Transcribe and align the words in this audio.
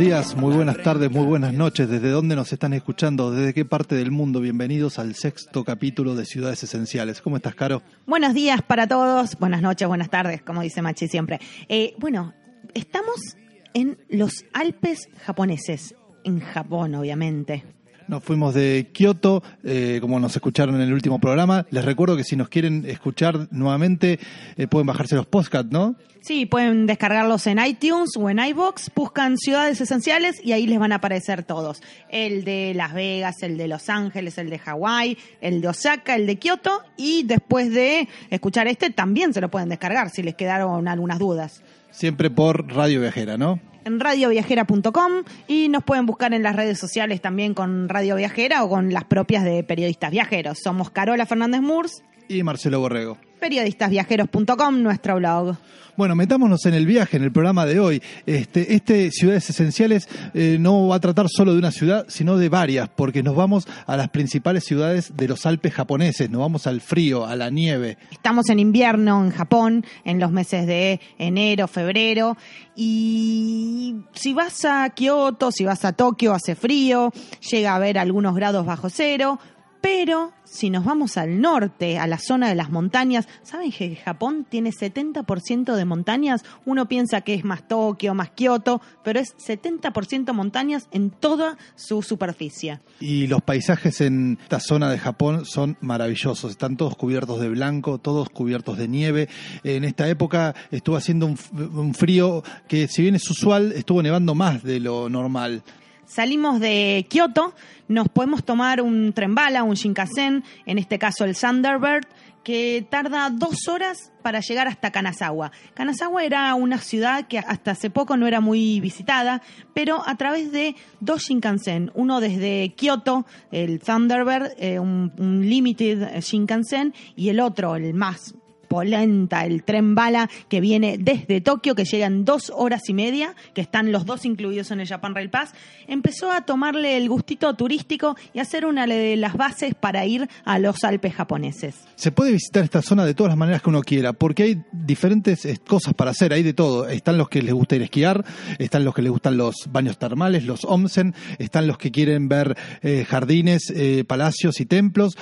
días, 0.00 0.34
muy 0.34 0.54
buenas 0.54 0.78
tardes, 0.78 1.10
muy 1.10 1.26
buenas 1.26 1.52
noches. 1.52 1.86
¿Desde 1.86 2.08
dónde 2.08 2.34
nos 2.34 2.50
están 2.54 2.72
escuchando? 2.72 3.32
¿Desde 3.32 3.52
qué 3.52 3.66
parte 3.66 3.94
del 3.96 4.10
mundo? 4.10 4.40
Bienvenidos 4.40 4.98
al 4.98 5.14
sexto 5.14 5.62
capítulo 5.62 6.14
de 6.14 6.24
Ciudades 6.24 6.62
Esenciales. 6.62 7.20
¿Cómo 7.20 7.36
estás, 7.36 7.54
Caro? 7.54 7.82
Buenos 8.06 8.32
días 8.32 8.62
para 8.62 8.88
todos, 8.88 9.38
buenas 9.38 9.60
noches, 9.60 9.86
buenas 9.86 10.08
tardes, 10.08 10.40
como 10.40 10.62
dice 10.62 10.80
Machi 10.80 11.06
siempre. 11.06 11.38
Eh, 11.68 11.92
bueno, 11.98 12.32
estamos 12.72 13.36
en 13.74 13.98
los 14.08 14.46
Alpes 14.54 15.10
japoneses, 15.22 15.94
en 16.24 16.40
Japón, 16.40 16.94
obviamente. 16.94 17.62
Nos 18.08 18.24
fuimos 18.24 18.54
de 18.54 18.88
Kioto, 18.92 19.42
eh, 19.62 19.98
como 20.00 20.18
nos 20.18 20.34
escucharon 20.34 20.76
en 20.76 20.80
el 20.80 20.94
último 20.94 21.18
programa. 21.18 21.66
Les 21.70 21.84
recuerdo 21.84 22.16
que 22.16 22.24
si 22.24 22.36
nos 22.36 22.48
quieren 22.48 22.86
escuchar 22.88 23.48
nuevamente, 23.50 24.18
eh, 24.56 24.66
pueden 24.66 24.86
bajarse 24.86 25.14
los 25.14 25.26
podcasts, 25.26 25.70
¿no? 25.70 25.94
Sí, 26.20 26.44
pueden 26.44 26.86
descargarlos 26.86 27.46
en 27.46 27.58
iTunes 27.58 28.10
o 28.16 28.28
en 28.28 28.38
iBox, 28.38 28.90
buscan 28.94 29.38
ciudades 29.38 29.80
esenciales 29.80 30.38
y 30.44 30.52
ahí 30.52 30.66
les 30.66 30.78
van 30.78 30.92
a 30.92 30.96
aparecer 30.96 31.44
todos. 31.44 31.82
El 32.10 32.44
de 32.44 32.74
Las 32.74 32.92
Vegas, 32.92 33.42
el 33.42 33.56
de 33.56 33.68
Los 33.68 33.88
Ángeles, 33.88 34.36
el 34.36 34.50
de 34.50 34.58
Hawái, 34.58 35.16
el 35.40 35.62
de 35.62 35.68
Osaka, 35.68 36.14
el 36.14 36.26
de 36.26 36.36
Kioto 36.36 36.82
y 36.98 37.22
después 37.22 37.72
de 37.72 38.06
escuchar 38.28 38.68
este 38.68 38.90
también 38.90 39.32
se 39.32 39.40
lo 39.40 39.50
pueden 39.50 39.70
descargar 39.70 40.10
si 40.10 40.22
les 40.22 40.34
quedaron 40.34 40.88
algunas 40.88 41.18
dudas. 41.18 41.62
Siempre 41.90 42.28
por 42.28 42.70
Radio 42.70 43.00
Viajera, 43.00 43.38
¿no? 43.38 43.58
en 43.84 43.98
radioviajera.com 43.98 45.24
y 45.48 45.68
nos 45.68 45.84
pueden 45.84 46.06
buscar 46.06 46.34
en 46.34 46.42
las 46.42 46.54
redes 46.54 46.78
sociales 46.78 47.20
también 47.20 47.54
con 47.54 47.88
Radio 47.88 48.16
Viajera 48.16 48.62
o 48.62 48.68
con 48.68 48.92
las 48.92 49.04
propias 49.04 49.42
de 49.42 49.64
periodistas 49.64 50.10
viajeros. 50.10 50.58
Somos 50.62 50.90
Carola 50.90 51.26
Fernández 51.26 51.62
Murs 51.62 52.02
y 52.30 52.42
Marcelo 52.42 52.80
Borrego. 52.80 53.18
Periodistasviajeros.com, 53.40 54.82
nuestro 54.82 55.16
blog. 55.16 55.56
Bueno, 55.96 56.14
metámonos 56.14 56.64
en 56.66 56.74
el 56.74 56.86
viaje, 56.86 57.16
en 57.16 57.24
el 57.24 57.32
programa 57.32 57.66
de 57.66 57.80
hoy. 57.80 58.02
Este, 58.24 58.74
este 58.74 59.10
Ciudades 59.10 59.50
Esenciales 59.50 60.08
eh, 60.32 60.56
no 60.58 60.86
va 60.86 60.96
a 60.96 61.00
tratar 61.00 61.26
solo 61.28 61.52
de 61.52 61.58
una 61.58 61.72
ciudad, 61.72 62.06
sino 62.08 62.38
de 62.38 62.48
varias, 62.48 62.88
porque 62.88 63.22
nos 63.22 63.34
vamos 63.34 63.66
a 63.86 63.96
las 63.96 64.08
principales 64.08 64.64
ciudades 64.64 65.16
de 65.16 65.28
los 65.28 65.44
Alpes 65.44 65.74
japoneses, 65.74 66.30
nos 66.30 66.40
vamos 66.40 66.66
al 66.66 66.80
frío, 66.80 67.26
a 67.26 67.34
la 67.36 67.50
nieve. 67.50 67.98
Estamos 68.12 68.48
en 68.48 68.60
invierno 68.60 69.22
en 69.24 69.30
Japón, 69.30 69.84
en 70.04 70.20
los 70.20 70.30
meses 70.30 70.66
de 70.66 71.00
enero, 71.18 71.66
febrero, 71.66 72.36
y 72.76 73.96
si 74.14 74.32
vas 74.32 74.64
a 74.64 74.88
Kioto, 74.90 75.50
si 75.50 75.64
vas 75.64 75.84
a 75.84 75.92
Tokio, 75.92 76.32
hace 76.32 76.54
frío, 76.54 77.12
llega 77.50 77.72
a 77.72 77.76
haber 77.76 77.98
algunos 77.98 78.34
grados 78.34 78.64
bajo 78.64 78.88
cero, 78.88 79.38
pero 79.80 80.32
si 80.44 80.68
nos 80.68 80.84
vamos 80.84 81.16
al 81.16 81.40
norte, 81.40 81.98
a 81.98 82.06
la 82.06 82.18
zona 82.18 82.48
de 82.48 82.54
las 82.54 82.70
montañas, 82.70 83.28
¿saben 83.42 83.70
que 83.70 83.96
Japón 83.96 84.44
tiene 84.48 84.70
70% 84.70 85.74
de 85.74 85.84
montañas? 85.84 86.44
Uno 86.66 86.88
piensa 86.88 87.20
que 87.20 87.34
es 87.34 87.44
más 87.44 87.66
Tokio, 87.68 88.14
más 88.14 88.30
Kioto, 88.30 88.80
pero 89.04 89.20
es 89.20 89.36
70% 89.36 90.32
montañas 90.32 90.88
en 90.90 91.10
toda 91.10 91.56
su 91.76 92.02
superficie. 92.02 92.80
Y 92.98 93.28
los 93.28 93.42
paisajes 93.42 94.00
en 94.00 94.38
esta 94.42 94.60
zona 94.60 94.90
de 94.90 94.98
Japón 94.98 95.44
son 95.46 95.76
maravillosos, 95.80 96.50
están 96.50 96.76
todos 96.76 96.96
cubiertos 96.96 97.40
de 97.40 97.48
blanco, 97.48 97.98
todos 97.98 98.28
cubiertos 98.28 98.76
de 98.76 98.88
nieve. 98.88 99.28
En 99.62 99.84
esta 99.84 100.08
época 100.08 100.54
estuvo 100.70 100.96
haciendo 100.96 101.26
un, 101.26 101.94
frío 101.94 102.42
que 102.68 102.88
si 102.88 103.02
bien 103.02 103.14
es 103.14 103.30
usual, 103.30 103.72
estuvo 103.72 104.02
nevando 104.02 104.34
más 104.34 104.62
de 104.62 104.80
lo 104.80 105.08
normal 105.08 105.62
salimos 106.10 106.60
de 106.60 107.06
Kioto, 107.08 107.54
nos 107.88 108.08
podemos 108.08 108.44
tomar 108.44 108.82
un 108.82 109.12
tren 109.12 109.34
bala, 109.34 109.62
un 109.62 109.74
Shinkansen, 109.74 110.44
en 110.66 110.78
este 110.78 110.98
caso 110.98 111.24
el 111.24 111.36
Thunderbird, 111.36 112.06
que 112.42 112.86
tarda 112.90 113.30
dos 113.30 113.68
horas 113.68 114.12
para 114.22 114.40
llegar 114.40 114.66
hasta 114.66 114.90
Kanazawa. 114.90 115.52
Kanazawa 115.74 116.24
era 116.24 116.54
una 116.54 116.78
ciudad 116.78 117.26
que 117.28 117.38
hasta 117.38 117.72
hace 117.72 117.90
poco 117.90 118.16
no 118.16 118.26
era 118.26 118.40
muy 118.40 118.80
visitada, 118.80 119.42
pero 119.74 120.02
a 120.06 120.16
través 120.16 120.50
de 120.50 120.74
dos 121.00 121.22
Shinkansen, 121.22 121.92
uno 121.94 122.20
desde 122.20 122.74
Kioto, 122.76 123.26
el 123.52 123.78
Thunderbird, 123.80 124.52
eh, 124.58 124.78
un, 124.78 125.12
un 125.18 125.48
Limited 125.48 126.20
Shinkansen, 126.20 126.94
y 127.14 127.28
el 127.28 127.40
otro, 127.40 127.76
el 127.76 127.94
más 127.94 128.34
polenta, 128.70 129.44
el 129.44 129.64
tren 129.64 129.96
bala 129.96 130.30
que 130.48 130.60
viene 130.60 130.96
desde 130.96 131.40
Tokio, 131.40 131.74
que 131.74 131.84
llega 131.84 132.06
en 132.06 132.24
dos 132.24 132.52
horas 132.54 132.88
y 132.88 132.94
media, 132.94 133.34
que 133.52 133.60
están 133.60 133.90
los 133.90 134.06
dos 134.06 134.24
incluidos 134.24 134.70
en 134.70 134.78
el 134.78 134.86
Japan 134.86 135.12
Rail 135.12 135.28
Pass, 135.28 135.54
empezó 135.88 136.30
a 136.30 136.42
tomarle 136.42 136.96
el 136.96 137.08
gustito 137.08 137.52
turístico 137.54 138.16
y 138.32 138.38
hacer 138.38 138.64
una 138.64 138.86
de 138.86 139.16
las 139.16 139.34
bases 139.34 139.74
para 139.74 140.06
ir 140.06 140.28
a 140.44 140.60
los 140.60 140.84
Alpes 140.84 141.12
japoneses. 141.14 141.74
Se 141.96 142.12
puede 142.12 142.30
visitar 142.30 142.62
esta 142.62 142.80
zona 142.80 143.04
de 143.04 143.12
todas 143.12 143.32
las 143.32 143.36
maneras 143.36 143.60
que 143.60 143.70
uno 143.70 143.82
quiera, 143.82 144.12
porque 144.12 144.44
hay 144.44 144.62
diferentes 144.70 145.44
eh, 145.46 145.58
cosas 145.66 145.92
para 145.94 146.12
hacer, 146.12 146.32
hay 146.32 146.44
de 146.44 146.54
todo. 146.54 146.88
Están 146.88 147.18
los 147.18 147.28
que 147.28 147.42
les 147.42 147.52
gusta 147.52 147.74
ir 147.74 147.82
a 147.82 147.86
esquiar, 147.86 148.24
están 148.60 148.84
los 148.84 148.94
que 148.94 149.02
les 149.02 149.10
gustan 149.10 149.36
los 149.36 149.56
baños 149.68 149.98
termales, 149.98 150.44
los 150.44 150.64
onsen, 150.64 151.16
están 151.38 151.66
los 151.66 151.76
que 151.76 151.90
quieren 151.90 152.28
ver 152.28 152.56
eh, 152.82 153.04
jardines, 153.04 153.72
eh, 153.74 154.04
palacios 154.06 154.60
y 154.60 154.66
templos. 154.66 155.18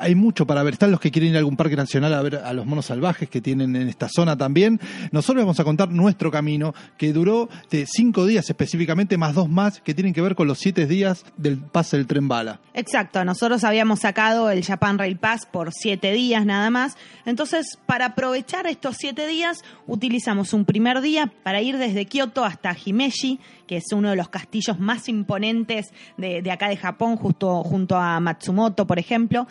Hay 0.00 0.14
mucho 0.14 0.46
para 0.46 0.62
ver. 0.62 0.72
Están 0.72 0.90
los 0.90 1.00
que 1.00 1.10
quieren 1.10 1.32
ir 1.32 1.36
a 1.36 1.40
algún 1.40 1.56
parque 1.56 1.76
nacional 1.76 2.14
a 2.14 2.22
ver 2.22 2.36
a 2.36 2.54
los 2.54 2.64
monos 2.64 2.85
salvajes 2.86 3.28
que 3.28 3.40
tienen 3.40 3.76
en 3.76 3.88
esta 3.88 4.08
zona 4.08 4.36
también. 4.36 4.80
Nosotros 5.12 5.44
vamos 5.44 5.60
a 5.60 5.64
contar 5.64 5.90
nuestro 5.90 6.30
camino 6.30 6.74
que 6.96 7.12
duró 7.12 7.48
de 7.70 7.86
cinco 7.86 8.26
días 8.26 8.48
específicamente, 8.48 9.16
más 9.16 9.34
dos 9.34 9.48
más 9.48 9.80
que 9.80 9.94
tienen 9.94 10.14
que 10.14 10.22
ver 10.22 10.34
con 10.34 10.48
los 10.48 10.58
siete 10.58 10.86
días 10.86 11.24
del 11.36 11.58
pase 11.58 11.96
del 11.96 12.06
tren 12.06 12.28
bala. 12.28 12.60
Exacto, 12.74 13.24
nosotros 13.24 13.64
habíamos 13.64 14.00
sacado 14.00 14.50
el 14.50 14.64
Japan 14.64 14.98
Rail 14.98 15.16
Pass 15.16 15.46
por 15.46 15.72
siete 15.72 16.12
días 16.12 16.44
nada 16.46 16.70
más. 16.70 16.96
Entonces, 17.24 17.78
para 17.86 18.06
aprovechar 18.06 18.66
estos 18.66 18.96
siete 18.98 19.26
días, 19.26 19.62
utilizamos 19.86 20.52
un 20.52 20.64
primer 20.64 21.00
día 21.00 21.32
para 21.42 21.60
ir 21.60 21.78
desde 21.78 22.06
Kioto 22.06 22.44
hasta 22.44 22.76
Himeji, 22.84 23.40
que 23.66 23.78
es 23.78 23.84
uno 23.92 24.10
de 24.10 24.16
los 24.16 24.28
castillos 24.28 24.78
más 24.78 25.08
imponentes 25.08 25.92
de, 26.16 26.42
de 26.42 26.50
acá 26.50 26.68
de 26.68 26.76
Japón, 26.76 27.16
justo 27.16 27.64
junto 27.64 27.96
a 27.96 28.20
Matsumoto, 28.20 28.86
por 28.86 28.98
ejemplo. 28.98 29.46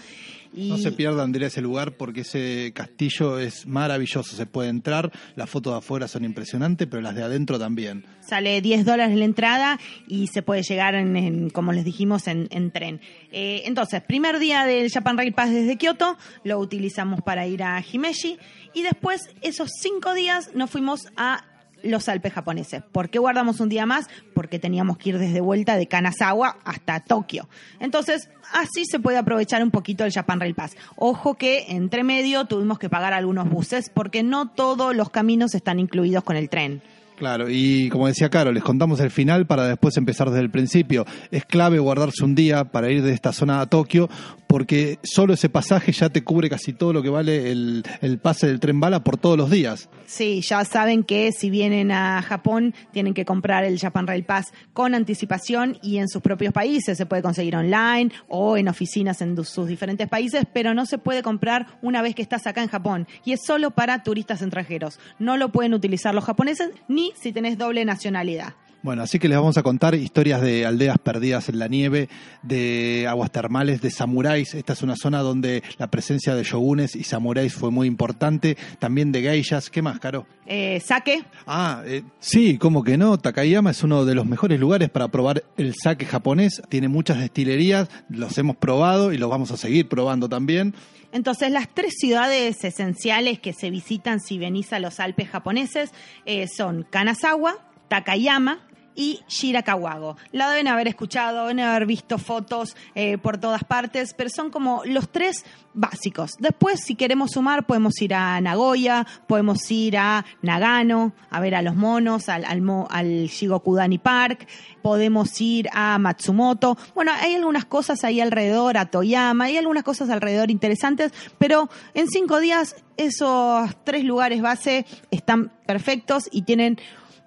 Y 0.56 0.70
No 0.70 0.78
se 0.78 0.92
pierdan 0.92 1.32
de 1.32 1.40
ir 1.40 1.44
a 1.44 1.48
ese 1.48 1.62
lugar 1.62 1.98
porque 1.98 2.22
ese 2.22 2.72
castillo 2.74 3.40
es 3.40 3.68
maravilloso. 3.68 4.36
Se 4.36 4.46
puede 4.46 4.70
entrar, 4.70 5.12
las 5.36 5.50
fotos 5.50 5.74
de 5.74 5.80
afuera 5.80 6.08
son 6.08 6.24
impresionantes, 6.24 6.88
pero 6.88 7.02
las 7.02 7.16
de 7.16 7.24
adentro 7.24 7.60
también. 7.60 8.06
Sale 8.22 8.62
10 8.62 8.86
dólares 8.86 9.18
la 9.18 9.26
entrada 9.26 9.80
y 10.08 10.28
se 10.28 10.42
puede 10.42 10.64
llegar, 10.64 10.96
en, 10.96 11.16
en, 11.16 11.50
como 11.50 11.74
les 11.74 11.84
dijimos, 11.84 12.28
en, 12.28 12.48
en 12.52 12.72
tren. 12.72 13.02
Eh, 13.32 13.64
entonces, 13.66 14.02
primer 14.02 14.40
día 14.40 14.66
del 14.66 14.90
Japan 14.90 15.18
Rail 15.18 15.34
Pass 15.34 15.52
desde 15.52 15.78
Kioto, 15.78 16.18
lo 16.44 16.58
utilizamos 16.60 17.22
para 17.22 17.46
ir 17.48 17.64
a 17.64 17.84
Himeji 17.84 18.38
y 18.74 18.84
después, 18.84 19.22
esos 19.42 19.70
cinco 19.82 20.14
días, 20.14 20.52
nos 20.54 20.70
fuimos 20.70 21.02
a 21.18 21.44
los 21.86 22.10
Alpes 22.10 22.34
japoneses. 22.34 22.84
¿Por 22.92 23.10
qué 23.10 23.20
guardamos 23.20 23.60
un 23.60 23.70
día 23.70 23.86
más? 23.86 24.08
Porque 24.34 24.60
teníamos 24.60 24.98
que 24.98 25.10
ir 25.10 25.20
desde 25.20 25.42
vuelta 25.42 25.78
de 25.78 25.88
Kanazawa 25.88 26.58
hasta 26.64 27.00
Tokio. 27.00 27.48
Entonces, 27.80 28.30
así 28.54 28.86
se 28.86 29.00
puede 29.00 29.18
aprovechar 29.18 29.64
un 29.64 29.72
poquito 29.72 30.04
el 30.04 30.12
Japan 30.12 30.40
Rail 30.40 30.56
Pass. 30.56 30.76
Ojo 30.96 31.36
que 31.36 31.66
entre 31.70 32.04
medio 32.04 32.46
tuvimos 32.46 32.80
que 32.80 32.90
pagar 32.90 33.14
algunos 33.14 33.50
buses 33.50 33.90
porque 33.94 34.24
no 34.24 34.50
todos 34.50 34.96
los 34.96 35.10
caminos 35.10 35.56
están 35.56 35.80
incluidos 35.80 36.24
con 36.24 36.36
el 36.36 36.50
tren. 36.50 36.82
Claro, 37.16 37.50
y 37.50 37.90
como 37.90 38.08
decía 38.08 38.30
Caro, 38.30 38.52
les 38.52 38.64
contamos 38.64 39.00
el 39.00 39.10
final 39.10 39.46
para 39.46 39.68
después 39.68 39.96
empezar 39.96 40.30
desde 40.30 40.42
el 40.42 40.52
principio. 40.52 41.06
Es 41.32 41.46
clave 41.46 41.80
guardarse 41.80 42.26
un 42.26 42.36
día 42.36 42.66
para 42.66 42.92
ir 42.92 43.04
de 43.04 43.14
esta 43.14 43.32
zona 43.32 43.62
a 43.62 43.68
Tokio, 43.68 44.10
porque 44.48 45.00
solo 45.04 45.34
ese 45.34 45.50
pasaje 45.50 45.92
ya 45.92 46.10
te 46.10 46.24
cubre 46.24 46.50
casi 46.50 46.74
todo 46.74 46.94
lo 46.94 47.02
que 47.02 47.10
vale 47.10 47.52
el, 47.52 47.84
pase 48.22 48.48
del 48.48 48.60
tren 48.60 48.80
bala 48.80 49.04
por 49.04 49.18
todos 49.18 49.38
los 49.38 49.50
días. 49.50 49.90
Sí, 50.06 50.42
ya 50.42 50.66
saben 50.66 51.04
que 51.04 51.32
si 51.32 51.50
vienen 51.50 51.92
a 51.92 52.22
Japón 52.22 52.74
tienen 52.92 53.14
que 53.14 53.26
comprar 53.26 53.64
el 53.64 53.80
Japan 53.80 54.08
Rail 54.08 54.24
Pass 54.24 54.54
con 54.74 54.94
anticipación 54.94 55.78
y 55.82 55.98
en 55.98 56.10
sus 56.10 56.22
propios 56.22 56.54
países. 56.54 56.98
Se 56.98 57.06
puede 57.06 57.22
conseguir 57.22 57.56
online 57.56 58.12
o 58.28 58.58
en 58.58 58.68
oficinas 58.68 59.22
en 59.22 59.42
sus 59.46 59.68
diferentes 59.68 60.08
países, 60.08 60.44
pero 60.54 60.74
no 60.74 60.86
se 60.86 60.98
puede 60.98 61.24
comprar 61.24 61.68
una 61.82 62.02
vez 62.02 62.14
que 62.14 62.22
estás 62.22 62.46
acá 62.46 62.62
en 62.62 62.70
Japón. 62.70 63.08
Y 63.24 63.32
es 63.34 63.42
solo 63.46 63.72
para 63.72 64.04
turistas 64.04 64.42
extranjeros. 64.42 65.00
No 65.18 65.38
lo 65.38 65.52
pueden 65.52 65.74
utilizar 65.74 66.14
los 66.14 66.26
japoneses 66.26 66.72
ni 66.88 67.05
si 67.16 67.32
tenés 67.32 67.58
doble 67.58 67.86
nacionalidad. 67.86 68.54
Bueno, 68.86 69.02
así 69.02 69.18
que 69.18 69.28
les 69.28 69.40
vamos 69.40 69.58
a 69.58 69.64
contar 69.64 69.96
historias 69.96 70.42
de 70.42 70.64
aldeas 70.64 71.00
perdidas 71.00 71.50
en 71.50 71.58
la 71.58 71.68
nieve, 71.68 72.08
de 72.44 73.08
aguas 73.10 73.32
termales, 73.32 73.82
de 73.82 73.90
samuráis. 73.90 74.54
Esta 74.54 74.74
es 74.74 74.84
una 74.84 74.96
zona 74.96 75.22
donde 75.22 75.64
la 75.80 75.88
presencia 75.88 76.36
de 76.36 76.44
shogunes 76.44 76.96
y 76.96 77.04
samuráis 77.04 77.56
fue 77.56 77.72
muy 77.72 77.88
importante. 77.88 78.56
También 78.78 79.12
de 79.12 79.24
geishas. 79.24 79.72
¿Qué 79.72 79.82
más, 79.82 79.98
Caro? 80.00 80.28
Eh, 80.46 80.80
sake. 80.82 81.26
Ah, 81.48 81.82
eh, 81.84 82.04
sí, 82.20 82.60
¿cómo 82.60 82.84
que 82.84 82.96
no? 82.96 83.18
Takayama 83.18 83.72
es 83.72 83.82
uno 83.82 84.06
de 84.06 84.14
los 84.14 84.28
mejores 84.28 84.60
lugares 84.60 84.92
para 84.92 85.08
probar 85.08 85.44
el 85.58 85.74
sake 85.74 86.06
japonés. 86.06 86.62
Tiene 86.70 86.88
muchas 86.88 87.18
destilerías, 87.18 87.90
los 88.08 88.38
hemos 88.38 88.56
probado 88.56 89.14
y 89.14 89.18
los 89.18 89.32
vamos 89.32 89.50
a 89.50 89.58
seguir 89.58 89.90
probando 89.90 90.30
también. 90.30 90.76
Entonces, 91.12 91.50
las 91.50 91.74
tres 91.74 91.96
ciudades 91.98 92.64
esenciales 92.64 93.40
que 93.40 93.52
se 93.52 93.72
visitan 93.72 94.20
si 94.20 94.38
venís 94.38 94.74
a 94.74 94.80
los 94.80 95.00
Alpes 95.00 95.28
japoneses 95.28 95.90
eh, 96.28 96.48
son 96.48 96.86
Kanazawa, 96.88 97.56
Takayama 97.88 98.65
y 98.96 99.22
Shirakawago. 99.28 100.18
La 100.32 100.50
deben 100.50 100.68
haber 100.68 100.88
escuchado, 100.88 101.44
deben 101.44 101.60
haber 101.60 101.86
visto 101.86 102.18
fotos 102.18 102.76
eh, 102.96 103.18
por 103.18 103.38
todas 103.38 103.64
partes, 103.64 104.14
pero 104.14 104.30
son 104.30 104.50
como 104.50 104.82
los 104.86 105.10
tres 105.10 105.46
básicos. 105.74 106.32
Después, 106.40 106.80
si 106.80 106.96
queremos 106.96 107.32
sumar, 107.32 107.66
podemos 107.66 108.02
ir 108.02 108.14
a 108.14 108.40
Nagoya, 108.40 109.06
podemos 109.28 109.70
ir 109.70 109.98
a 109.98 110.26
Nagano, 110.42 111.14
a 111.30 111.40
ver 111.40 111.56
a 111.56 111.62
los 111.62 111.76
monos, 111.76 112.30
al, 112.30 112.46
al, 112.46 112.64
al 112.90 113.28
Shigokudani 113.28 113.98
Park, 113.98 114.48
podemos 114.82 115.40
ir 115.42 115.68
a 115.74 115.98
Matsumoto. 115.98 116.78
Bueno, 116.96 117.12
hay 117.14 117.36
algunas 117.36 117.66
cosas 117.66 118.04
ahí 118.04 118.22
alrededor, 118.22 118.78
a 118.78 118.86
Toyama, 118.86 119.46
hay 119.46 119.58
algunas 119.58 119.84
cosas 119.84 120.10
alrededor 120.10 120.50
interesantes, 120.50 121.12
pero 121.38 121.70
en 121.94 122.08
cinco 122.08 122.40
días 122.40 122.76
esos 122.98 123.70
tres 123.84 124.06
lugares 124.06 124.42
base 124.42 124.86
están 125.12 125.52
perfectos 125.66 126.30
y 126.32 126.44
tienen 126.44 126.80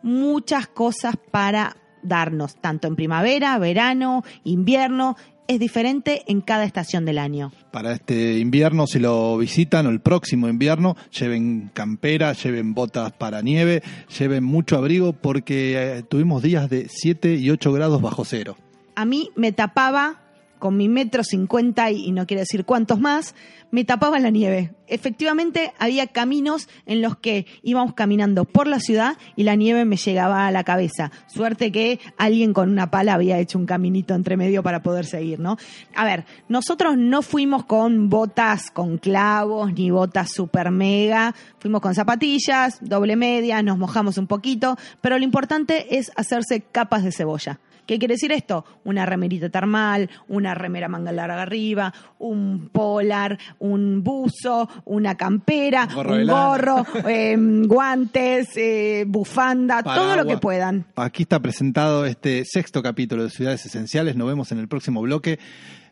muchas 0.02 0.68
cosas 0.68 1.16
para 1.30 1.76
darnos, 2.02 2.56
tanto 2.56 2.88
en 2.88 2.96
primavera, 2.96 3.58
verano, 3.58 4.24
invierno. 4.44 5.16
Es 5.46 5.58
diferente 5.58 6.24
en 6.26 6.42
cada 6.42 6.64
estación 6.64 7.06
del 7.06 7.18
año. 7.18 7.52
Para 7.70 7.92
este 7.92 8.38
invierno, 8.38 8.86
si 8.86 8.98
lo 8.98 9.38
visitan, 9.38 9.86
o 9.86 9.90
el 9.90 10.00
próximo 10.00 10.46
invierno, 10.46 10.94
lleven 11.18 11.70
campera, 11.72 12.34
lleven 12.34 12.74
botas 12.74 13.12
para 13.12 13.40
nieve, 13.40 13.82
lleven 14.18 14.44
mucho 14.44 14.76
abrigo 14.76 15.14
porque 15.14 15.98
eh, 15.98 16.02
tuvimos 16.02 16.42
días 16.42 16.68
de 16.68 16.88
7 16.90 17.36
y 17.36 17.50
8 17.50 17.72
grados 17.72 18.02
bajo 18.02 18.26
cero. 18.26 18.58
A 18.94 19.06
mí 19.06 19.30
me 19.36 19.52
tapaba 19.52 20.20
con 20.58 20.76
mi 20.76 20.88
metro 20.88 21.24
cincuenta 21.24 21.90
y 21.90 22.10
no 22.12 22.26
quiero 22.26 22.40
decir 22.40 22.64
cuántos 22.64 23.00
más, 23.00 23.34
me 23.70 23.84
tapaba 23.84 24.18
la 24.18 24.30
nieve. 24.30 24.72
Efectivamente, 24.86 25.72
había 25.78 26.06
caminos 26.06 26.68
en 26.86 27.02
los 27.02 27.16
que 27.16 27.46
íbamos 27.62 27.92
caminando 27.92 28.46
por 28.46 28.66
la 28.66 28.80
ciudad 28.80 29.18
y 29.36 29.42
la 29.42 29.54
nieve 29.54 29.84
me 29.84 29.96
llegaba 29.96 30.46
a 30.46 30.50
la 30.50 30.64
cabeza. 30.64 31.12
Suerte 31.26 31.70
que 31.70 32.00
alguien 32.16 32.54
con 32.54 32.70
una 32.70 32.90
pala 32.90 33.14
había 33.14 33.38
hecho 33.38 33.58
un 33.58 33.66
caminito 33.66 34.14
entre 34.14 34.38
medio 34.38 34.62
para 34.62 34.82
poder 34.82 35.04
seguir, 35.04 35.40
¿no? 35.40 35.58
A 35.94 36.04
ver, 36.04 36.24
nosotros 36.48 36.96
no 36.96 37.20
fuimos 37.20 37.64
con 37.64 38.08
botas 38.08 38.70
con 38.70 38.96
clavos 38.96 39.74
ni 39.74 39.90
botas 39.90 40.32
super 40.32 40.70
mega, 40.70 41.34
fuimos 41.58 41.82
con 41.82 41.94
zapatillas, 41.94 42.78
doble 42.80 43.16
media, 43.16 43.62
nos 43.62 43.76
mojamos 43.76 44.16
un 44.16 44.26
poquito, 44.26 44.78
pero 45.02 45.18
lo 45.18 45.24
importante 45.24 45.98
es 45.98 46.10
hacerse 46.16 46.62
capas 46.62 47.04
de 47.04 47.12
cebolla. 47.12 47.60
¿Qué 47.88 47.98
quiere 47.98 48.16
decir 48.16 48.32
esto? 48.32 48.66
Una 48.84 49.06
remerita 49.06 49.48
termal, 49.48 50.10
una 50.28 50.52
remera 50.52 50.88
manga 50.88 51.10
larga 51.10 51.40
arriba, 51.40 51.94
un 52.18 52.68
polar, 52.68 53.38
un 53.60 54.04
buzo, 54.04 54.68
una 54.84 55.14
campera, 55.16 55.88
Gorro 55.94 56.16
un 56.16 56.26
gorro, 56.26 56.86
eh, 57.08 57.34
guantes, 57.38 58.48
eh, 58.56 59.06
bufanda, 59.08 59.82
todo 59.82 60.16
lo 60.16 60.26
que 60.26 60.36
puedan. 60.36 60.84
Aquí 60.96 61.22
está 61.22 61.40
presentado 61.40 62.04
este 62.04 62.44
sexto 62.44 62.82
capítulo 62.82 63.22
de 63.22 63.30
Ciudades 63.30 63.64
Esenciales. 63.64 64.16
Nos 64.16 64.28
vemos 64.28 64.52
en 64.52 64.58
el 64.58 64.68
próximo 64.68 65.00
bloque. 65.00 65.38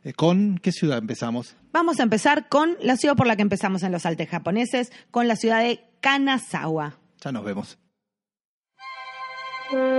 Eh, 0.05 0.13
¿Con 0.13 0.59
qué 0.59 0.73
ciudad 0.73 0.99
empezamos? 0.99 1.57
Vamos 1.73 1.99
a 1.99 2.03
empezar 2.03 2.51
con 2.51 2.77
la 2.83 2.99
ciudad 2.99 3.17
por 3.17 3.27
la 3.27 3.37
que 3.37 3.43
empezamos 3.43 3.83
en 3.83 3.93
los 3.93 4.05
Alpes 4.05 4.29
japoneses, 4.29 4.93
con 5.11 5.29
la 5.29 5.37
ciudad 5.37 5.63
de 5.63 5.81
Kanazawa. 6.03 6.99
Ya 7.25 7.33
nos 7.33 7.43
vemos. 7.43 7.79
Abuelito, 9.69 9.97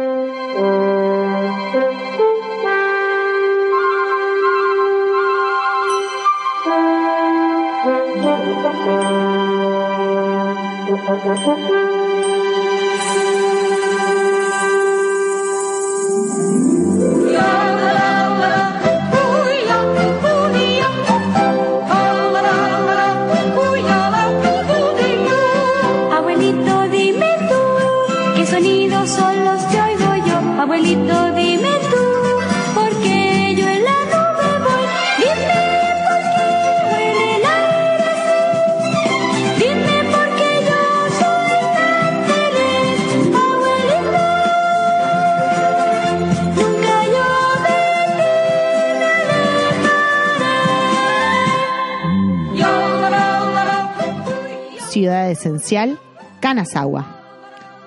esencial, 55.30 56.00
Kanazawa. 56.40 57.16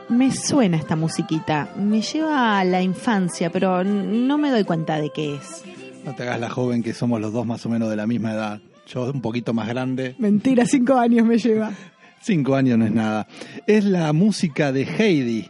Me 0.08 0.32
suena 0.32 0.76
esta 0.76 0.96
musiquita, 0.96 1.72
me 1.76 2.02
lleva 2.02 2.58
a 2.58 2.64
la 2.64 2.82
infancia, 2.82 3.50
pero 3.50 3.84
no 3.84 4.38
me 4.38 4.50
doy 4.50 4.64
cuenta 4.64 5.00
de 5.00 5.10
qué 5.10 5.36
es. 5.36 5.62
No 6.04 6.14
te 6.14 6.24
hagas 6.24 6.40
la 6.40 6.50
joven 6.50 6.82
que 6.82 6.94
somos 6.94 7.20
los 7.20 7.32
dos 7.32 7.46
más 7.46 7.64
o 7.66 7.68
menos 7.68 7.90
de 7.90 7.96
la 7.96 8.06
misma 8.06 8.32
edad. 8.32 8.60
Yo 8.86 9.10
un 9.10 9.20
poquito 9.20 9.52
más 9.52 9.68
grande. 9.68 10.16
Mentira, 10.18 10.66
cinco 10.66 10.96
años 10.96 11.24
me 11.26 11.38
lleva. 11.38 11.70
Cinco 12.22 12.54
años 12.54 12.78
no 12.78 12.84
es 12.84 12.92
nada. 12.92 13.26
Es 13.66 13.84
la 13.84 14.12
música 14.12 14.72
de 14.72 14.82
Heidi. 14.82 15.48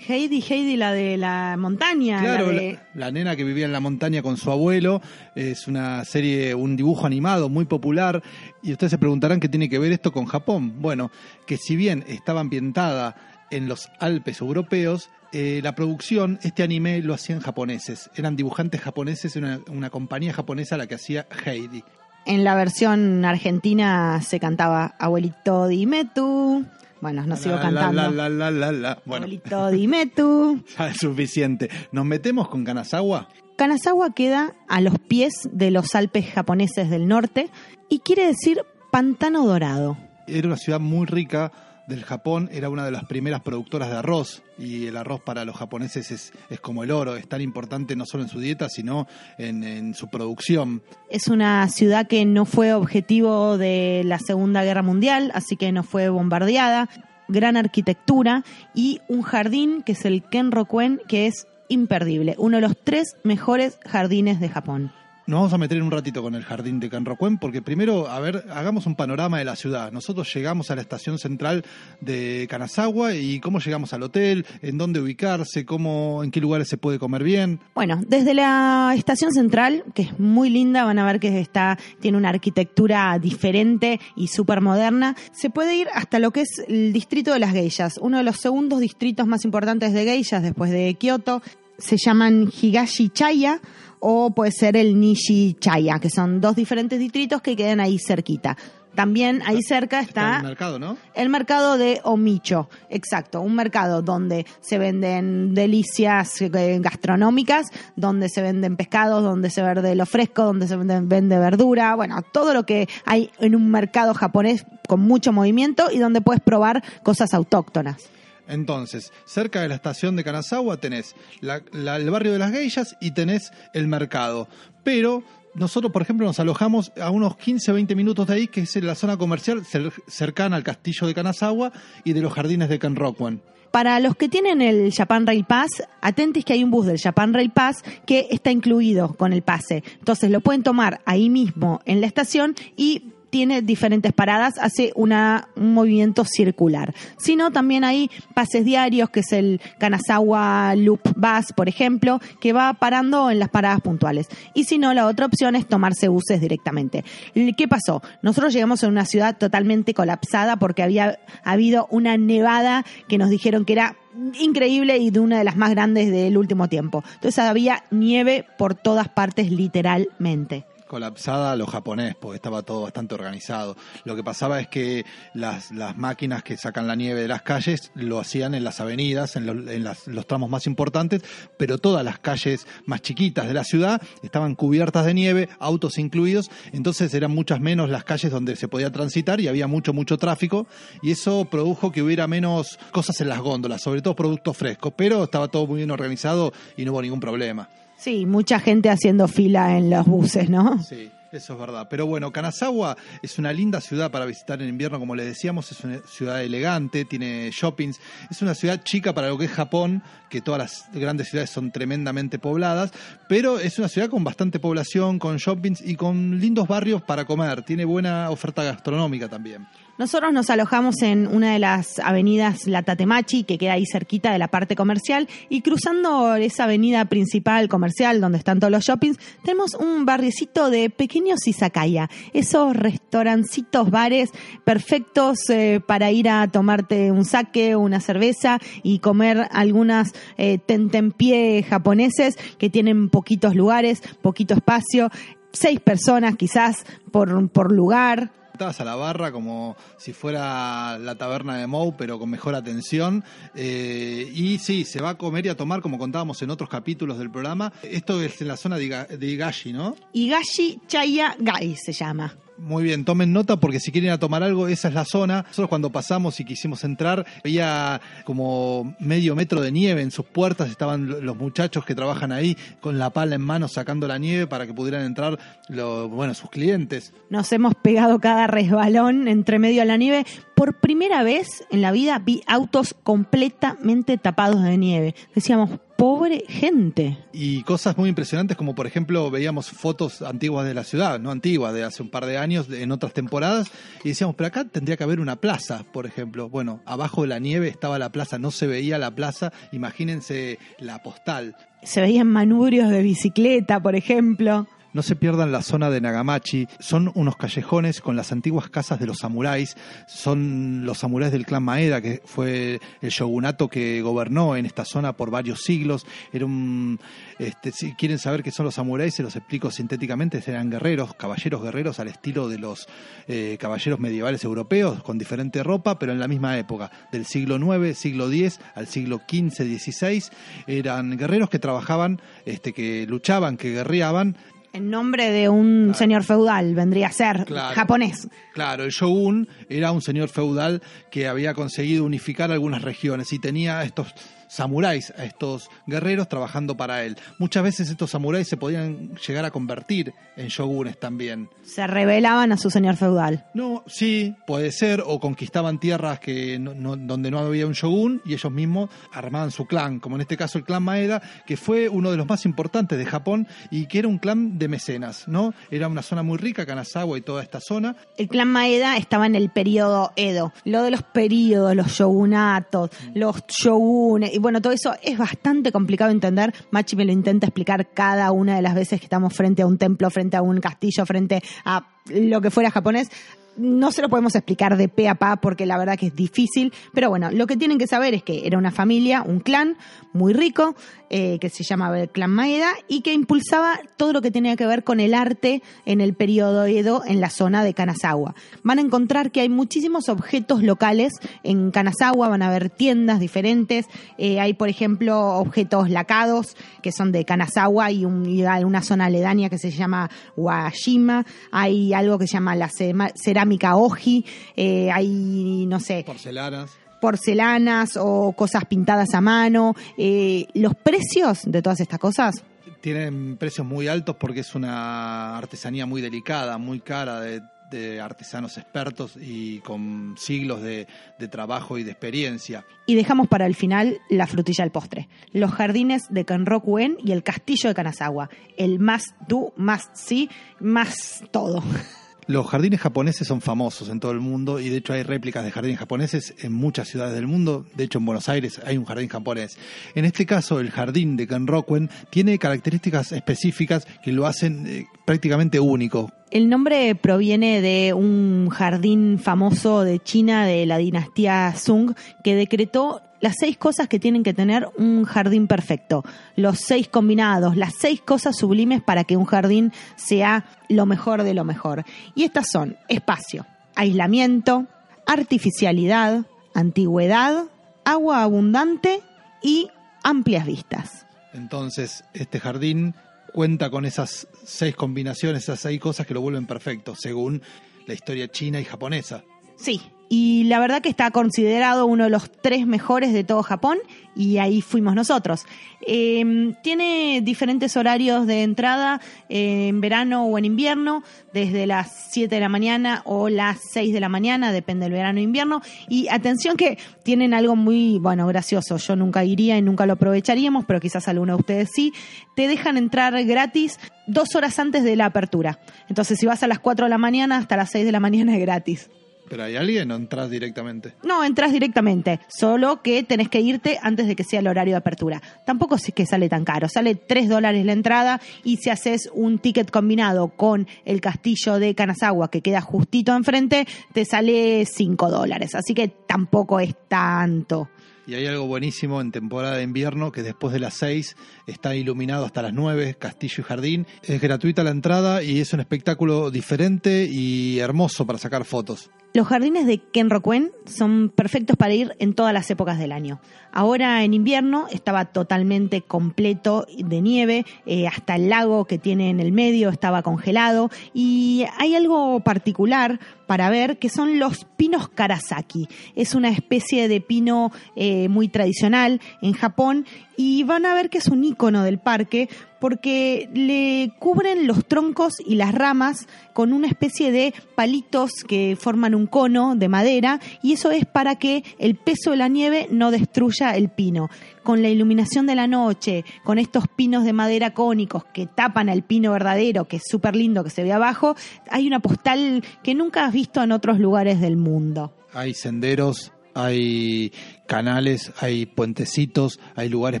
Heidi, 0.08 0.42
Heidi, 0.48 0.76
la 0.76 0.92
de 0.92 1.16
la 1.16 1.56
montaña. 1.58 2.20
Claro, 2.20 2.52
la 2.52 2.60
de- 2.60 2.72
la, 2.94 3.06
la 3.06 3.10
nena 3.12 3.36
que 3.36 3.44
vivía 3.44 3.66
en 3.66 3.72
la 3.72 3.80
montaña 3.80 4.22
con 4.22 4.36
su 4.36 4.50
abuelo. 4.50 5.00
Es 5.34 5.66
una 5.68 6.04
serie, 6.04 6.54
un 6.54 6.76
dibujo 6.76 7.06
animado 7.06 7.48
muy 7.48 7.64
popular. 7.64 8.22
Y 8.62 8.72
ustedes 8.72 8.90
se 8.92 8.98
preguntarán 8.98 9.40
qué 9.40 9.48
tiene 9.48 9.68
que 9.68 9.78
ver 9.78 9.92
esto 9.92 10.12
con 10.12 10.26
Japón. 10.26 10.80
Bueno, 10.80 11.10
que 11.46 11.56
si 11.56 11.76
bien 11.76 12.04
estaba 12.08 12.40
ambientada 12.40 13.16
en 13.50 13.68
los 13.68 13.88
Alpes 14.00 14.40
europeos, 14.40 15.08
eh, 15.32 15.60
la 15.62 15.74
producción, 15.74 16.38
este 16.42 16.62
anime 16.62 17.00
lo 17.02 17.12
hacían 17.14 17.40
japoneses. 17.40 18.10
Eran 18.16 18.36
dibujantes 18.36 18.80
japoneses, 18.80 19.36
una, 19.36 19.60
una 19.68 19.90
compañía 19.90 20.32
japonesa 20.32 20.76
la 20.76 20.86
que 20.86 20.94
hacía 20.94 21.26
Heidi. 21.44 21.82
En 22.24 22.42
la 22.42 22.56
versión 22.56 23.24
argentina 23.24 24.20
se 24.20 24.40
cantaba 24.40 24.94
Abuelito, 24.98 25.68
dime 25.68 26.04
tú. 26.12 26.64
Bueno, 27.00 27.26
no 27.26 27.36
sigo 27.36 27.56
La, 27.56 27.60
cantando. 27.62 28.02
La, 28.02 28.10
la, 28.10 28.28
la, 28.28 28.50
la, 28.50 28.72
la. 28.72 28.98
Bueno, 29.04 29.24
Abuelito, 29.24 29.70
dime 29.70 30.06
tú. 30.06 30.62
ya 30.78 30.88
es 30.88 30.96
suficiente. 30.98 31.68
¿Nos 31.92 32.04
metemos 32.04 32.48
con 32.48 32.64
Kanazawa? 32.64 33.28
Kanazawa 33.56 34.12
queda 34.14 34.54
a 34.68 34.80
los 34.80 34.98
pies 34.98 35.32
de 35.50 35.70
los 35.70 35.94
Alpes 35.94 36.26
japoneses 36.32 36.90
del 36.90 37.08
norte 37.08 37.48
y 37.88 38.00
quiere 38.00 38.26
decir 38.26 38.62
pantano 38.90 39.46
dorado. 39.46 39.96
Era 40.26 40.48
una 40.48 40.56
ciudad 40.56 40.80
muy 40.80 41.06
rica 41.06 41.52
del 41.86 42.04
Japón, 42.04 42.48
era 42.52 42.68
una 42.68 42.84
de 42.84 42.90
las 42.90 43.04
primeras 43.04 43.42
productoras 43.42 43.90
de 43.90 43.96
arroz 43.96 44.42
y 44.58 44.86
el 44.86 44.96
arroz 44.96 45.20
para 45.20 45.44
los 45.44 45.56
japoneses 45.56 46.10
es, 46.10 46.32
es 46.50 46.60
como 46.60 46.82
el 46.82 46.90
oro, 46.90 47.16
es 47.16 47.28
tan 47.28 47.40
importante 47.40 47.96
no 47.96 48.04
solo 48.06 48.24
en 48.24 48.28
su 48.28 48.40
dieta, 48.40 48.68
sino 48.68 49.06
en, 49.38 49.62
en 49.64 49.94
su 49.94 50.08
producción. 50.08 50.82
Es 51.10 51.28
una 51.28 51.68
ciudad 51.68 52.06
que 52.06 52.24
no 52.24 52.44
fue 52.44 52.72
objetivo 52.74 53.58
de 53.58 54.02
la 54.04 54.18
Segunda 54.18 54.64
Guerra 54.64 54.82
Mundial, 54.82 55.30
así 55.34 55.56
que 55.56 55.72
no 55.72 55.82
fue 55.82 56.08
bombardeada. 56.08 56.88
gran 57.28 57.56
arquitectura 57.56 58.44
y 58.74 59.00
un 59.08 59.22
jardín 59.22 59.82
que 59.82 59.92
es 59.92 60.04
el 60.04 60.22
Kenrokuen, 60.22 61.00
que 61.08 61.26
es 61.26 61.46
imperdible, 61.68 62.36
uno 62.38 62.58
de 62.58 62.60
los 62.62 62.76
tres 62.76 63.16
mejores 63.24 63.78
jardines 63.84 64.38
de 64.40 64.48
Japón. 64.48 64.92
Nos 65.28 65.40
vamos 65.40 65.52
a 65.54 65.58
meter 65.58 65.82
un 65.82 65.90
ratito 65.90 66.22
con 66.22 66.36
el 66.36 66.44
jardín 66.44 66.78
de 66.78 66.88
Canrocuén, 66.88 67.38
porque 67.38 67.60
primero, 67.60 68.08
a 68.08 68.20
ver, 68.20 68.44
hagamos 68.48 68.86
un 68.86 68.94
panorama 68.94 69.40
de 69.40 69.44
la 69.44 69.56
ciudad. 69.56 69.90
Nosotros 69.90 70.32
llegamos 70.32 70.70
a 70.70 70.76
la 70.76 70.82
estación 70.82 71.18
central 71.18 71.64
de 72.00 72.46
Kanazawa 72.48 73.12
y 73.12 73.40
cómo 73.40 73.58
llegamos 73.58 73.92
al 73.92 74.04
hotel, 74.04 74.46
en 74.62 74.78
dónde 74.78 75.00
ubicarse, 75.00 75.64
cómo, 75.64 76.22
en 76.22 76.30
qué 76.30 76.40
lugares 76.40 76.68
se 76.68 76.76
puede 76.76 77.00
comer 77.00 77.24
bien. 77.24 77.58
Bueno, 77.74 78.00
desde 78.06 78.34
la 78.34 78.94
estación 78.96 79.32
central, 79.32 79.82
que 79.94 80.02
es 80.02 80.20
muy 80.20 80.48
linda, 80.48 80.84
van 80.84 81.00
a 81.00 81.04
ver 81.04 81.18
que 81.18 81.40
está, 81.40 81.76
tiene 81.98 82.18
una 82.18 82.28
arquitectura 82.28 83.18
diferente 83.18 83.98
y 84.14 84.28
súper 84.28 84.60
moderna, 84.60 85.16
se 85.32 85.50
puede 85.50 85.74
ir 85.74 85.88
hasta 85.92 86.20
lo 86.20 86.30
que 86.30 86.42
es 86.42 86.62
el 86.68 86.92
distrito 86.92 87.32
de 87.32 87.40
las 87.40 87.50
geishas, 87.50 87.98
uno 88.00 88.18
de 88.18 88.22
los 88.22 88.36
segundos 88.36 88.78
distritos 88.78 89.26
más 89.26 89.44
importantes 89.44 89.92
de 89.92 90.04
geishas 90.04 90.44
después 90.44 90.70
de 90.70 90.94
Kioto. 90.94 91.42
Se 91.78 91.96
llaman 91.96 92.50
Higashi 92.60 93.10
Chaya 93.10 93.60
o 94.00 94.30
puede 94.30 94.52
ser 94.52 94.76
el 94.76 94.98
Nishi 94.98 95.56
Chaya, 95.58 95.98
que 95.98 96.10
son 96.10 96.40
dos 96.40 96.56
diferentes 96.56 96.98
distritos 96.98 97.42
que 97.42 97.56
quedan 97.56 97.80
ahí 97.80 97.98
cerquita. 97.98 98.56
También 98.96 99.42
ahí 99.44 99.60
cerca 99.62 100.00
está, 100.00 100.38
el 100.38 100.42
mercado, 100.44 100.78
¿no? 100.78 100.96
el 101.14 101.28
mercado 101.28 101.76
de 101.76 102.00
Omicho, 102.02 102.70
exacto, 102.88 103.42
un 103.42 103.54
mercado 103.54 104.00
donde 104.00 104.46
se 104.60 104.78
venden 104.78 105.54
delicias 105.54 106.40
eh, 106.40 106.78
gastronómicas, 106.80 107.66
donde 107.94 108.30
se 108.30 108.40
venden 108.40 108.76
pescados, 108.76 109.22
donde 109.22 109.50
se 109.50 109.60
vende 109.60 109.94
lo 109.94 110.06
fresco, 110.06 110.44
donde 110.44 110.66
se 110.66 110.76
vende, 110.76 110.98
vende 111.02 111.38
verdura, 111.38 111.94
bueno, 111.94 112.22
todo 112.32 112.54
lo 112.54 112.64
que 112.64 112.88
hay 113.04 113.30
en 113.38 113.54
un 113.54 113.70
mercado 113.70 114.14
japonés 114.14 114.64
con 114.88 115.00
mucho 115.00 115.30
movimiento 115.30 115.90
y 115.92 115.98
donde 115.98 116.22
puedes 116.22 116.40
probar 116.40 116.82
cosas 117.02 117.34
autóctonas. 117.34 118.08
Entonces, 118.48 119.12
cerca 119.24 119.60
de 119.60 119.68
la 119.68 119.74
estación 119.76 120.16
de 120.16 120.24
Kanazawa 120.24 120.76
tenés 120.76 121.14
el 121.42 122.10
barrio 122.10 122.32
de 122.32 122.38
las 122.38 122.52
geishas 122.52 122.96
y 123.00 123.10
tenés 123.12 123.50
el 123.74 123.88
mercado. 123.88 124.48
Pero 124.84 125.22
nosotros, 125.54 125.92
por 125.92 126.02
ejemplo, 126.02 126.26
nos 126.26 126.38
alojamos 126.38 126.92
a 127.00 127.10
unos 127.10 127.36
15 127.36 127.72
20 127.72 127.94
minutos 127.94 128.26
de 128.26 128.34
ahí, 128.34 128.46
que 128.46 128.60
es 128.60 128.76
la 128.76 128.94
zona 128.94 129.16
comercial 129.16 129.62
cer- 129.64 129.92
cercana 130.06 130.56
al 130.56 130.62
castillo 130.64 131.06
de 131.06 131.14
Kanazawa 131.14 131.72
y 132.04 132.12
de 132.12 132.20
los 132.20 132.32
jardines 132.32 132.68
de 132.68 132.78
Kenrokuen. 132.78 133.40
Para 133.70 134.00
los 134.00 134.16
que 134.16 134.28
tienen 134.28 134.62
el 134.62 134.90
Japan 134.92 135.26
Rail 135.26 135.44
Pass, 135.44 135.82
atentis 136.00 136.44
que 136.44 136.54
hay 136.54 136.64
un 136.64 136.70
bus 136.70 136.86
del 136.86 136.98
Japan 137.00 137.34
Rail 137.34 137.50
Pass 137.50 137.82
que 138.06 138.26
está 138.30 138.50
incluido 138.50 139.14
con 139.16 139.32
el 139.34 139.42
pase. 139.42 139.82
Entonces 139.98 140.30
lo 140.30 140.40
pueden 140.40 140.62
tomar 140.62 141.00
ahí 141.04 141.28
mismo 141.28 141.80
en 141.84 142.00
la 142.00 142.06
estación 142.06 142.54
y 142.76 143.12
tiene 143.30 143.62
diferentes 143.62 144.12
paradas, 144.12 144.54
hace 144.58 144.92
una, 144.94 145.48
un 145.56 145.74
movimiento 145.74 146.24
circular. 146.24 146.94
Si 147.18 147.36
no, 147.36 147.50
también 147.50 147.84
hay 147.84 148.10
pases 148.34 148.64
diarios, 148.64 149.10
que 149.10 149.20
es 149.20 149.32
el 149.32 149.60
Kanazawa 149.78 150.74
Loop 150.76 151.00
Bus, 151.16 151.52
por 151.54 151.68
ejemplo, 151.68 152.20
que 152.40 152.52
va 152.52 152.72
parando 152.74 153.30
en 153.30 153.38
las 153.38 153.48
paradas 153.48 153.80
puntuales. 153.80 154.28
Y 154.54 154.64
si 154.64 154.78
no, 154.78 154.94
la 154.94 155.06
otra 155.06 155.26
opción 155.26 155.56
es 155.56 155.66
tomarse 155.66 156.08
buses 156.08 156.40
directamente. 156.40 157.04
¿Qué 157.34 157.68
pasó? 157.68 158.02
Nosotros 158.22 158.52
llegamos 158.52 158.84
a 158.84 158.88
una 158.88 159.04
ciudad 159.04 159.36
totalmente 159.36 159.94
colapsada 159.94 160.56
porque 160.56 160.82
había 160.82 161.18
habido 161.44 161.86
una 161.90 162.16
nevada 162.16 162.84
que 163.08 163.18
nos 163.18 163.30
dijeron 163.30 163.64
que 163.64 163.74
era 163.74 163.96
increíble 164.40 164.98
y 164.98 165.10
de 165.10 165.20
una 165.20 165.38
de 165.38 165.44
las 165.44 165.56
más 165.56 165.70
grandes 165.70 166.10
del 166.10 166.36
último 166.38 166.68
tiempo. 166.68 167.04
Entonces 167.14 167.38
había 167.38 167.84
nieve 167.90 168.46
por 168.58 168.74
todas 168.74 169.08
partes 169.08 169.50
literalmente. 169.50 170.64
Colapsada 170.86 171.52
a 171.52 171.56
lo 171.56 171.66
japonés, 171.66 172.14
porque 172.14 172.36
estaba 172.36 172.62
todo 172.62 172.82
bastante 172.82 173.14
organizado. 173.14 173.76
Lo 174.04 174.16
que 174.16 174.24
pasaba 174.24 174.60
es 174.60 174.68
que 174.68 175.04
las, 175.34 175.70
las 175.70 175.96
máquinas 175.96 176.42
que 176.42 176.56
sacan 176.56 176.86
la 176.86 176.94
nieve 176.94 177.20
de 177.20 177.28
las 177.28 177.42
calles 177.42 177.90
lo 177.94 178.18
hacían 178.18 178.54
en 178.54 178.64
las 178.64 178.80
avenidas, 178.80 179.36
en, 179.36 179.46
los, 179.46 179.68
en 179.68 179.84
los 180.14 180.26
tramos 180.26 180.50
más 180.50 180.66
importantes, 180.66 181.22
pero 181.56 181.78
todas 181.78 182.04
las 182.04 182.18
calles 182.18 182.66
más 182.86 183.02
chiquitas 183.02 183.46
de 183.46 183.54
la 183.54 183.64
ciudad 183.64 184.00
estaban 184.22 184.54
cubiertas 184.54 185.06
de 185.06 185.14
nieve, 185.14 185.48
autos 185.58 185.98
incluidos, 185.98 186.50
entonces 186.72 187.12
eran 187.14 187.32
muchas 187.32 187.60
menos 187.60 187.90
las 187.90 188.04
calles 188.04 188.30
donde 188.30 188.56
se 188.56 188.68
podía 188.68 188.90
transitar 188.92 189.40
y 189.40 189.48
había 189.48 189.66
mucho, 189.66 189.92
mucho 189.92 190.18
tráfico, 190.18 190.66
y 191.02 191.10
eso 191.10 191.44
produjo 191.46 191.92
que 191.92 192.02
hubiera 192.02 192.26
menos 192.26 192.78
cosas 192.92 193.20
en 193.20 193.28
las 193.28 193.40
góndolas, 193.40 193.82
sobre 193.82 194.02
todo 194.02 194.14
productos 194.14 194.56
frescos, 194.56 194.92
pero 194.96 195.24
estaba 195.24 195.48
todo 195.48 195.66
muy 195.66 195.78
bien 195.78 195.90
organizado 195.90 196.52
y 196.76 196.84
no 196.84 196.92
hubo 196.92 197.02
ningún 197.02 197.20
problema. 197.20 197.68
Sí, 197.96 198.26
mucha 198.26 198.60
gente 198.60 198.90
haciendo 198.90 199.26
fila 199.26 199.76
en 199.76 199.90
los 199.90 200.06
buses, 200.06 200.50
¿no? 200.50 200.82
Sí, 200.82 201.10
eso 201.32 201.54
es 201.54 201.58
verdad. 201.58 201.86
Pero 201.88 202.06
bueno, 202.06 202.30
Kanazawa 202.30 202.96
es 203.22 203.38
una 203.38 203.52
linda 203.52 203.80
ciudad 203.80 204.10
para 204.10 204.26
visitar 204.26 204.60
en 204.62 204.68
invierno, 204.68 204.98
como 204.98 205.14
les 205.14 205.26
decíamos, 205.26 205.72
es 205.72 205.82
una 205.82 205.98
ciudad 206.06 206.42
elegante, 206.42 207.04
tiene 207.04 207.50
shoppings, 207.52 207.98
es 208.30 208.42
una 208.42 208.54
ciudad 208.54 208.82
chica 208.82 209.14
para 209.14 209.28
lo 209.28 209.38
que 209.38 209.46
es 209.46 209.50
Japón, 209.50 210.02
que 210.28 210.40
todas 210.40 210.58
las 210.58 210.84
grandes 210.92 211.28
ciudades 211.28 211.50
son 211.50 211.72
tremendamente 211.72 212.38
pobladas, 212.38 212.92
pero 213.28 213.58
es 213.58 213.78
una 213.78 213.88
ciudad 213.88 214.08
con 214.08 214.24
bastante 214.24 214.58
población, 214.58 215.18
con 215.18 215.36
shoppings 215.38 215.80
y 215.80 215.96
con 215.96 216.38
lindos 216.38 216.68
barrios 216.68 217.02
para 217.02 217.24
comer, 217.24 217.62
tiene 217.62 217.84
buena 217.84 218.30
oferta 218.30 218.62
gastronómica 218.62 219.28
también. 219.28 219.66
Nosotros 219.98 220.30
nos 220.30 220.50
alojamos 220.50 221.00
en 221.00 221.26
una 221.26 221.54
de 221.54 221.58
las 221.58 222.00
avenidas 222.00 222.66
La 222.66 222.82
Tatemachi, 222.82 223.44
que 223.44 223.56
queda 223.56 223.72
ahí 223.72 223.86
cerquita 223.86 224.30
de 224.30 224.38
la 224.38 224.48
parte 224.48 224.76
comercial, 224.76 225.26
y 225.48 225.62
cruzando 225.62 226.34
esa 226.34 226.64
avenida 226.64 227.06
principal 227.06 227.70
comercial 227.70 228.20
donde 228.20 228.36
están 228.36 228.60
todos 228.60 228.70
los 228.70 228.84
shoppings, 228.84 229.18
tenemos 229.42 229.74
un 229.74 230.04
barriecito 230.04 230.68
de 230.68 230.90
pequeños 230.90 231.46
izakaya, 231.46 232.10
esos 232.34 232.76
restaurancitos, 232.76 233.90
bares 233.90 234.32
perfectos 234.64 235.48
eh, 235.48 235.80
para 235.86 236.10
ir 236.10 236.28
a 236.28 236.46
tomarte 236.48 237.10
un 237.10 237.24
sake, 237.24 237.74
una 237.74 238.00
cerveza 238.00 238.58
y 238.82 238.98
comer 238.98 239.48
algunas 239.50 240.12
eh, 240.36 240.58
tentempié 240.58 241.62
japoneses 241.62 242.36
que 242.58 242.68
tienen 242.68 243.08
poquitos 243.08 243.54
lugares, 243.54 244.02
poquito 244.20 244.52
espacio, 244.52 245.10
seis 245.52 245.80
personas 245.80 246.36
quizás 246.36 246.84
por, 247.10 247.48
por 247.48 247.72
lugar. 247.72 248.30
A 248.64 248.84
la 248.84 248.96
barra 248.96 249.32
como 249.32 249.76
si 249.98 250.12
fuera 250.12 250.98
la 250.98 251.14
taberna 251.16 251.56
de 251.56 251.66
Mou, 251.66 251.94
pero 251.96 252.18
con 252.18 252.30
mejor 252.30 252.54
atención. 252.54 253.22
Eh, 253.54 254.30
y 254.34 254.58
sí, 254.58 254.84
se 254.84 255.02
va 255.02 255.10
a 255.10 255.18
comer 255.18 255.46
y 255.46 255.48
a 255.50 255.56
tomar, 255.56 255.82
como 255.82 255.98
contábamos 255.98 256.40
en 256.42 256.50
otros 256.50 256.70
capítulos 256.70 257.18
del 257.18 257.30
programa. 257.30 257.72
Esto 257.82 258.22
es 258.22 258.40
en 258.40 258.48
la 258.48 258.56
zona 258.56 258.78
de, 258.78 258.88
de 258.88 259.26
Higashi, 259.26 259.72
¿no? 259.72 259.94
Higashi 260.12 260.80
Chaya 260.86 261.36
Gai 261.38 261.76
se 261.76 261.92
llama. 261.92 262.34
Muy 262.58 262.84
bien, 262.84 263.04
tomen 263.04 263.32
nota 263.34 263.58
porque 263.58 263.80
si 263.80 263.92
quieren 263.92 264.18
tomar 264.18 264.42
algo, 264.42 264.66
esa 264.66 264.88
es 264.88 264.94
la 264.94 265.04
zona. 265.04 265.42
Nosotros 265.42 265.68
cuando 265.68 265.90
pasamos 265.90 266.40
y 266.40 266.44
quisimos 266.44 266.84
entrar, 266.84 267.26
había 267.44 268.00
como 268.24 268.94
medio 268.98 269.36
metro 269.36 269.60
de 269.60 269.70
nieve 269.72 270.00
en 270.00 270.10
sus 270.10 270.24
puertas. 270.24 270.70
Estaban 270.70 271.06
lo- 271.06 271.20
los 271.20 271.36
muchachos 271.36 271.84
que 271.84 271.94
trabajan 271.94 272.32
ahí 272.32 272.56
con 272.80 272.98
la 272.98 273.10
pala 273.10 273.34
en 273.34 273.42
mano 273.42 273.68
sacando 273.68 274.08
la 274.08 274.18
nieve 274.18 274.46
para 274.46 274.66
que 274.66 274.72
pudieran 274.72 275.04
entrar 275.04 275.38
lo- 275.68 276.08
bueno, 276.08 276.32
sus 276.34 276.48
clientes. 276.50 277.12
Nos 277.28 277.52
hemos 277.52 277.74
pegado 277.74 278.18
cada 278.20 278.46
resbalón 278.46 279.28
entre 279.28 279.58
medio 279.58 279.80
de 279.80 279.86
la 279.86 279.96
nieve. 279.98 280.24
Por 280.56 280.80
primera 280.80 281.22
vez 281.22 281.66
en 281.70 281.82
la 281.82 281.92
vida 281.92 282.18
vi 282.18 282.42
autos 282.46 282.94
completamente 283.02 284.16
tapados 284.16 284.62
de 284.62 284.78
nieve. 284.78 285.14
Decíamos, 285.34 285.80
pobre 285.98 286.44
gente. 286.48 287.18
Y 287.34 287.62
cosas 287.64 287.98
muy 287.98 288.08
impresionantes 288.08 288.56
como 288.56 288.74
por 288.74 288.86
ejemplo 288.86 289.30
veíamos 289.30 289.70
fotos 289.70 290.22
antiguas 290.22 290.66
de 290.66 290.72
la 290.72 290.82
ciudad, 290.84 291.20
no 291.20 291.30
antiguas, 291.30 291.74
de 291.74 291.84
hace 291.84 292.02
un 292.02 292.08
par 292.08 292.24
de 292.24 292.38
años, 292.38 292.70
en 292.70 292.90
otras 292.90 293.12
temporadas, 293.12 293.70
y 294.02 294.08
decíamos, 294.08 294.34
pero 294.34 294.48
acá 294.48 294.64
tendría 294.64 294.96
que 294.96 295.04
haber 295.04 295.20
una 295.20 295.36
plaza, 295.36 295.84
por 295.92 296.06
ejemplo. 296.06 296.48
Bueno, 296.48 296.80
abajo 296.86 297.20
de 297.20 297.28
la 297.28 297.38
nieve 297.38 297.68
estaba 297.68 297.98
la 297.98 298.10
plaza, 298.10 298.38
no 298.38 298.50
se 298.50 298.66
veía 298.66 298.96
la 298.96 299.14
plaza, 299.14 299.52
imagínense 299.72 300.58
la 300.78 301.02
postal. 301.02 301.54
Se 301.82 302.00
veían 302.00 302.28
manubrios 302.28 302.88
de 302.88 303.02
bicicleta, 303.02 303.78
por 303.78 303.94
ejemplo. 303.94 304.66
No 304.92 305.02
se 305.02 305.16
pierdan 305.16 305.52
la 305.52 305.62
zona 305.62 305.90
de 305.90 306.00
Nagamachi, 306.00 306.68
son 306.78 307.10
unos 307.14 307.36
callejones 307.36 308.00
con 308.00 308.16
las 308.16 308.32
antiguas 308.32 308.70
casas 308.70 308.98
de 308.98 309.06
los 309.06 309.18
samuráis, 309.18 309.76
son 310.06 310.84
los 310.84 310.98
samuráis 310.98 311.32
del 311.32 311.44
clan 311.44 311.62
Maeda, 311.62 312.00
que 312.00 312.22
fue 312.24 312.80
el 313.02 313.10
shogunato 313.10 313.68
que 313.68 314.00
gobernó 314.02 314.56
en 314.56 314.66
esta 314.66 314.84
zona 314.84 315.14
por 315.14 315.30
varios 315.30 315.62
siglos. 315.62 316.06
Era 316.32 316.46
un, 316.46 316.98
este, 317.38 317.72
si 317.72 317.94
quieren 317.94 318.18
saber 318.18 318.42
qué 318.42 318.50
son 318.50 318.64
los 318.64 318.74
samuráis, 318.74 319.14
se 319.14 319.22
los 319.22 319.36
explico 319.36 319.70
sintéticamente, 319.70 320.42
eran 320.46 320.70
guerreros, 320.70 321.14
caballeros 321.14 321.62
guerreros 321.62 322.00
al 322.00 322.08
estilo 322.08 322.48
de 322.48 322.58
los 322.58 322.88
eh, 323.28 323.56
caballeros 323.60 324.00
medievales 324.00 324.44
europeos, 324.44 325.02
con 325.02 325.18
diferente 325.18 325.62
ropa, 325.62 325.98
pero 325.98 326.12
en 326.12 326.18
la 326.18 326.28
misma 326.28 326.56
época, 326.58 326.90
del 327.12 327.26
siglo 327.26 327.56
IX, 327.56 327.96
siglo 327.96 328.30
X 328.30 328.60
al 328.74 328.86
siglo 328.86 329.20
XV, 329.28 329.78
XVI, 329.78 330.22
eran 330.66 331.16
guerreros 331.16 331.50
que 331.50 331.58
trabajaban, 331.58 332.20
este, 332.44 332.72
que 332.72 333.06
luchaban, 333.06 333.56
que 333.56 333.72
guerreaban, 333.72 334.36
En 334.76 334.90
nombre 334.90 335.30
de 335.30 335.48
un 335.48 335.94
señor 335.94 336.22
feudal, 336.22 336.74
vendría 336.74 337.06
a 337.06 337.12
ser 337.12 337.46
Claro. 337.46 337.74
japonés. 337.74 338.28
Claro, 338.52 338.84
el 338.84 338.90
shogun 338.90 339.48
era 339.70 339.90
un 339.90 340.02
señor 340.02 340.28
feudal 340.28 340.82
que 341.10 341.26
había 341.28 341.54
conseguido 341.54 342.04
unificar 342.04 342.52
algunas 342.52 342.82
regiones 342.82 343.32
y 343.32 343.38
tenía 343.38 343.82
estos 343.84 344.08
samuráis, 344.48 345.12
a 345.16 345.24
estos 345.24 345.68
guerreros 345.86 346.28
trabajando 346.28 346.76
para 346.76 347.04
él. 347.04 347.16
Muchas 347.38 347.62
veces 347.62 347.90
estos 347.90 348.10
samuráis 348.10 348.48
se 348.48 348.56
podían 348.56 349.14
llegar 349.26 349.44
a 349.44 349.50
convertir 349.50 350.12
en 350.36 350.48
shogunes 350.48 350.98
también. 350.98 351.48
Se 351.64 351.86
rebelaban 351.86 352.52
a 352.52 352.56
su 352.56 352.70
señor 352.70 352.96
feudal. 352.96 353.46
No, 353.54 353.82
sí, 353.86 354.34
puede 354.46 354.72
ser, 354.72 355.02
o 355.04 355.18
conquistaban 355.20 355.78
tierras 355.80 356.20
que 356.20 356.58
no- 356.58 356.74
no- 356.74 356.96
donde 356.96 357.30
no 357.30 357.38
había 357.38 357.66
un 357.66 357.72
shogun 357.72 358.22
y 358.24 358.34
ellos 358.34 358.52
mismos 358.52 358.90
armaban 359.12 359.50
su 359.50 359.66
clan, 359.66 360.00
como 360.00 360.16
en 360.16 360.22
este 360.22 360.36
caso 360.36 360.58
el 360.58 360.64
clan 360.64 360.82
Maeda, 360.82 361.22
que 361.46 361.56
fue 361.56 361.88
uno 361.88 362.10
de 362.10 362.16
los 362.16 362.26
más 362.28 362.44
importantes 362.44 362.98
de 362.98 363.04
Japón 363.06 363.46
y 363.70 363.86
que 363.86 363.98
era 364.00 364.08
un 364.08 364.18
clan 364.18 364.58
de 364.58 364.68
mecenas, 364.68 365.26
¿no? 365.28 365.54
Era 365.70 365.88
una 365.88 366.02
zona 366.02 366.22
muy 366.22 366.38
rica, 366.38 366.66
Kanazawa 366.66 367.18
y 367.18 367.22
toda 367.22 367.42
esta 367.42 367.60
zona, 367.60 367.96
El 368.16 368.28
clan 368.28 368.48
Maeda 368.48 368.96
estaba 368.96 369.26
en 369.26 369.34
el 369.34 369.50
periodo 369.50 370.12
Edo. 370.16 370.52
Lo 370.64 370.82
de 370.82 370.90
los 370.90 371.02
periodos, 371.02 371.74
los 371.74 371.88
shogunatos, 371.88 372.90
los 373.14 373.42
shogunes, 373.48 374.30
y 374.36 374.38
bueno, 374.38 374.60
todo 374.60 374.74
eso 374.74 374.94
es 375.02 375.16
bastante 375.16 375.72
complicado 375.72 376.10
de 376.10 376.16
entender. 376.16 376.52
Machi 376.70 376.94
me 376.94 377.06
lo 377.06 377.12
intenta 377.12 377.46
explicar 377.46 377.88
cada 377.94 378.30
una 378.32 378.56
de 378.56 378.60
las 378.60 378.74
veces 378.74 379.00
que 379.00 379.06
estamos 379.06 379.32
frente 379.32 379.62
a 379.62 379.66
un 379.66 379.78
templo, 379.78 380.10
frente 380.10 380.36
a 380.36 380.42
un 380.42 380.60
castillo, 380.60 381.06
frente 381.06 381.42
a 381.64 381.86
lo 382.10 382.42
que 382.42 382.50
fuera 382.50 382.70
japonés. 382.70 383.08
No 383.56 383.90
se 383.92 384.02
lo 384.02 384.08
podemos 384.08 384.34
explicar 384.34 384.76
de 384.76 384.88
pe 384.88 385.08
a 385.08 385.14
pa 385.14 385.36
porque 385.36 385.66
la 385.66 385.78
verdad 385.78 385.98
que 385.98 386.06
es 386.06 386.14
difícil, 386.14 386.72
pero 386.92 387.08
bueno, 387.10 387.30
lo 387.30 387.46
que 387.46 387.56
tienen 387.56 387.78
que 387.78 387.86
saber 387.86 388.14
es 388.14 388.22
que 388.22 388.46
era 388.46 388.58
una 388.58 388.70
familia, 388.70 389.22
un 389.22 389.40
clan 389.40 389.76
muy 390.12 390.32
rico, 390.32 390.74
eh, 391.08 391.38
que 391.40 391.50
se 391.50 391.62
llamaba 391.62 392.00
el 392.00 392.08
clan 392.08 392.30
Maeda 392.30 392.70
y 392.88 393.00
que 393.02 393.12
impulsaba 393.14 393.78
todo 393.96 394.12
lo 394.12 394.22
que 394.22 394.30
tenía 394.30 394.56
que 394.56 394.66
ver 394.66 394.82
con 394.82 394.98
el 394.98 395.14
arte 395.14 395.62
en 395.84 396.00
el 396.00 396.14
periodo 396.14 396.64
Edo 396.66 397.02
en 397.06 397.20
la 397.20 397.30
zona 397.30 397.62
de 397.64 397.74
Kanazawa. 397.74 398.34
Van 398.62 398.78
a 398.78 398.82
encontrar 398.82 399.30
que 399.30 399.40
hay 399.40 399.48
muchísimos 399.48 400.08
objetos 400.08 400.62
locales 400.62 401.12
en 401.44 401.70
Kanazawa, 401.70 402.28
van 402.28 402.42
a 402.42 402.50
ver 402.50 402.70
tiendas 402.70 403.20
diferentes, 403.20 403.86
eh, 404.18 404.40
hay 404.40 404.54
por 404.54 404.68
ejemplo 404.68 405.18
objetos 405.38 405.90
lacados 405.90 406.56
que 406.82 406.92
son 406.92 407.12
de 407.12 407.24
Kanazawa 407.24 407.90
y, 407.92 408.04
un- 408.04 408.26
una 408.64 408.82
zona 408.82 409.04
aledaña 409.06 409.48
que 409.48 409.58
se 409.58 409.70
llama 409.70 410.10
Washima, 410.36 411.24
hay 411.52 411.92
algo 411.94 412.18
que 412.18 412.26
se 412.26 412.34
llama 412.34 412.54
la 412.56 412.68
cema- 412.68 413.12
cerámica 413.46 413.76
Oji, 413.76 414.24
eh, 414.56 414.90
hay 414.90 415.66
no 415.66 415.78
sé, 415.80 416.02
porcelanas. 416.06 416.70
porcelanas 417.00 417.96
o 417.96 418.32
cosas 418.32 418.64
pintadas 418.64 419.14
a 419.14 419.20
mano. 419.20 419.74
Eh, 419.96 420.46
los 420.54 420.74
precios 420.74 421.40
de 421.44 421.62
todas 421.62 421.80
estas 421.80 421.98
cosas, 421.98 422.34
Tienen 422.80 423.36
precios 423.36 423.66
muy 423.66 423.88
altos 423.88 424.16
porque 424.18 424.40
es 424.40 424.54
una 424.54 425.36
artesanía 425.38 425.86
muy 425.86 426.00
delicada, 426.02 426.58
muy 426.58 426.80
cara, 426.80 427.20
de, 427.20 427.40
de 427.70 428.00
artesanos 428.00 428.58
expertos 428.58 429.16
y 429.20 429.58
con 429.60 430.14
siglos 430.18 430.62
de, 430.62 430.86
de 431.18 431.28
trabajo 431.28 431.78
y 431.78 431.84
de 431.84 431.90
experiencia. 431.92 432.64
y 432.86 432.94
dejamos 432.94 433.26
para 433.28 433.46
el 433.46 433.54
final 433.54 433.98
la 434.10 434.26
frutilla 434.26 434.62
del 434.64 434.70
postre. 434.72 435.08
Los 435.32 435.50
jardines 435.52 436.02
de 436.10 436.24
Kenroku-en 436.24 436.96
y 437.04 437.12
el 437.12 437.22
castillo 437.22 437.68
de 437.70 437.74
Kanazawa. 437.74 438.28
El 438.56 438.78
más 438.78 439.02
do, 439.28 439.52
más 439.56 439.88
sí, 439.94 440.28
más 440.60 441.22
todo. 441.32 441.62
Los 442.28 442.48
jardines 442.48 442.80
japoneses 442.80 443.28
son 443.28 443.40
famosos 443.40 443.88
en 443.88 444.00
todo 444.00 444.10
el 444.10 444.18
mundo 444.18 444.58
y 444.58 444.68
de 444.68 444.78
hecho 444.78 444.92
hay 444.92 445.04
réplicas 445.04 445.44
de 445.44 445.52
jardines 445.52 445.78
japoneses 445.78 446.34
en 446.38 446.52
muchas 446.52 446.88
ciudades 446.88 447.14
del 447.14 447.28
mundo. 447.28 447.66
De 447.76 447.84
hecho 447.84 447.98
en 447.98 448.04
Buenos 448.04 448.28
Aires 448.28 448.60
hay 448.66 448.76
un 448.76 448.84
jardín 448.84 449.08
japonés. 449.08 449.56
En 449.94 450.04
este 450.04 450.26
caso 450.26 450.58
el 450.58 450.72
jardín 450.72 451.16
de 451.16 451.28
Kenrokuen 451.28 451.88
tiene 452.10 452.38
características 452.40 453.12
específicas 453.12 453.86
que 454.02 454.10
lo 454.10 454.26
hacen 454.26 454.66
eh, 454.66 454.86
prácticamente 455.04 455.60
único. 455.60 456.10
El 456.32 456.48
nombre 456.48 456.96
proviene 456.96 457.60
de 457.60 457.94
un 457.94 458.48
jardín 458.48 459.20
famoso 459.20 459.82
de 459.82 460.00
China 460.00 460.44
de 460.46 460.66
la 460.66 460.78
dinastía 460.78 461.54
Sung 461.56 461.94
que 462.24 462.34
decretó 462.34 463.02
las 463.26 463.34
seis 463.40 463.58
cosas 463.58 463.88
que 463.88 463.98
tienen 463.98 464.22
que 464.22 464.34
tener 464.34 464.68
un 464.76 465.04
jardín 465.04 465.48
perfecto, 465.48 466.04
los 466.36 466.60
seis 466.60 466.86
combinados, 466.86 467.56
las 467.56 467.74
seis 467.74 468.00
cosas 468.00 468.36
sublimes 468.36 468.80
para 468.80 469.02
que 469.02 469.16
un 469.16 469.24
jardín 469.24 469.72
sea 469.96 470.44
lo 470.68 470.86
mejor 470.86 471.24
de 471.24 471.34
lo 471.34 471.42
mejor. 471.42 471.84
Y 472.14 472.22
estas 472.22 472.48
son 472.52 472.76
espacio, 472.86 473.44
aislamiento, 473.74 474.68
artificialidad, 475.08 476.24
antigüedad, 476.54 477.46
agua 477.84 478.22
abundante 478.22 479.00
y 479.42 479.70
amplias 480.04 480.46
vistas. 480.46 481.04
Entonces 481.32 482.04
este 482.14 482.38
jardín 482.38 482.94
cuenta 483.32 483.70
con 483.70 483.86
esas 483.86 484.28
seis 484.44 484.76
combinaciones, 484.76 485.42
esas 485.42 485.58
seis 485.58 485.80
cosas 485.80 486.06
que 486.06 486.14
lo 486.14 486.20
vuelven 486.20 486.46
perfecto, 486.46 486.94
según 486.94 487.42
la 487.88 487.94
historia 487.94 488.28
china 488.28 488.60
y 488.60 488.64
japonesa. 488.64 489.24
Sí, 489.56 489.82
y 490.08 490.44
la 490.44 490.60
verdad 490.60 490.82
que 490.82 490.88
está 490.88 491.10
considerado 491.10 491.86
uno 491.86 492.04
de 492.04 492.10
los 492.10 492.30
tres 492.30 492.66
mejores 492.66 493.12
de 493.12 493.24
todo 493.24 493.42
Japón 493.42 493.78
y 494.14 494.38
ahí 494.38 494.62
fuimos 494.62 494.94
nosotros. 494.94 495.44
Eh, 495.86 496.54
tiene 496.62 497.20
diferentes 497.22 497.76
horarios 497.76 498.26
de 498.26 498.42
entrada 498.42 499.00
eh, 499.28 499.68
en 499.68 499.80
verano 499.80 500.24
o 500.26 500.38
en 500.38 500.44
invierno, 500.44 501.02
desde 501.32 501.66
las 501.66 502.08
7 502.12 502.34
de 502.34 502.40
la 502.40 502.48
mañana 502.48 503.02
o 503.04 503.28
las 503.28 503.58
6 503.72 503.92
de 503.92 504.00
la 504.00 504.08
mañana, 504.08 504.52
depende 504.52 504.84
del 504.84 504.92
verano 504.92 505.20
o 505.20 505.22
invierno. 505.22 505.60
Y 505.88 506.08
atención 506.08 506.56
que 506.56 506.78
tienen 507.02 507.34
algo 507.34 507.56
muy, 507.56 507.98
bueno, 507.98 508.26
gracioso. 508.26 508.78
Yo 508.78 508.96
nunca 508.96 509.24
iría 509.24 509.58
y 509.58 509.62
nunca 509.62 509.86
lo 509.86 509.94
aprovecharíamos, 509.94 510.64
pero 510.66 510.80
quizás 510.80 511.08
alguno 511.08 511.34
de 511.34 511.40
ustedes 511.40 511.70
sí. 511.74 511.92
Te 512.36 512.48
dejan 512.48 512.76
entrar 512.76 513.22
gratis 513.24 513.78
dos 514.06 514.34
horas 514.34 514.58
antes 514.58 514.84
de 514.84 514.96
la 514.96 515.06
apertura. 515.06 515.58
Entonces, 515.88 516.18
si 516.18 516.26
vas 516.26 516.42
a 516.42 516.46
las 516.46 516.60
4 516.60 516.86
de 516.86 516.90
la 516.90 516.98
mañana, 516.98 517.36
hasta 517.36 517.56
las 517.56 517.70
6 517.70 517.84
de 517.84 517.92
la 517.92 518.00
mañana 518.00 518.34
es 518.34 518.40
gratis. 518.40 518.88
Pero 519.28 519.44
hay 519.44 519.56
alguien 519.56 519.90
o 519.90 519.96
entras 519.96 520.30
directamente. 520.30 520.94
No, 521.02 521.24
entras 521.24 521.52
directamente, 521.52 522.20
solo 522.28 522.82
que 522.82 523.02
tenés 523.02 523.28
que 523.28 523.40
irte 523.40 523.78
antes 523.82 524.06
de 524.06 524.16
que 524.16 524.24
sea 524.24 524.40
el 524.40 524.46
horario 524.46 524.74
de 524.74 524.78
apertura. 524.78 525.22
Tampoco 525.44 525.76
es 525.76 525.92
que 525.94 526.06
sale 526.06 526.28
tan 526.28 526.44
caro, 526.44 526.68
sale 526.68 526.94
3 526.94 527.28
dólares 527.28 527.64
la 527.64 527.72
entrada 527.72 528.20
y 528.44 528.58
si 528.58 528.70
haces 528.70 529.10
un 529.12 529.38
ticket 529.38 529.70
combinado 529.70 530.28
con 530.28 530.66
el 530.84 531.00
castillo 531.00 531.58
de 531.58 531.74
Kanazawa 531.74 532.30
que 532.30 532.40
queda 532.40 532.60
justito 532.60 533.14
enfrente, 533.14 533.66
te 533.92 534.04
sale 534.04 534.64
5 534.64 535.10
dólares. 535.10 535.54
Así 535.54 535.74
que 535.74 535.88
tampoco 535.88 536.60
es 536.60 536.74
tanto. 536.88 537.68
Y 538.06 538.14
hay 538.14 538.26
algo 538.26 538.46
buenísimo 538.46 539.00
en 539.00 539.10
temporada 539.10 539.56
de 539.56 539.64
invierno 539.64 540.12
que 540.12 540.22
después 540.22 540.52
de 540.52 540.60
las 540.60 540.74
6 540.74 541.16
está 541.46 541.74
iluminado 541.74 542.24
hasta 542.24 542.42
las 542.42 542.52
9, 542.52 542.96
castillo 542.98 543.36
y 543.38 543.42
jardín. 543.42 543.86
Es 544.02 544.20
gratuita 544.20 544.64
la 544.64 544.70
entrada 544.70 545.22
y 545.22 545.40
es 545.40 545.52
un 545.52 545.60
espectáculo 545.60 546.30
diferente 546.30 547.08
y 547.10 547.58
hermoso 547.58 548.06
para 548.06 548.18
sacar 548.18 548.44
fotos. 548.44 548.90
Los 549.16 549.28
jardines 549.28 549.66
de 549.66 549.78
Kenrokuen 549.78 550.52
son 550.66 551.08
perfectos 551.08 551.56
para 551.56 551.72
ir 551.72 551.96
en 552.00 552.12
todas 552.12 552.34
las 552.34 552.50
épocas 552.50 552.78
del 552.78 552.92
año. 552.92 553.18
Ahora 553.50 554.04
en 554.04 554.12
invierno 554.12 554.66
estaba 554.70 555.06
totalmente 555.06 555.80
completo 555.80 556.66
de 556.76 557.00
nieve, 557.00 557.46
eh, 557.64 557.86
hasta 557.86 558.16
el 558.16 558.28
lago 558.28 558.66
que 558.66 558.76
tiene 558.76 559.08
en 559.08 559.20
el 559.20 559.32
medio 559.32 559.70
estaba 559.70 560.02
congelado 560.02 560.70
y 560.92 561.46
hay 561.56 561.74
algo 561.74 562.20
particular 562.20 563.00
para 563.26 563.48
ver 563.48 563.78
que 563.78 563.88
son 563.88 564.18
los 564.18 564.44
pinos 564.44 564.90
Karasaki. 564.90 565.66
Es 565.94 566.14
una 566.14 566.28
especie 566.28 566.86
de 566.86 567.00
pino 567.00 567.52
eh, 567.74 568.08
muy 568.08 568.28
tradicional 568.28 569.00
en 569.22 569.32
Japón 569.32 569.86
y 570.16 570.42
van 570.44 570.66
a 570.66 570.74
ver 570.74 570.90
que 570.90 570.98
es 570.98 571.08
un 571.08 571.24
icono 571.24 571.62
del 571.62 571.78
parque 571.78 572.28
porque 572.58 573.28
le 573.34 573.92
cubren 573.98 574.46
los 574.46 574.64
troncos 574.64 575.14
y 575.24 575.34
las 575.34 575.54
ramas 575.54 576.06
con 576.32 576.52
una 576.52 576.66
especie 576.66 577.12
de 577.12 577.34
palitos 577.54 578.10
que 578.26 578.56
forman 578.58 578.94
un 578.94 579.06
cono 579.06 579.54
de 579.56 579.68
madera 579.68 580.20
y 580.42 580.54
eso 580.54 580.70
es 580.70 580.86
para 580.86 581.16
que 581.16 581.44
el 581.58 581.76
peso 581.76 582.10
de 582.10 582.16
la 582.16 582.28
nieve 582.28 582.66
no 582.70 582.90
destruya 582.90 583.54
el 583.56 583.68
pino. 583.68 584.08
Con 584.42 584.62
la 584.62 584.68
iluminación 584.68 585.26
de 585.26 585.34
la 585.34 585.46
noche, 585.46 586.04
con 586.24 586.38
estos 586.38 586.64
pinos 586.68 587.04
de 587.04 587.12
madera 587.12 587.52
cónicos 587.52 588.04
que 588.04 588.26
tapan 588.26 588.68
al 588.68 588.82
pino 588.82 589.12
verdadero, 589.12 589.66
que 589.66 589.76
es 589.76 589.82
súper 589.86 590.16
lindo 590.16 590.44
que 590.44 590.50
se 590.50 590.62
ve 590.62 590.72
abajo, 590.72 591.16
hay 591.50 591.66
una 591.66 591.80
postal 591.80 592.42
que 592.62 592.74
nunca 592.74 593.04
has 593.04 593.12
visto 593.12 593.42
en 593.42 593.52
otros 593.52 593.78
lugares 593.78 594.20
del 594.20 594.36
mundo. 594.36 594.92
Hay 595.12 595.34
senderos, 595.34 596.12
hay 596.36 597.12
canales, 597.46 598.12
hay 598.20 598.44
puentecitos, 598.44 599.40
hay 599.54 599.68
lugares 599.68 600.00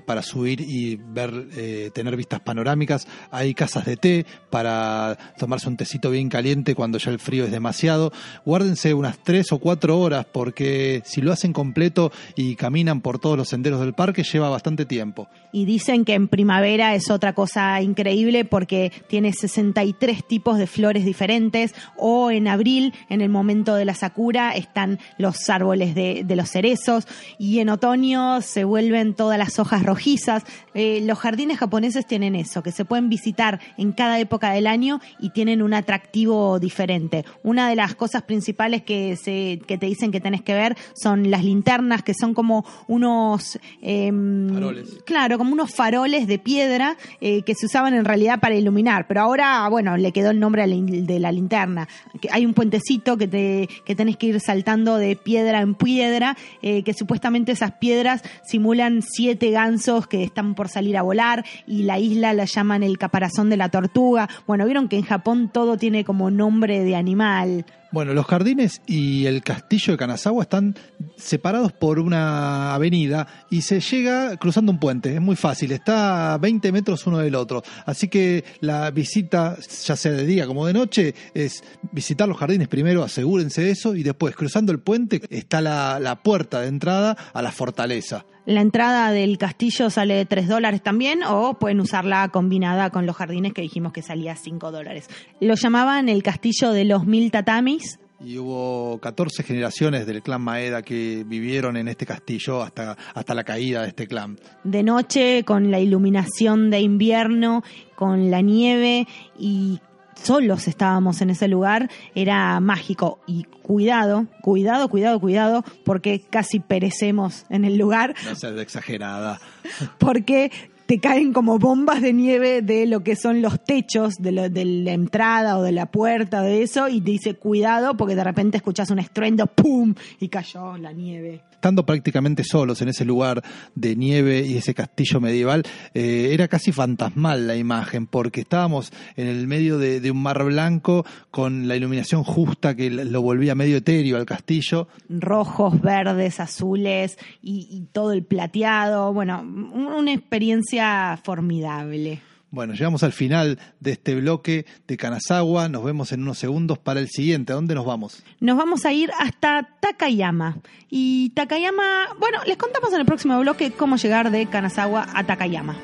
para 0.00 0.22
subir 0.22 0.60
y 0.60 0.96
ver, 0.96 1.48
eh, 1.56 1.90
tener 1.94 2.16
vistas 2.16 2.40
panorámicas, 2.40 3.06
hay 3.30 3.54
casas 3.54 3.86
de 3.86 3.96
té 3.96 4.26
para 4.50 5.16
tomarse 5.38 5.68
un 5.68 5.76
tecito 5.76 6.10
bien 6.10 6.28
caliente 6.28 6.74
cuando 6.74 6.98
ya 6.98 7.10
el 7.10 7.18
frío 7.18 7.44
es 7.44 7.50
demasiado. 7.50 8.12
Guárdense 8.44 8.94
unas 8.94 9.18
tres 9.18 9.52
o 9.52 9.58
cuatro 9.58 9.98
horas 9.98 10.26
porque 10.30 11.02
si 11.04 11.22
lo 11.22 11.32
hacen 11.32 11.52
completo 11.52 12.12
y 12.34 12.56
caminan 12.56 13.00
por 13.00 13.18
todos 13.18 13.38
los 13.38 13.48
senderos 13.48 13.80
del 13.80 13.94
parque 13.94 14.24
lleva 14.24 14.50
bastante 14.50 14.84
tiempo. 14.84 15.28
Y 15.52 15.64
dicen 15.64 16.04
que 16.04 16.14
en 16.14 16.28
primavera 16.28 16.94
es 16.94 17.10
otra 17.10 17.32
cosa 17.32 17.80
increíble 17.80 18.44
porque 18.44 18.92
tiene 19.08 19.32
63 19.32 20.26
tipos 20.26 20.58
de 20.58 20.66
flores 20.66 21.04
diferentes 21.04 21.74
o 21.96 22.30
en 22.30 22.48
abril, 22.48 22.92
en 23.08 23.20
el 23.20 23.28
momento 23.28 23.74
de 23.74 23.84
la 23.84 23.94
sakura, 23.94 24.54
están 24.54 24.98
los 25.18 25.48
árboles 25.48 25.94
de, 25.94 26.24
de 26.26 26.36
los 26.36 26.50
cerezos 26.50 27.06
y 27.38 27.60
en 27.60 27.68
otoño 27.68 28.40
se 28.40 28.64
vuelven 28.64 29.14
todas 29.14 29.38
las 29.38 29.58
hojas 29.58 29.82
rojizas. 29.82 30.44
Eh, 30.74 31.00
los 31.04 31.18
jardines 31.18 31.58
japoneses 31.58 32.06
tienen 32.06 32.34
eso, 32.34 32.62
que 32.62 32.72
se 32.72 32.84
pueden 32.84 33.08
visitar 33.08 33.60
en 33.76 33.92
cada 33.92 34.18
época 34.18 34.52
del 34.52 34.66
año 34.66 35.00
y 35.18 35.30
tienen 35.30 35.62
un 35.62 35.74
atractivo 35.74 36.58
diferente. 36.58 37.24
Una 37.42 37.68
de 37.68 37.76
las 37.76 37.94
cosas 37.94 38.22
principales 38.22 38.82
que, 38.82 39.16
se, 39.16 39.60
que 39.66 39.78
te 39.78 39.86
dicen 39.86 40.10
que 40.10 40.20
tenés 40.20 40.42
que 40.42 40.54
ver 40.54 40.76
son 40.94 41.30
las 41.30 41.44
linternas, 41.44 42.02
que 42.02 42.14
son 42.14 42.34
como 42.34 42.64
unos... 42.88 43.58
em, 43.82 44.52
Faroles. 44.52 44.98
Claro, 45.04 45.38
como 45.38 45.52
unos 45.52 45.74
faroles 45.74 46.26
de 46.26 46.38
piedra 46.38 46.96
eh, 47.20 47.42
que 47.42 47.54
se 47.54 47.66
usaban 47.66 47.94
en 47.94 48.04
realidad 48.04 48.40
para 48.40 48.54
iluminar, 48.54 49.06
pero 49.06 49.20
ahora, 49.20 49.68
bueno, 49.68 49.96
le 49.96 50.12
quedó 50.12 50.30
el 50.30 50.40
nombre 50.40 50.66
de 50.66 51.20
la 51.20 51.32
linterna. 51.32 51.88
Hay 52.30 52.44
un 52.46 52.54
puentecito 52.54 53.16
que, 53.16 53.28
te, 53.28 53.68
que 53.84 53.94
tenés 53.94 54.16
que 54.16 54.26
ir 54.26 54.40
saltando 54.40 54.96
de 54.96 55.16
piedra 55.16 55.60
en 55.60 55.74
piedra, 55.74 56.15
eh, 56.62 56.82
que 56.82 56.94
supuestamente 56.94 57.52
esas 57.52 57.72
piedras 57.72 58.22
simulan 58.42 59.02
siete 59.02 59.50
gansos 59.50 60.06
que 60.06 60.22
están 60.22 60.54
por 60.54 60.68
salir 60.68 60.96
a 60.96 61.02
volar 61.02 61.44
y 61.66 61.82
la 61.82 61.98
isla 61.98 62.32
la 62.32 62.44
llaman 62.44 62.82
el 62.82 62.98
caparazón 62.98 63.50
de 63.50 63.56
la 63.56 63.68
tortuga. 63.68 64.28
Bueno, 64.46 64.64
vieron 64.64 64.88
que 64.88 64.96
en 64.96 65.04
Japón 65.04 65.50
todo 65.52 65.76
tiene 65.76 66.04
como 66.04 66.30
nombre 66.30 66.84
de 66.84 66.96
animal. 66.96 67.64
Bueno, 67.96 68.12
los 68.12 68.26
jardines 68.26 68.82
y 68.86 69.24
el 69.24 69.42
castillo 69.42 69.94
de 69.94 69.96
Kanazawa 69.96 70.42
están 70.42 70.76
separados 71.16 71.72
por 71.72 71.98
una 71.98 72.74
avenida 72.74 73.46
y 73.48 73.62
se 73.62 73.80
llega 73.80 74.36
cruzando 74.36 74.70
un 74.70 74.78
puente. 74.78 75.14
Es 75.14 75.20
muy 75.22 75.34
fácil, 75.34 75.72
está 75.72 76.34
a 76.34 76.36
20 76.36 76.72
metros 76.72 77.06
uno 77.06 77.16
del 77.16 77.34
otro. 77.34 77.62
Así 77.86 78.08
que 78.08 78.44
la 78.60 78.90
visita, 78.90 79.56
ya 79.86 79.96
sea 79.96 80.12
de 80.12 80.26
día 80.26 80.46
como 80.46 80.66
de 80.66 80.74
noche, 80.74 81.14
es 81.32 81.64
visitar 81.90 82.28
los 82.28 82.36
jardines 82.36 82.68
primero, 82.68 83.02
asegúrense 83.02 83.62
de 83.62 83.70
eso, 83.70 83.94
y 83.94 84.02
después 84.02 84.36
cruzando 84.36 84.72
el 84.72 84.80
puente 84.80 85.22
está 85.30 85.62
la, 85.62 85.98
la 85.98 86.22
puerta 86.22 86.60
de 86.60 86.68
entrada 86.68 87.16
a 87.32 87.40
la 87.40 87.50
fortaleza. 87.50 88.26
La 88.46 88.60
entrada 88.60 89.10
del 89.10 89.38
castillo 89.38 89.90
sale 89.90 90.24
3 90.24 90.46
dólares 90.46 90.80
también 90.80 91.24
o 91.24 91.54
pueden 91.54 91.80
usarla 91.80 92.28
combinada 92.28 92.90
con 92.90 93.04
los 93.04 93.16
jardines 93.16 93.52
que 93.52 93.60
dijimos 93.62 93.92
que 93.92 94.02
salía 94.02 94.36
5 94.36 94.70
dólares. 94.70 95.08
Lo 95.40 95.56
llamaban 95.56 96.08
el 96.08 96.22
castillo 96.22 96.70
de 96.70 96.84
los 96.84 97.06
mil 97.06 97.32
tatamis. 97.32 97.98
Y 98.24 98.38
hubo 98.38 98.98
14 99.00 99.42
generaciones 99.42 100.06
del 100.06 100.22
clan 100.22 100.42
Maeda 100.42 100.82
que 100.82 101.24
vivieron 101.26 101.76
en 101.76 101.88
este 101.88 102.06
castillo 102.06 102.62
hasta, 102.62 102.96
hasta 103.14 103.34
la 103.34 103.42
caída 103.42 103.82
de 103.82 103.88
este 103.88 104.06
clan. 104.06 104.38
De 104.62 104.84
noche, 104.84 105.42
con 105.44 105.72
la 105.72 105.80
iluminación 105.80 106.70
de 106.70 106.80
invierno, 106.80 107.64
con 107.96 108.30
la 108.30 108.42
nieve 108.42 109.08
y 109.36 109.80
solos 110.22 110.66
estábamos 110.68 111.20
en 111.20 111.30
ese 111.30 111.48
lugar, 111.48 111.90
era 112.14 112.58
mágico. 112.60 113.20
Y 113.26 113.44
cuidado, 113.62 114.26
cuidado, 114.42 114.88
cuidado, 114.88 115.20
cuidado, 115.20 115.64
porque 115.84 116.20
casi 116.20 116.60
perecemos 116.60 117.46
en 117.50 117.64
el 117.64 117.76
lugar, 117.78 118.14
No 118.24 118.34
seas 118.34 118.58
exagerada. 118.58 119.40
porque 119.98 120.50
te 120.86 121.00
caen 121.00 121.32
como 121.32 121.58
bombas 121.58 122.00
de 122.00 122.12
nieve 122.12 122.62
de 122.62 122.86
lo 122.86 123.02
que 123.02 123.16
son 123.16 123.42
los 123.42 123.62
techos 123.64 124.14
de, 124.20 124.30
lo- 124.30 124.48
de 124.48 124.64
la 124.64 124.92
entrada 124.92 125.58
o 125.58 125.62
de 125.62 125.72
la 125.72 125.86
puerta 125.86 126.42
de 126.42 126.62
eso 126.62 126.88
y 126.88 127.00
te 127.00 127.10
dice 127.10 127.34
cuidado 127.34 127.96
porque 127.96 128.14
de 128.14 128.22
repente 128.22 128.56
escuchas 128.58 128.90
un 128.90 129.00
estruendo, 129.00 129.48
¡pum! 129.48 129.94
y 130.20 130.28
cayó 130.28 130.76
la 130.78 130.92
nieve. 130.92 131.42
Estando 131.56 131.84
prácticamente 131.84 132.44
solos 132.44 132.80
en 132.82 132.88
ese 132.90 133.04
lugar 133.04 133.42
de 133.74 133.96
nieve 133.96 134.42
y 134.46 134.56
ese 134.56 134.72
castillo 134.74 135.20
medieval, 135.20 135.64
eh, 135.94 136.28
era 136.32 136.46
casi 136.48 136.70
fantasmal 136.70 137.46
la 137.46 137.56
imagen, 137.56 138.06
porque 138.06 138.42
estábamos 138.42 138.92
en 139.16 139.26
el 139.26 139.46
medio 139.48 139.78
de, 139.78 140.10
un 140.10 140.22
mar 140.22 140.44
blanco 140.44 141.04
con 141.30 141.66
la 141.66 141.74
iluminación 141.74 142.22
justa 142.22 142.76
que 142.76 142.90
lo 142.90 143.22
volvía 143.22 143.54
medio 143.54 143.78
etéreo 143.78 144.16
al 144.16 144.26
castillo. 144.26 144.86
rojos, 145.08 145.80
verdes, 145.80 146.38
azules 146.40 147.18
y, 147.42 147.66
y 147.70 147.86
todo 147.92 148.12
el 148.12 148.22
plateado. 148.22 149.12
Bueno, 149.12 149.40
un- 149.40 149.86
una 149.86 150.12
experiencia 150.12 151.18
formidable. 151.24 152.20
Bueno, 152.56 152.72
llegamos 152.72 153.02
al 153.02 153.12
final 153.12 153.58
de 153.80 153.92
este 153.92 154.14
bloque 154.14 154.64
de 154.88 154.96
Kanazawa, 154.96 155.68
nos 155.68 155.84
vemos 155.84 156.12
en 156.12 156.22
unos 156.22 156.38
segundos 156.38 156.78
para 156.78 157.00
el 157.00 157.10
siguiente. 157.10 157.52
¿A 157.52 157.56
dónde 157.56 157.74
nos 157.74 157.84
vamos? 157.84 158.22
Nos 158.40 158.56
vamos 158.56 158.86
a 158.86 158.94
ir 158.94 159.10
hasta 159.20 159.68
Takayama. 159.78 160.56
Y 160.88 161.28
Takayama, 161.34 162.14
bueno, 162.18 162.38
les 162.46 162.56
contamos 162.56 162.94
en 162.94 163.00
el 163.00 163.04
próximo 163.04 163.38
bloque 163.40 163.72
cómo 163.72 163.96
llegar 163.96 164.30
de 164.30 164.46
Kanazawa 164.46 165.06
a 165.12 165.24
Takayama. 165.24 165.76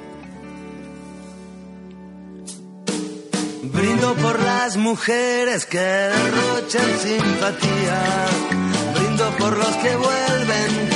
Brindo 3.65 4.15
por 4.15 4.43
las 4.43 4.79
mujeres 4.79 5.67
que 5.67 5.79
derrochan 5.79 6.99
simpatía. 6.99 8.03
Brindo 8.95 9.31
por 9.39 9.59
los 9.59 9.77
que 9.77 9.95
vuelven 9.95 10.92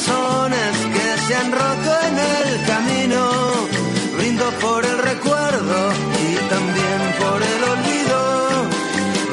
corazones 0.00 0.76
que 0.94 1.26
se 1.26 1.36
han 1.36 1.52
roto 1.52 1.90
en 2.08 2.18
el 2.18 2.66
camino. 2.66 3.30
Brindo 4.16 4.44
por 4.60 4.84
el 4.84 4.98
recuerdo 4.98 5.92
y 6.24 6.34
también 6.48 7.00
por 7.20 7.42
el 7.42 7.64
olvido. 7.74 8.20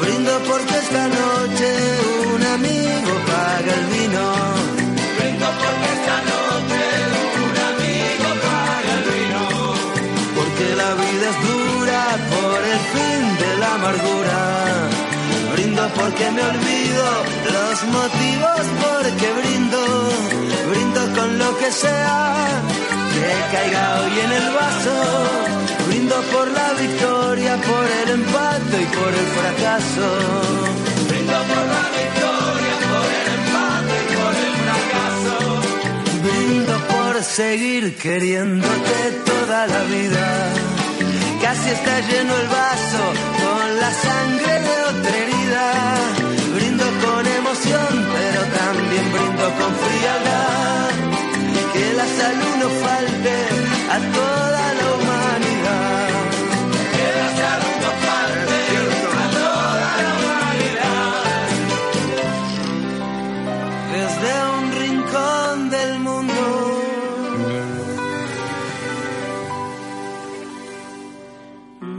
Brindo 0.00 0.32
porque 0.48 0.78
esta 0.78 1.08
noche 1.08 1.68
un 2.34 2.42
amigo 2.42 3.12
paga 3.26 3.72
el 3.78 3.86
vino. 3.96 4.24
Brindo 5.18 5.46
porque 5.62 5.88
esta 5.98 6.16
noche 6.32 6.82
un 7.46 7.56
amigo 7.70 8.28
paga 8.46 8.90
el 8.96 9.04
vino. 9.12 9.42
Porque 10.36 10.66
la 10.82 10.90
vida 11.02 11.26
es 11.32 11.38
dura 11.48 12.02
por 12.34 12.58
el 12.72 12.80
fin 12.94 13.22
de 13.42 13.50
la 13.60 13.74
amargura. 13.74 14.40
Brindo 15.54 15.82
porque 15.98 16.30
me 16.30 16.42
olvido 16.42 17.04
los 17.56 17.84
motivos 17.84 18.62
porque 18.82 19.32
brindo. 19.32 19.48
Brindo 19.48 19.57
con 21.18 21.38
lo 21.38 21.58
que 21.58 21.70
sea 21.72 22.46
que 23.14 23.30
caiga 23.54 23.84
hoy 24.00 24.14
en 24.26 24.32
el 24.40 24.48
vaso. 24.60 24.96
Brindo 25.88 26.16
por 26.34 26.46
la 26.58 26.68
victoria, 26.84 27.52
por 27.70 27.86
el 28.00 28.08
empate 28.18 28.76
y 28.86 28.88
por 28.98 29.12
el 29.20 29.28
fracaso. 29.38 30.06
Brindo 31.08 31.38
por 31.50 31.64
la 31.74 31.84
victoria, 32.00 32.74
por 32.92 33.08
el 33.20 33.28
empate 33.38 33.94
y 34.02 34.08
por 34.18 34.34
el 34.46 34.54
fracaso. 34.64 35.36
Brindo 36.24 36.74
por 36.92 37.12
seguir 37.24 37.96
queriéndote 37.96 38.98
toda 39.30 39.66
la 39.66 39.82
vida. 39.94 40.26
Casi 41.42 41.68
está 41.70 41.94
lleno 42.10 42.32
el 42.42 42.48
vaso 42.60 43.04
con 43.42 43.66
la 43.82 43.90
sangre 44.06 44.54
de 44.66 44.74
otra 44.90 45.14
herida. 45.22 45.66
Brindo 46.54 46.84
con 47.04 47.22
emoción, 47.40 47.92
pero 48.14 48.40
también 48.60 49.04
brindo 49.12 49.46
con 49.58 49.70
frialdad. 49.82 50.27
No 52.18 52.68
falte 52.68 53.36
a 53.94 53.98
toda 54.18 54.64
la 54.78 54.86
humanidad. 54.94 56.08
Que 56.94 57.08
falte 58.06 58.60
a 59.22 59.26
toda 59.38 59.88
la 60.00 60.08
humanidad. 60.16 61.22
Desde 63.94 64.30
un 64.58 64.64
rincón 64.82 65.70
del 65.70 65.92
mundo. 66.00 66.42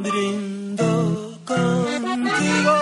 brindo 0.03 1.39
contigo. 1.45 2.75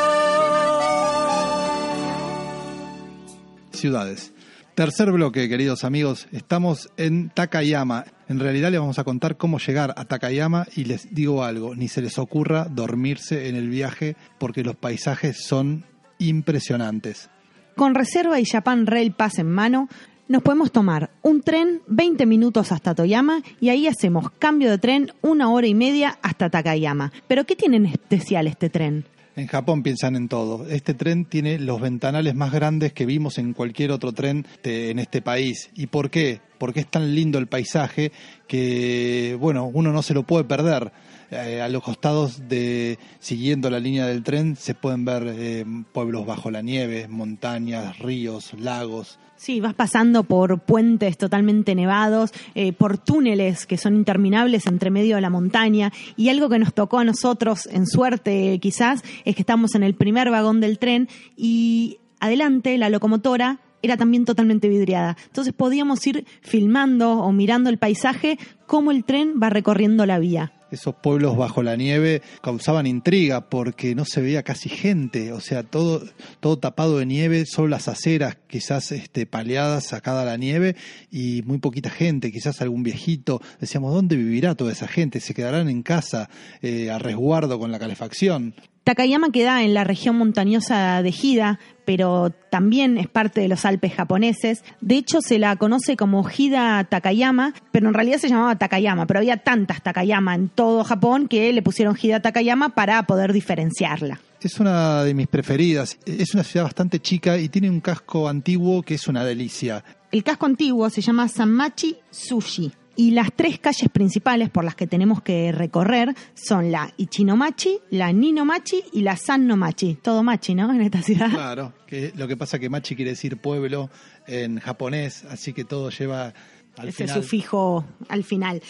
Ciudades. 3.74 4.32
Tercer 4.78 5.12
bloque, 5.12 5.50
queridos 5.50 5.84
amigos. 5.84 6.28
Estamos 6.32 6.92
en 6.98 7.32
Takayama. 7.32 8.06
En 8.30 8.40
realidad 8.40 8.70
les 8.70 8.80
vamos 8.80 9.00
a 9.00 9.04
contar 9.04 9.36
cómo 9.36 9.58
llegar 9.58 9.96
a 9.98 10.06
Takayama 10.06 10.68
y 10.76 10.84
les 10.84 11.12
digo 11.16 11.44
algo, 11.44 11.74
ni 11.74 11.88
se 11.88 12.04
les 12.04 12.20
ocurra 12.20 12.66
dormirse 12.66 13.50
en 13.50 13.56
el 13.56 13.70
viaje 13.70 14.16
porque 14.38 14.64
los 14.64 14.76
paisajes 14.76 15.44
son 15.44 15.84
impresionantes. 16.20 17.28
Con 17.76 17.96
reserva 17.96 18.40
y 18.40 18.46
Japan 18.46 18.86
Rail 18.86 19.14
Pass 19.14 19.40
en 19.40 19.50
mano, 19.50 19.90
nos 20.28 20.44
podemos 20.44 20.72
tomar 20.72 21.10
un 21.24 21.42
tren 21.42 21.82
20 21.88 22.28
minutos 22.28 22.72
hasta 22.72 22.94
Toyama 22.94 23.42
y 23.60 23.70
ahí 23.70 23.88
hacemos 23.88 24.30
cambio 24.38 24.70
de 24.70 24.78
tren 24.78 25.12
una 25.24 25.50
hora 25.50 25.66
y 25.66 25.74
media 25.74 26.20
hasta 26.22 26.52
Takayama. 26.52 27.12
¿Pero 27.28 27.46
qué 27.46 27.56
tiene 27.56 27.78
en 27.78 27.88
especial 27.88 28.46
este 28.46 28.70
tren? 28.70 29.06
En 29.38 29.46
Japón 29.46 29.84
piensan 29.84 30.16
en 30.16 30.28
todo. 30.30 30.68
Este 30.68 30.96
tren 30.96 31.24
tiene 31.24 31.60
los 31.60 31.80
ventanales 31.80 32.34
más 32.34 32.52
grandes 32.52 32.92
que 32.92 33.06
vimos 33.06 33.38
en 33.38 33.54
cualquier 33.54 33.92
otro 33.92 34.12
tren 34.12 34.48
de- 34.64 34.90
en 34.90 34.98
este 34.98 35.22
país. 35.22 35.70
¿Y 35.76 35.86
por 35.88 36.10
qué? 36.10 36.42
Porque 36.58 36.80
es 36.80 36.88
tan 36.90 37.14
lindo 37.14 37.38
el 37.38 37.46
paisaje 37.46 38.12
que, 38.48 39.38
bueno, 39.40 39.66
uno 39.72 39.94
no 39.94 40.02
se 40.02 40.16
lo 40.16 40.24
puede 40.24 40.44
perder. 40.44 40.92
eh, 41.30 41.60
a 41.62 41.68
los 41.68 41.84
costados 41.84 42.48
de, 42.48 42.98
siguiendo 43.20 43.70
la 43.70 43.82
línea 43.82 44.08
del 44.08 44.24
tren, 44.24 44.56
se 44.56 44.74
pueden 44.74 45.04
ver 45.04 45.24
eh, 45.28 45.66
pueblos 45.92 46.26
bajo 46.26 46.50
la 46.52 46.62
nieve, 46.62 47.10
montañas, 47.10 48.00
ríos, 48.00 48.54
lagos. 48.58 49.20
Sí, 49.38 49.62
vas 49.62 49.76
pasando 49.76 50.24
por 50.24 50.60
puentes 50.62 51.16
totalmente 51.16 51.76
nevados, 51.76 52.32
eh, 52.56 52.74
por 52.74 52.98
túneles 52.98 53.68
que 53.68 53.78
son 53.78 53.96
interminables 53.96 54.66
entre 54.66 54.90
medio 54.90 55.16
de 55.16 55.22
la 55.22 55.30
montaña. 55.30 55.94
Y 56.16 56.30
algo 56.30 56.50
que 56.50 56.58
nos 56.58 56.74
tocó 56.74 56.98
a 56.98 57.04
nosotros, 57.04 57.68
en 57.72 57.86
suerte 57.86 58.58
quizás, 58.60 59.04
es 59.26 59.36
que 59.36 59.44
estamos 59.44 59.76
en 59.76 59.84
el 59.84 59.94
primer 59.94 60.32
vagón 60.32 60.60
del 60.60 60.80
tren 60.80 61.08
y 61.36 62.00
adelante 62.20 62.78
la 62.80 62.90
locomotora 62.90 63.60
era 63.84 63.96
también 63.96 64.26
totalmente 64.26 64.70
vidriada. 64.70 65.18
Entonces 65.28 65.54
podíamos 65.54 66.06
ir 66.08 66.26
filmando 66.42 67.20
o 67.20 67.32
mirando 67.32 67.70
el 67.70 67.78
paisaje 67.78 68.40
cómo 68.66 68.90
el 68.90 69.04
tren 69.04 69.36
va 69.42 69.52
recorriendo 69.52 70.08
la 70.08 70.18
vía. 70.18 70.57
Esos 70.72 70.96
pueblos 70.96 71.38
bajo 71.38 71.64
la 71.64 71.76
nieve 71.76 72.22
causaban 72.42 72.88
intriga 72.88 73.50
porque 73.50 73.96
no 73.96 74.06
se 74.06 74.22
veía 74.22 74.44
casi 74.44 74.70
gente, 74.70 75.32
o 75.32 75.40
sea, 75.40 75.64
todo, 75.64 76.04
todo 76.40 76.60
tapado 76.60 76.98
de 77.00 77.06
nieve, 77.06 77.46
solo 77.46 77.70
las 77.70 77.88
aceras 77.88 78.38
quizás 78.48 78.92
este, 78.92 79.26
paleadas, 79.26 79.86
sacada 79.86 80.26
la 80.26 80.38
nieve 80.38 80.76
y 81.12 81.42
muy 81.46 81.60
poquita 81.60 81.90
gente, 81.90 82.32
quizás 82.32 82.62
algún 82.62 82.84
viejito. 82.84 83.42
Decíamos, 83.60 83.94
¿dónde 83.94 84.16
vivirá 84.16 84.56
toda 84.56 84.72
esa 84.72 84.88
gente? 84.88 85.20
¿Se 85.20 85.34
quedarán 85.34 85.70
en 85.70 85.84
casa 85.84 86.30
eh, 86.62 86.92
a 86.92 87.00
resguardo 87.00 87.60
con 87.60 87.72
la 87.72 87.80
calefacción? 87.80 88.54
Takayama 88.88 89.34
queda 89.34 89.64
en 89.64 89.74
la 89.74 89.84
región 89.84 90.16
montañosa 90.16 91.04
de 91.04 91.10
Hida, 91.10 91.60
pero 91.84 92.30
también 92.50 92.98
es 92.98 93.10
parte 93.10 93.42
de 93.42 93.50
los 93.50 93.66
Alpes 93.66 93.94
japoneses. 93.94 94.64
De 94.80 94.96
hecho, 94.96 95.20
se 95.20 95.40
la 95.40 95.58
conoce 95.58 95.98
como 95.98 96.26
Hida 96.26 96.86
Takayama, 96.86 97.54
pero 97.74 97.90
en 97.90 97.94
realidad 97.94 98.18
se 98.20 98.30
llamaba 98.30 98.58
Takayama, 98.58 99.06
pero 99.06 99.20
había 99.20 99.36
tantas 99.36 99.84
Takayama 99.84 100.36
en 100.36 100.48
todo 100.48 100.86
Japón 100.86 101.28
que 101.28 101.52
le 101.52 101.62
pusieron 101.62 101.98
Hida 102.02 102.22
Takayama 102.22 102.76
para 102.76 103.04
poder 103.04 103.34
diferenciarla. 103.34 104.22
Es 104.40 104.58
una 104.58 105.04
de 105.04 105.14
mis 105.14 105.28
preferidas. 105.28 105.98
Es 106.06 106.34
una 106.34 106.46
ciudad 106.46 106.64
bastante 106.64 107.02
chica 107.02 107.38
y 107.38 107.50
tiene 107.50 107.70
un 107.70 107.82
casco 107.82 108.30
antiguo 108.30 108.84
que 108.84 108.94
es 108.94 109.10
una 109.10 109.26
delicia. 109.26 109.84
El 110.14 110.24
casco 110.24 110.46
antiguo 110.46 110.90
se 110.90 111.02
llama 111.02 111.28
Sanmachi 111.28 111.98
Sushi. 112.10 112.72
Y 112.98 113.12
las 113.12 113.30
tres 113.36 113.60
calles 113.60 113.90
principales 113.94 114.50
por 114.50 114.64
las 114.66 114.74
que 114.76 114.88
tenemos 114.88 115.22
que 115.22 115.52
recorrer 115.52 116.14
son 116.34 116.72
la 116.72 116.92
Ichinomachi, 116.98 117.80
la 117.92 118.12
Ninomachi 118.12 118.84
y 118.92 119.02
la 119.02 119.16
Sannomachi. 119.16 119.96
Todo 120.02 120.24
machi, 120.24 120.56
¿no? 120.56 120.72
En 120.74 120.82
esta 120.82 121.02
ciudad. 121.04 121.30
Claro, 121.30 121.74
que 121.86 122.12
lo 122.16 122.28
que 122.28 122.36
pasa 122.36 122.58
que 122.60 122.70
machi 122.70 122.96
quiere 122.96 123.12
decir 123.12 123.38
pueblo 123.38 123.90
en 124.26 124.60
japonés, 124.60 125.24
así 125.26 125.54
que 125.54 125.64
todo 125.64 125.90
lleva 125.92 126.34
al 126.76 126.88
Ese 126.90 127.06
final. 127.06 127.24
sufijo 127.24 127.86
al 128.10 128.24
final. 128.24 128.62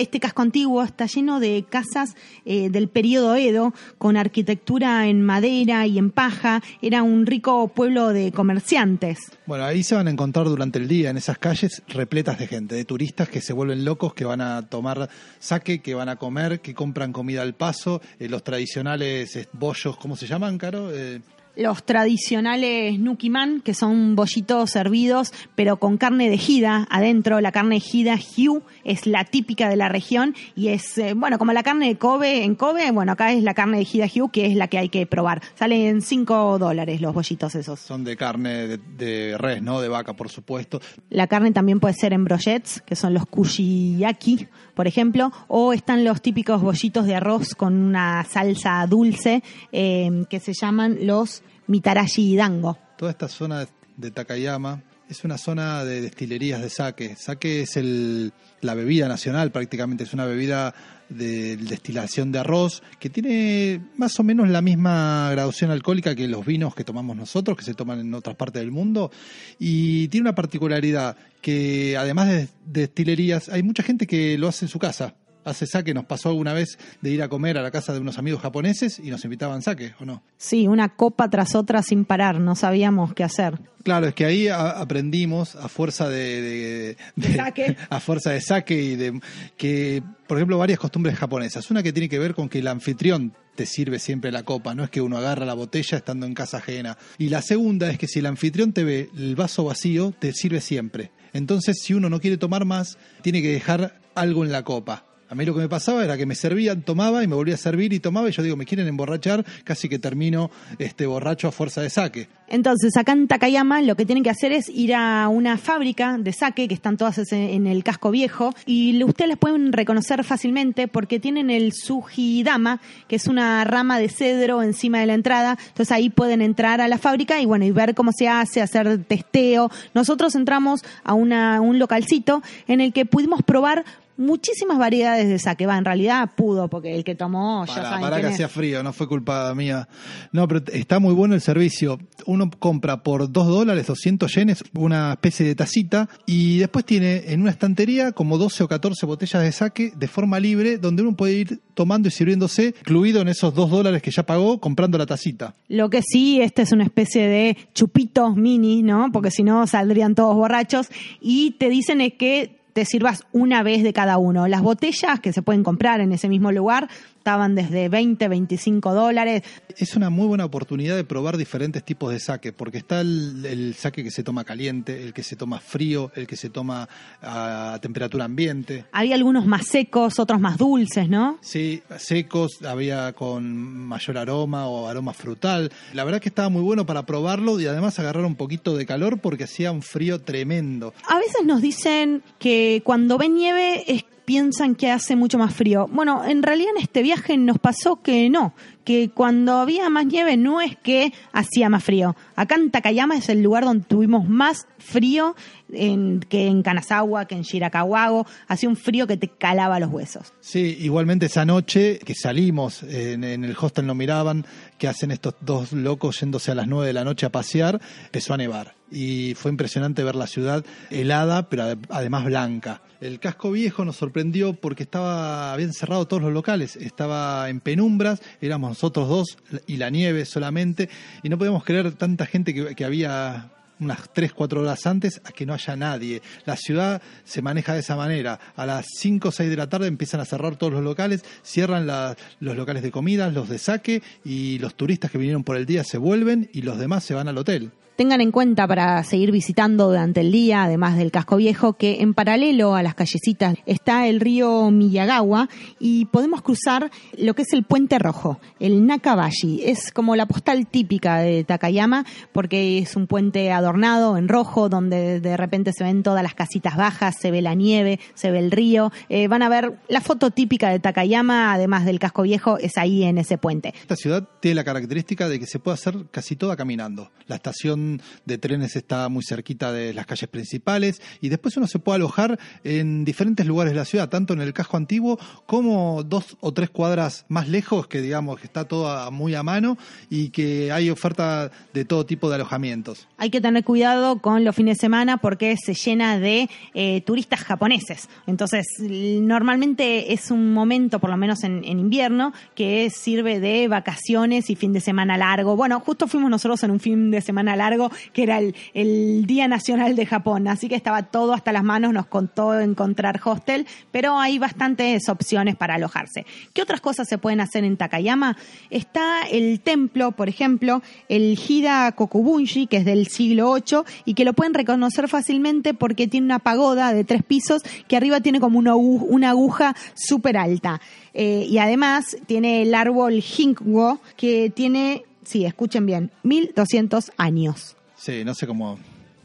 Este 0.00 0.18
casco 0.18 0.40
antiguo 0.40 0.82
está 0.82 1.04
lleno 1.04 1.40
de 1.40 1.66
casas 1.68 2.16
eh, 2.46 2.70
del 2.70 2.88
periodo 2.88 3.36
Edo, 3.36 3.74
con 3.98 4.16
arquitectura 4.16 5.06
en 5.08 5.20
madera 5.20 5.86
y 5.86 5.98
en 5.98 6.10
paja. 6.10 6.62
Era 6.80 7.02
un 7.02 7.26
rico 7.26 7.68
pueblo 7.68 8.08
de 8.08 8.32
comerciantes. 8.32 9.18
Bueno, 9.44 9.66
ahí 9.66 9.82
se 9.82 9.94
van 9.94 10.08
a 10.08 10.10
encontrar 10.10 10.46
durante 10.46 10.78
el 10.78 10.88
día 10.88 11.10
en 11.10 11.18
esas 11.18 11.36
calles 11.36 11.82
repletas 11.86 12.38
de 12.38 12.46
gente, 12.46 12.74
de 12.76 12.86
turistas 12.86 13.28
que 13.28 13.42
se 13.42 13.52
vuelven 13.52 13.84
locos, 13.84 14.14
que 14.14 14.24
van 14.24 14.40
a 14.40 14.66
tomar 14.70 15.10
saque, 15.38 15.82
que 15.82 15.94
van 15.94 16.08
a 16.08 16.16
comer, 16.16 16.60
que 16.60 16.72
compran 16.72 17.12
comida 17.12 17.42
al 17.42 17.54
paso, 17.54 18.00
eh, 18.18 18.30
los 18.30 18.42
tradicionales 18.42 19.48
bollos, 19.52 19.98
¿cómo 19.98 20.16
se 20.16 20.26
llaman, 20.26 20.56
Caro? 20.56 20.90
Eh, 20.94 21.20
Los 21.56 21.84
tradicionales 21.84 22.98
nukiman, 22.98 23.60
que 23.60 23.74
son 23.74 24.16
bollitos 24.16 24.70
servidos, 24.70 25.32
pero 25.54 25.78
con 25.78 25.98
carne 25.98 26.30
de 26.30 26.38
jida 26.38 26.86
adentro. 26.90 27.40
La 27.40 27.52
carne 27.52 27.76
de 27.76 27.80
jida 27.80 28.16
Hyu 28.16 28.62
es 28.84 29.06
la 29.06 29.24
típica 29.24 29.68
de 29.68 29.76
la 29.76 29.88
región 29.88 30.34
y 30.54 30.68
es, 30.68 30.96
eh, 30.98 31.14
bueno, 31.14 31.38
como 31.38 31.52
la 31.52 31.62
carne 31.62 31.88
de 31.88 31.98
Kobe 31.98 32.44
en 32.44 32.54
Kobe, 32.54 32.90
bueno, 32.92 33.12
acá 33.12 33.32
es 33.32 33.42
la 33.42 33.54
carne 33.54 33.78
de 33.78 33.84
jida 33.84 34.06
Hyu, 34.06 34.30
que 34.30 34.46
es 34.46 34.56
la 34.56 34.68
que 34.68 34.78
hay 34.78 34.88
que 34.88 35.06
probar. 35.06 35.42
Salen 35.54 36.02
5 36.02 36.58
dólares 36.58 37.00
los 37.00 37.12
bollitos 37.12 37.54
esos. 37.54 37.80
son 37.80 38.04
de 38.04 38.16
carne 38.16 38.66
de, 38.66 38.78
de 38.78 39.36
res, 39.36 39.60
¿no? 39.62 39.80
De 39.80 39.88
vaca, 39.88 40.14
por 40.14 40.28
supuesto. 40.28 40.80
La 41.10 41.26
carne 41.26 41.52
también 41.52 41.80
puede 41.80 41.94
ser 41.94 42.12
en 42.12 42.24
brochets, 42.24 42.80
que 42.80 42.96
son 42.96 43.12
los 43.12 43.26
kushiyaki, 43.26 44.48
por 44.80 44.86
ejemplo, 44.86 45.30
o 45.48 45.74
están 45.74 46.06
los 46.06 46.22
típicos 46.22 46.62
bollitos 46.62 47.04
de 47.04 47.14
arroz 47.14 47.54
con 47.54 47.74
una 47.74 48.24
salsa 48.24 48.86
dulce 48.86 49.42
eh, 49.72 50.24
que 50.30 50.40
se 50.40 50.54
llaman 50.54 50.96
los 51.02 51.42
mitarashi 51.66 52.34
dango. 52.34 52.78
Toda 52.96 53.10
esta 53.10 53.28
zona 53.28 53.68
de 53.98 54.10
Takayama 54.10 54.82
es 55.06 55.22
una 55.22 55.36
zona 55.36 55.84
de 55.84 56.00
destilerías 56.00 56.62
de 56.62 56.70
sake. 56.70 57.14
Sake 57.14 57.60
es 57.60 57.76
el, 57.76 58.32
la 58.62 58.72
bebida 58.72 59.06
nacional 59.06 59.50
prácticamente, 59.50 60.04
es 60.04 60.14
una 60.14 60.24
bebida 60.24 60.74
de 61.10 61.56
destilación 61.58 62.32
de 62.32 62.38
arroz 62.38 62.82
que 62.98 63.10
tiene 63.10 63.80
más 63.96 64.18
o 64.18 64.22
menos 64.22 64.48
la 64.48 64.62
misma 64.62 65.28
graduación 65.32 65.72
alcohólica 65.72 66.14
que 66.14 66.28
los 66.28 66.46
vinos 66.46 66.74
que 66.74 66.84
tomamos 66.84 67.16
nosotros, 67.16 67.58
que 67.58 67.64
se 67.64 67.74
toman 67.74 68.00
en 68.00 68.14
otras 68.14 68.36
partes 68.36 68.62
del 68.62 68.70
mundo, 68.70 69.10
y 69.58 70.08
tiene 70.08 70.28
una 70.28 70.34
particularidad 70.34 71.16
que 71.40 71.96
además 71.96 72.28
de 72.28 72.48
destilerías, 72.66 73.48
hay 73.48 73.62
mucha 73.62 73.82
gente 73.82 74.06
que 74.06 74.38
lo 74.38 74.48
hace 74.48 74.64
en 74.64 74.68
su 74.68 74.78
casa. 74.78 75.14
Hace 75.50 75.66
sake, 75.66 75.92
nos 75.94 76.04
pasó 76.06 76.30
alguna 76.30 76.52
vez 76.52 76.78
de 77.02 77.10
ir 77.10 77.22
a 77.22 77.28
comer 77.28 77.58
a 77.58 77.62
la 77.62 77.70
casa 77.70 77.92
de 77.92 78.00
unos 78.00 78.18
amigos 78.18 78.40
japoneses 78.42 78.98
y 78.98 79.10
nos 79.10 79.24
invitaban 79.24 79.62
sake, 79.62 79.94
¿o 80.00 80.04
no? 80.04 80.22
Sí, 80.38 80.66
una 80.66 80.90
copa 80.96 81.28
tras 81.28 81.54
otra 81.54 81.82
sin 81.82 82.04
parar, 82.04 82.40
no 82.40 82.54
sabíamos 82.54 83.12
qué 83.14 83.24
hacer. 83.24 83.58
Claro, 83.82 84.08
es 84.08 84.14
que 84.14 84.24
ahí 84.26 84.46
aprendimos 84.48 85.56
a 85.56 85.68
fuerza 85.68 86.08
de, 86.08 86.96
de- 87.16 87.76
a 87.90 88.00
fuerza 88.00 88.30
de 88.30 88.40
saque 88.40 88.74
y 88.80 88.96
de 88.96 89.20
que, 89.56 90.02
por 90.26 90.38
ejemplo, 90.38 90.58
varias 90.58 90.78
costumbres 90.78 91.16
japonesas. 91.16 91.70
Una 91.70 91.82
que 91.82 91.92
tiene 91.92 92.08
que 92.08 92.18
ver 92.18 92.34
con 92.34 92.48
que 92.48 92.58
el 92.58 92.66
anfitrión 92.68 93.32
te 93.54 93.66
sirve 93.66 93.98
siempre 93.98 94.32
la 94.32 94.42
copa, 94.42 94.74
no 94.74 94.84
es 94.84 94.90
que 94.90 95.00
uno 95.00 95.18
agarra 95.18 95.44
la 95.44 95.54
botella 95.54 95.98
estando 95.98 96.26
en 96.26 96.34
casa 96.34 96.58
ajena. 96.58 96.96
Y 97.18 97.28
la 97.28 97.42
segunda 97.42 97.90
es 97.90 97.98
que 97.98 98.06
si 98.06 98.18
el 98.20 98.26
anfitrión 98.26 98.72
te 98.72 98.84
ve 98.84 99.10
el 99.16 99.34
vaso 99.36 99.64
vacío, 99.64 100.12
te 100.18 100.32
sirve 100.32 100.60
siempre. 100.60 101.10
Entonces, 101.32 101.78
si 101.82 101.94
uno 101.94 102.08
no 102.10 102.20
quiere 102.20 102.36
tomar 102.36 102.64
más, 102.64 102.98
tiene 103.22 103.40
que 103.42 103.52
dejar 103.52 104.00
algo 104.14 104.44
en 104.44 104.52
la 104.52 104.62
copa. 104.62 105.06
A 105.30 105.36
mí 105.36 105.44
lo 105.44 105.54
que 105.54 105.60
me 105.60 105.68
pasaba 105.68 106.02
era 106.02 106.16
que 106.16 106.26
me 106.26 106.34
servían, 106.34 106.82
tomaba 106.82 107.22
y 107.22 107.28
me 107.28 107.36
volvía 107.36 107.54
a 107.54 107.56
servir 107.56 107.92
y 107.92 108.00
tomaba 108.00 108.28
y 108.28 108.32
yo 108.32 108.42
digo, 108.42 108.56
me 108.56 108.66
quieren 108.66 108.88
emborrachar, 108.88 109.44
casi 109.62 109.88
que 109.88 110.00
termino 110.00 110.50
este 110.80 111.06
borracho 111.06 111.46
a 111.46 111.52
fuerza 111.52 111.80
de 111.82 111.88
saque. 111.88 112.28
Entonces, 112.48 112.96
acá 112.96 113.12
en 113.12 113.28
Takayama 113.28 113.80
lo 113.80 113.94
que 113.94 114.04
tienen 114.04 114.24
que 114.24 114.30
hacer 114.30 114.50
es 114.50 114.68
ir 114.68 114.92
a 114.92 115.28
una 115.28 115.56
fábrica 115.56 116.18
de 116.18 116.32
sake, 116.32 116.66
que 116.66 116.74
están 116.74 116.96
todas 116.96 117.16
en 117.30 117.68
el 117.68 117.84
casco 117.84 118.10
viejo, 118.10 118.52
y 118.66 119.04
ustedes 119.04 119.28
las 119.28 119.38
pueden 119.38 119.72
reconocer 119.72 120.24
fácilmente 120.24 120.88
porque 120.88 121.20
tienen 121.20 121.48
el 121.48 121.72
Sujidama, 121.74 122.80
que 123.06 123.14
es 123.14 123.28
una 123.28 123.62
rama 123.62 124.00
de 124.00 124.08
cedro 124.08 124.64
encima 124.64 124.98
de 124.98 125.06
la 125.06 125.14
entrada. 125.14 125.56
Entonces 125.68 125.92
ahí 125.92 126.10
pueden 126.10 126.42
entrar 126.42 126.80
a 126.80 126.88
la 126.88 126.98
fábrica 126.98 127.40
y 127.40 127.46
bueno, 127.46 127.64
y 127.64 127.70
ver 127.70 127.94
cómo 127.94 128.10
se 128.10 128.26
hace, 128.26 128.62
hacer 128.62 129.04
testeo. 129.04 129.70
Nosotros 129.94 130.34
entramos 130.34 130.80
a 131.04 131.14
una, 131.14 131.60
un 131.60 131.78
localcito 131.78 132.42
en 132.66 132.80
el 132.80 132.92
que 132.92 133.06
pudimos 133.06 133.44
probar 133.44 133.84
muchísimas 134.20 134.78
variedades 134.78 135.28
de 135.28 135.38
sake. 135.38 135.66
Va, 135.66 135.76
en 135.78 135.84
realidad 135.84 136.30
pudo, 136.36 136.68
porque 136.68 136.94
el 136.94 137.02
que 137.04 137.14
tomó 137.14 137.64
ya 137.66 137.74
Para, 137.74 137.88
saben 137.88 138.00
para 138.02 138.20
que 138.20 138.26
es. 138.28 138.34
hacía 138.34 138.48
frío, 138.48 138.82
no 138.82 138.92
fue 138.92 139.08
culpa 139.08 139.52
mía. 139.54 139.88
No, 140.32 140.46
pero 140.46 140.62
está 140.72 140.98
muy 140.98 141.14
bueno 141.14 141.34
el 141.34 141.40
servicio. 141.40 141.98
Uno 142.26 142.50
compra 142.58 143.02
por 143.02 143.30
2 143.32 143.46
dólares, 143.48 143.86
200 143.86 144.32
yenes, 144.34 144.64
una 144.74 145.12
especie 145.12 145.46
de 145.46 145.54
tacita 145.54 146.08
y 146.26 146.58
después 146.58 146.84
tiene 146.84 147.24
en 147.32 147.40
una 147.42 147.50
estantería 147.50 148.12
como 148.12 148.38
12 148.38 148.64
o 148.64 148.68
14 148.68 149.06
botellas 149.06 149.42
de 149.42 149.52
saque 149.52 149.92
de 149.96 150.08
forma 150.08 150.38
libre 150.38 150.78
donde 150.78 151.02
uno 151.02 151.16
puede 151.16 151.32
ir 151.34 151.60
tomando 151.74 152.08
y 152.08 152.10
sirviéndose, 152.10 152.74
incluido 152.80 153.22
en 153.22 153.28
esos 153.28 153.54
2 153.54 153.70
dólares 153.70 154.02
que 154.02 154.10
ya 154.10 154.24
pagó 154.24 154.60
comprando 154.60 154.98
la 154.98 155.06
tacita. 155.06 155.54
Lo 155.68 155.88
que 155.88 156.02
sí, 156.02 156.40
este 156.42 156.62
es 156.62 156.72
una 156.72 156.84
especie 156.84 157.26
de 157.26 157.56
chupito 157.74 158.34
mini, 158.34 158.82
¿no? 158.82 159.10
Porque 159.12 159.30
si 159.30 159.42
no 159.42 159.66
saldrían 159.66 160.14
todos 160.14 160.34
borrachos. 160.34 160.88
Y 161.20 161.52
te 161.52 161.68
dicen 161.70 162.00
es 162.00 162.14
que 162.14 162.59
te 162.80 162.86
sirvas 162.86 163.24
una 163.32 163.62
vez 163.62 163.82
de 163.82 163.92
cada 163.92 164.16
uno. 164.16 164.48
Las 164.48 164.62
botellas 164.62 165.20
que 165.20 165.34
se 165.34 165.42
pueden 165.42 165.62
comprar 165.62 166.00
en 166.00 166.12
ese 166.12 166.30
mismo 166.30 166.50
lugar 166.50 166.88
estaban 167.20 167.54
desde 167.54 167.90
20, 167.90 168.28
25 168.28 168.94
dólares. 168.94 169.42
Es 169.76 169.94
una 169.94 170.08
muy 170.08 170.26
buena 170.26 170.46
oportunidad 170.46 170.96
de 170.96 171.04
probar 171.04 171.36
diferentes 171.36 171.84
tipos 171.84 172.10
de 172.12 172.18
saque, 172.18 172.50
porque 172.52 172.78
está 172.78 173.02
el, 173.02 173.44
el 173.44 173.74
saque 173.74 174.02
que 174.02 174.10
se 174.10 174.22
toma 174.22 174.44
caliente, 174.44 175.02
el 175.02 175.12
que 175.12 175.22
se 175.22 175.36
toma 175.36 175.60
frío, 175.60 176.10
el 176.16 176.26
que 176.26 176.36
se 176.36 176.48
toma 176.48 176.88
a 177.22 177.78
temperatura 177.82 178.24
ambiente. 178.24 178.86
Había 178.92 179.16
algunos 179.16 179.44
más 179.46 179.66
secos, 179.66 180.18
otros 180.18 180.40
más 180.40 180.56
dulces, 180.56 181.08
¿no? 181.10 181.38
Sí, 181.42 181.82
secos, 181.98 182.62
había 182.66 183.12
con 183.12 183.44
mayor 183.86 184.16
aroma 184.16 184.66
o 184.66 184.88
aroma 184.88 185.12
frutal. 185.12 185.70
La 185.92 186.04
verdad 186.04 186.20
que 186.22 186.30
estaba 186.30 186.48
muy 186.48 186.62
bueno 186.62 186.86
para 186.86 187.04
probarlo 187.04 187.60
y 187.60 187.66
además 187.66 187.98
agarrar 187.98 188.24
un 188.24 188.34
poquito 188.36 188.76
de 188.76 188.86
calor 188.86 189.18
porque 189.20 189.44
hacía 189.44 189.72
un 189.72 189.82
frío 189.82 190.20
tremendo. 190.22 190.94
A 191.06 191.18
veces 191.18 191.44
nos 191.44 191.60
dicen 191.60 192.22
que 192.38 192.80
cuando 192.84 193.18
ven 193.18 193.34
nieve 193.34 193.84
es- 193.92 194.04
piensan 194.34 194.76
que 194.76 194.92
hace 194.92 195.16
mucho 195.16 195.38
más 195.38 195.52
frío. 195.52 195.88
Bueno, 195.90 196.24
en 196.24 196.44
realidad 196.44 196.70
en 196.76 196.82
este 196.84 197.02
viaje 197.02 197.36
nos 197.36 197.58
pasó 197.58 197.96
que 198.00 198.30
no, 198.30 198.54
que 198.84 199.10
cuando 199.10 199.54
había 199.54 199.90
más 199.90 200.06
nieve 200.06 200.36
no 200.36 200.60
es 200.60 200.76
que 200.76 201.12
hacía 201.32 201.68
más 201.68 201.82
frío. 201.82 202.14
Acá 202.36 202.54
en 202.54 202.70
Takayama 202.70 203.16
es 203.16 203.28
el 203.28 203.42
lugar 203.42 203.64
donde 203.64 203.84
tuvimos 203.86 204.28
más 204.28 204.68
frío 204.78 205.34
en, 205.72 206.20
que 206.20 206.46
en 206.46 206.62
Kanazawa, 206.62 207.24
que 207.24 207.34
en 207.34 207.42
Shirakawago. 207.42 208.24
Hacía 208.46 208.68
un 208.68 208.76
frío 208.76 209.08
que 209.08 209.16
te 209.16 209.26
calaba 209.26 209.80
los 209.80 209.90
huesos. 209.90 210.32
Sí, 210.40 210.76
igualmente 210.80 211.26
esa 211.26 211.44
noche 211.44 211.98
que 211.98 212.14
salimos, 212.14 212.84
en, 212.84 213.24
en 213.24 213.42
el 213.44 213.56
hostel 213.60 213.84
no 213.84 213.96
miraban, 213.96 214.46
que 214.78 214.86
hacen 214.86 215.10
estos 215.10 215.34
dos 215.40 215.72
locos 215.72 216.20
yéndose 216.20 216.52
a 216.52 216.54
las 216.54 216.68
nueve 216.68 216.86
de 216.86 216.92
la 216.92 217.02
noche 217.02 217.26
a 217.26 217.32
pasear, 217.32 217.80
empezó 218.04 218.34
a 218.34 218.36
nevar. 218.36 218.76
Y 218.92 219.34
fue 219.34 219.50
impresionante 219.50 220.04
ver 220.04 220.14
la 220.14 220.28
ciudad 220.28 220.64
helada, 220.90 221.48
pero 221.48 221.64
ade- 221.64 221.84
además 221.88 222.24
blanca. 222.26 222.80
El 223.00 223.18
casco 223.18 223.50
viejo 223.50 223.86
nos 223.86 223.96
sorprendió 223.96 224.52
porque 224.52 224.82
estaba, 224.82 225.54
habían 225.54 225.72
cerrado 225.72 226.06
todos 226.06 226.22
los 226.22 226.34
locales, 226.34 226.76
estaba 226.76 227.48
en 227.48 227.60
penumbras, 227.60 228.20
éramos 228.42 228.70
nosotros 228.72 229.08
dos 229.08 229.38
y 229.66 229.78
la 229.78 229.88
nieve 229.88 230.26
solamente, 230.26 230.90
y 231.22 231.30
no 231.30 231.38
podíamos 231.38 231.64
creer 231.64 231.92
tanta 231.92 232.26
gente 232.26 232.52
que, 232.52 232.84
había 232.84 233.52
unas 233.78 234.12
3, 234.12 234.34
4 234.34 234.60
horas 234.60 234.86
antes 234.86 235.22
a 235.24 235.32
que 235.32 235.46
no 235.46 235.54
haya 235.54 235.76
nadie. 235.76 236.20
La 236.44 236.56
ciudad 236.56 237.00
se 237.24 237.40
maneja 237.40 237.72
de 237.72 237.80
esa 237.80 237.96
manera. 237.96 238.38
A 238.54 238.66
las 238.66 238.84
5 238.98 239.28
o 239.28 239.32
6 239.32 239.48
de 239.48 239.56
la 239.56 239.70
tarde 239.70 239.86
empiezan 239.86 240.20
a 240.20 240.26
cerrar 240.26 240.56
todos 240.56 240.74
los 240.74 240.82
locales, 240.82 241.24
cierran 241.42 241.86
los 241.86 242.56
locales 242.56 242.82
de 242.82 242.90
comida, 242.90 243.30
los 243.30 243.48
de 243.48 243.58
saque 243.58 244.02
y 244.26 244.58
los 244.58 244.74
turistas 244.74 245.10
que 245.10 245.16
vinieron 245.16 245.42
por 245.42 245.56
el 245.56 245.64
día 245.64 245.84
se 245.84 245.96
vuelven 245.96 246.50
y 246.52 246.60
los 246.60 246.78
demás 246.78 247.04
se 247.04 247.14
van 247.14 247.28
al 247.28 247.38
hotel. 247.38 247.72
Tengan 248.00 248.22
en 248.22 248.32
cuenta 248.32 248.66
para 248.66 249.04
seguir 249.04 249.30
visitando 249.30 249.88
durante 249.88 250.20
el 250.20 250.32
día, 250.32 250.62
además 250.62 250.96
del 250.96 251.10
casco 251.10 251.36
viejo, 251.36 251.74
que 251.74 252.00
en 252.00 252.14
paralelo 252.14 252.74
a 252.74 252.82
las 252.82 252.94
callecitas 252.94 253.56
está 253.66 254.08
el 254.08 254.20
río 254.20 254.70
Miyagawa 254.70 255.50
y 255.78 256.06
podemos 256.06 256.40
cruzar 256.40 256.90
lo 257.18 257.34
que 257.34 257.42
es 257.42 257.52
el 257.52 257.64
puente 257.64 257.98
rojo, 257.98 258.40
el 258.58 258.86
Nakabashi. 258.86 259.64
Es 259.66 259.92
como 259.92 260.16
la 260.16 260.24
postal 260.24 260.66
típica 260.66 261.18
de 261.18 261.44
Takayama 261.44 262.06
porque 262.32 262.78
es 262.78 262.96
un 262.96 263.06
puente 263.06 263.52
adornado 263.52 264.16
en 264.16 264.28
rojo 264.28 264.70
donde 264.70 265.20
de 265.20 265.36
repente 265.36 265.74
se 265.74 265.84
ven 265.84 266.02
todas 266.02 266.22
las 266.22 266.32
casitas 266.32 266.78
bajas, 266.78 267.16
se 267.20 267.30
ve 267.30 267.42
la 267.42 267.52
nieve, 267.52 268.00
se 268.14 268.30
ve 268.30 268.38
el 268.38 268.50
río. 268.50 268.92
Eh, 269.10 269.28
van 269.28 269.42
a 269.42 269.50
ver 269.50 269.78
la 269.88 270.00
foto 270.00 270.30
típica 270.30 270.70
de 270.70 270.80
Takayama, 270.80 271.52
además 271.52 271.84
del 271.84 271.98
casco 271.98 272.22
viejo, 272.22 272.56
es 272.56 272.78
ahí 272.78 273.02
en 273.02 273.18
ese 273.18 273.36
puente. 273.36 273.74
Esta 273.78 273.96
ciudad 273.96 274.26
tiene 274.40 274.54
la 274.54 274.64
característica 274.64 275.28
de 275.28 275.38
que 275.38 275.46
se 275.46 275.58
puede 275.58 275.74
hacer 275.74 276.06
casi 276.10 276.34
toda 276.34 276.56
caminando. 276.56 277.10
La 277.26 277.36
estación 277.36 277.89
de 278.24 278.38
trenes 278.38 278.76
está 278.76 279.08
muy 279.08 279.24
cerquita 279.24 279.72
de 279.72 279.94
las 279.94 280.06
calles 280.06 280.28
principales 280.28 281.02
y 281.20 281.28
después 281.28 281.56
uno 281.56 281.66
se 281.66 281.78
puede 281.78 281.96
alojar 281.96 282.38
en 282.64 283.04
diferentes 283.04 283.46
lugares 283.46 283.72
de 283.72 283.78
la 283.78 283.84
ciudad, 283.84 284.08
tanto 284.08 284.34
en 284.34 284.40
el 284.40 284.52
casco 284.52 284.76
antiguo 284.76 285.18
como 285.46 286.02
dos 286.02 286.36
o 286.40 286.52
tres 286.52 286.70
cuadras 286.70 287.24
más 287.28 287.48
lejos, 287.48 287.86
que 287.86 288.00
digamos 288.00 288.38
que 288.38 288.46
está 288.46 288.64
todo 288.64 289.10
muy 289.10 289.34
a 289.34 289.42
mano 289.42 289.78
y 290.08 290.30
que 290.30 290.72
hay 290.72 290.90
oferta 290.90 291.50
de 291.72 291.84
todo 291.84 292.06
tipo 292.06 292.28
de 292.28 292.36
alojamientos. 292.36 293.08
Hay 293.16 293.30
que 293.30 293.40
tener 293.40 293.64
cuidado 293.64 294.18
con 294.18 294.44
los 294.44 294.54
fines 294.54 294.78
de 294.78 294.80
semana 294.80 295.16
porque 295.16 295.56
se 295.56 295.74
llena 295.74 296.18
de 296.18 296.48
eh, 296.74 297.00
turistas 297.02 297.40
japoneses. 297.40 298.08
Entonces, 298.26 298.66
normalmente 298.80 300.12
es 300.12 300.30
un 300.30 300.52
momento, 300.52 300.98
por 300.98 301.10
lo 301.10 301.16
menos 301.16 301.44
en, 301.44 301.64
en 301.64 301.78
invierno, 301.78 302.32
que 302.54 302.90
sirve 302.90 303.40
de 303.40 303.68
vacaciones 303.68 304.50
y 304.50 304.56
fin 304.56 304.72
de 304.72 304.80
semana 304.80 305.16
largo. 305.16 305.56
Bueno, 305.56 305.80
justo 305.80 306.06
fuimos 306.06 306.30
nosotros 306.30 306.62
en 306.62 306.70
un 306.70 306.80
fin 306.80 307.10
de 307.10 307.20
semana 307.20 307.56
largo, 307.56 307.79
que 308.12 308.24
era 308.24 308.38
el, 308.38 309.26
Día 309.26 309.48
Nacional 309.48 309.96
de 309.96 310.06
Japón. 310.06 310.48
Así 310.48 310.68
que 310.68 310.74
estaba 310.74 311.04
todo 311.04 311.32
hasta 311.32 311.52
las 311.52 311.62
manos, 311.62 311.92
nos 311.92 312.06
contó 312.06 312.58
encontrar 312.58 313.20
hostel, 313.24 313.66
pero 313.92 314.18
hay 314.18 314.38
bastantes 314.38 315.08
opciones 315.08 315.56
para 315.56 315.74
alojarse. 315.74 316.26
¿Qué 316.52 316.62
otras 316.62 316.80
cosas 316.80 317.08
se 317.08 317.18
pueden 317.18 317.40
hacer 317.40 317.64
en 317.64 317.76
Takayama? 317.76 318.36
Está 318.70 319.22
el 319.30 319.60
templo, 319.60 320.12
por 320.12 320.28
ejemplo, 320.28 320.82
el 321.08 321.38
Hida 321.38 321.92
Kokubunshi, 321.92 322.66
que 322.66 322.78
es 322.78 322.84
del 322.84 323.06
siglo 323.06 323.54
VIII 323.54 323.82
y 324.04 324.14
que 324.14 324.24
lo 324.24 324.32
pueden 324.32 324.54
reconocer 324.54 325.08
fácilmente 325.08 325.74
porque 325.74 326.08
tiene 326.08 326.26
una 326.26 326.38
pagoda 326.40 326.92
de 326.92 327.04
tres 327.04 327.22
pisos 327.22 327.62
que 327.88 327.96
arriba 327.96 328.20
tiene 328.20 328.40
como 328.40 328.58
una, 328.58 328.74
una 328.74 329.30
aguja 329.30 329.76
súper 329.94 330.36
alta. 330.36 330.80
Eh, 331.12 331.46
y 331.48 331.58
además 331.58 332.16
tiene 332.26 332.62
el 332.62 332.74
árbol 332.74 333.22
Hinkgo 333.22 334.00
que 334.16 334.50
tiene, 334.50 335.04
sí, 335.24 335.44
escuchen 335.44 335.86
bien, 335.86 336.10
1200 336.22 337.12
años. 337.16 337.76
Sí, 337.96 338.24
no 338.24 338.34
sé 338.34 338.46
cómo 338.46 338.78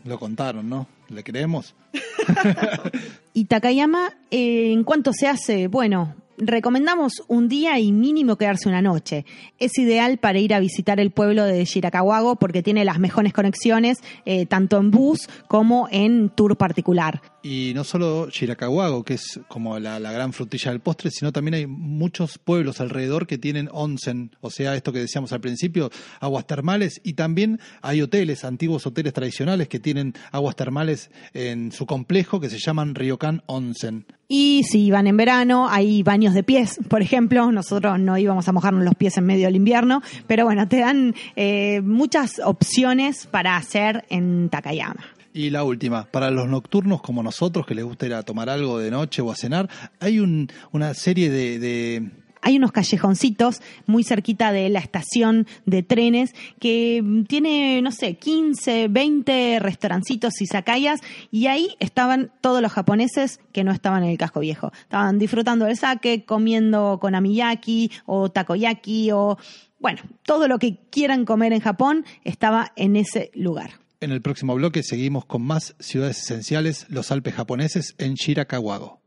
lo 0.04 0.20
contaron, 0.20 0.70
¿no? 0.70 0.88
¿Le 1.10 1.24
creemos? 1.24 1.76
Y 3.38 3.46
Takayama, 3.46 4.14
eh, 4.32 4.72
¿en 4.72 4.86
cuánto 4.86 5.12
se 5.12 5.28
hace? 5.28 5.68
Bueno, 5.68 6.16
recomendamos 6.38 7.22
un 7.28 7.50
día 7.50 7.80
y 7.80 7.92
mínimo 7.92 8.38
quedarse 8.38 8.70
una 8.70 8.82
noche. 8.82 9.26
Es 9.60 9.78
ideal 9.78 10.20
para 10.20 10.40
ir 10.40 10.54
a 10.54 10.62
visitar 10.62 11.02
el 11.02 11.12
pueblo 11.12 11.44
de 11.44 11.66
Shirakawago 11.66 12.38
porque 12.38 12.64
tiene 12.64 12.86
las 12.86 12.98
mejores 12.98 13.34
conexiones, 13.34 14.00
eh, 14.26 14.46
tanto 14.46 14.78
en 14.78 14.90
bus 14.90 15.28
como 15.50 15.90
en 15.92 16.30
tour 16.30 16.56
particular. 16.56 17.22
Y 17.48 17.74
no 17.76 17.84
solo 17.84 18.28
Shirakawago, 18.32 19.04
que 19.04 19.14
es 19.14 19.40
como 19.48 19.78
la, 19.78 20.00
gran 20.00 20.34
frutilla 20.34 20.72
del 20.72 20.80
postre, 20.80 21.12
sino 21.12 21.32
también 21.32 21.54
hay 21.54 21.68
muchos 21.68 22.40
pueblos 22.40 22.82
alrededor 22.82 23.28
que 23.28 23.38
tienen 23.38 23.70
onsen, 23.72 24.36
o 24.42 24.50
sea, 24.50 24.76
esto 24.76 24.92
que 24.92 24.98
decíamos 24.98 25.32
al 25.32 25.42
principio, 25.42 25.92
aguas 26.20 26.48
termales, 26.48 27.00
y 27.04 27.14
también 27.14 27.60
hay 27.84 28.02
hoteles, 28.02 28.46
antiguos 28.46 28.88
hoteles 28.88 29.14
tradicionales 29.14 29.68
que 29.68 29.80
tienen 29.80 30.16
aguas 30.32 30.56
termales 30.56 31.12
en 31.36 31.72
su 31.72 31.86
complejo 31.86 32.40
que 32.40 32.50
se 32.50 32.58
llaman 32.58 32.96
Ryokan 32.96 33.44
Onsen. 33.46 34.08
Y 34.28 34.64
si 34.64 34.90
van 34.90 35.06
en 35.06 35.16
verano, 35.16 35.70
hay 35.70 36.02
baños 36.02 36.34
de 36.34 36.42
pies, 36.42 36.80
por 36.90 37.04
ejemplo. 37.04 37.52
Nosotros 37.52 38.00
no 38.00 38.18
íbamos 38.18 38.48
a 38.48 38.54
mojarnos 38.54 38.84
los 38.84 38.96
pies 38.96 39.18
en 39.20 39.26
medio 39.28 39.46
del 39.46 39.56
invierno, 39.56 40.02
pero 40.26 40.46
bueno, 40.46 40.68
te 40.68 40.80
dan 40.80 41.14
eh, 41.36 41.82
muchas 41.82 42.42
opciones 42.44 43.28
para 43.28 43.56
hacer 43.56 44.04
en 44.10 44.50
Takayama. 44.50 45.15
Y 45.38 45.50
la 45.50 45.66
última, 45.66 46.06
para 46.06 46.32
los 46.32 46.48
nocturnos 46.48 47.02
como 47.02 47.22
nosotros, 47.22 47.66
que 47.68 47.76
les 47.76 47.84
gusta 47.84 48.06
ir 48.06 48.14
a 48.14 48.24
tomar 48.24 48.50
algo 48.50 48.80
de 48.80 48.90
noche 48.90 49.22
o 49.22 49.30
a 49.32 49.36
cenar, 49.36 49.70
hay 50.00 50.20
un- 50.20 50.48
una 50.72 50.94
serie 50.94 51.30
de- 51.30 52.10
hay 52.42 52.56
unos 52.56 52.72
callejoncitos 52.72 53.60
muy 53.86 54.06
cerquita 54.06 54.54
de 54.54 54.70
la 54.70 54.80
estación 54.80 55.46
de 55.66 55.84
trenes 55.84 56.34
que 56.60 57.04
tiene, 57.28 57.82
no 57.82 57.92
sé, 57.92 58.16
15, 58.18 58.88
20 58.88 59.60
restaurancitos 59.60 60.40
y 60.42 60.46
zacayas 60.48 61.02
y 61.32 61.48
ahí 61.48 61.76
estaban 61.82 62.32
todos 62.40 62.62
los 62.62 62.72
japoneses 62.72 63.42
que 63.52 63.66
no 63.66 63.72
estaban 63.74 64.04
en 64.06 64.12
el 64.12 64.18
casco 64.18 64.40
viejo. 64.40 64.72
Estaban 64.84 65.20
disfrutando 65.20 65.66
del 65.66 65.76
sake, 65.76 66.24
comiendo 66.24 66.98
con 67.02 67.14
amiyaki 67.14 67.92
o 68.06 68.30
takoyaki 68.30 69.12
o, 69.12 69.38
bueno, 69.80 70.02
todo 70.24 70.48
lo 70.48 70.60
que 70.60 70.78
quieran 70.92 71.26
comer 71.26 71.52
en 71.52 71.60
Japón 71.60 72.06
estaba 72.24 72.72
en 72.78 72.96
ese 72.96 73.32
lugar. 73.34 73.72
En 74.02 74.12
el 74.12 74.22
próximo 74.22 74.56
bloque 74.56 74.84
seguimos 74.84 75.26
con 75.26 75.42
más 75.42 75.76
ciudades 75.80 76.22
esenciales, 76.22 76.86
los 76.90 77.12
Alpes 77.12 77.34
japoneses 77.34 77.96
en 77.98 78.16
Shirakawago. 78.16 79.02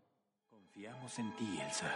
Confiamos 0.51 1.19
en 1.19 1.37
ti, 1.37 1.59
Elsa. 1.61 1.95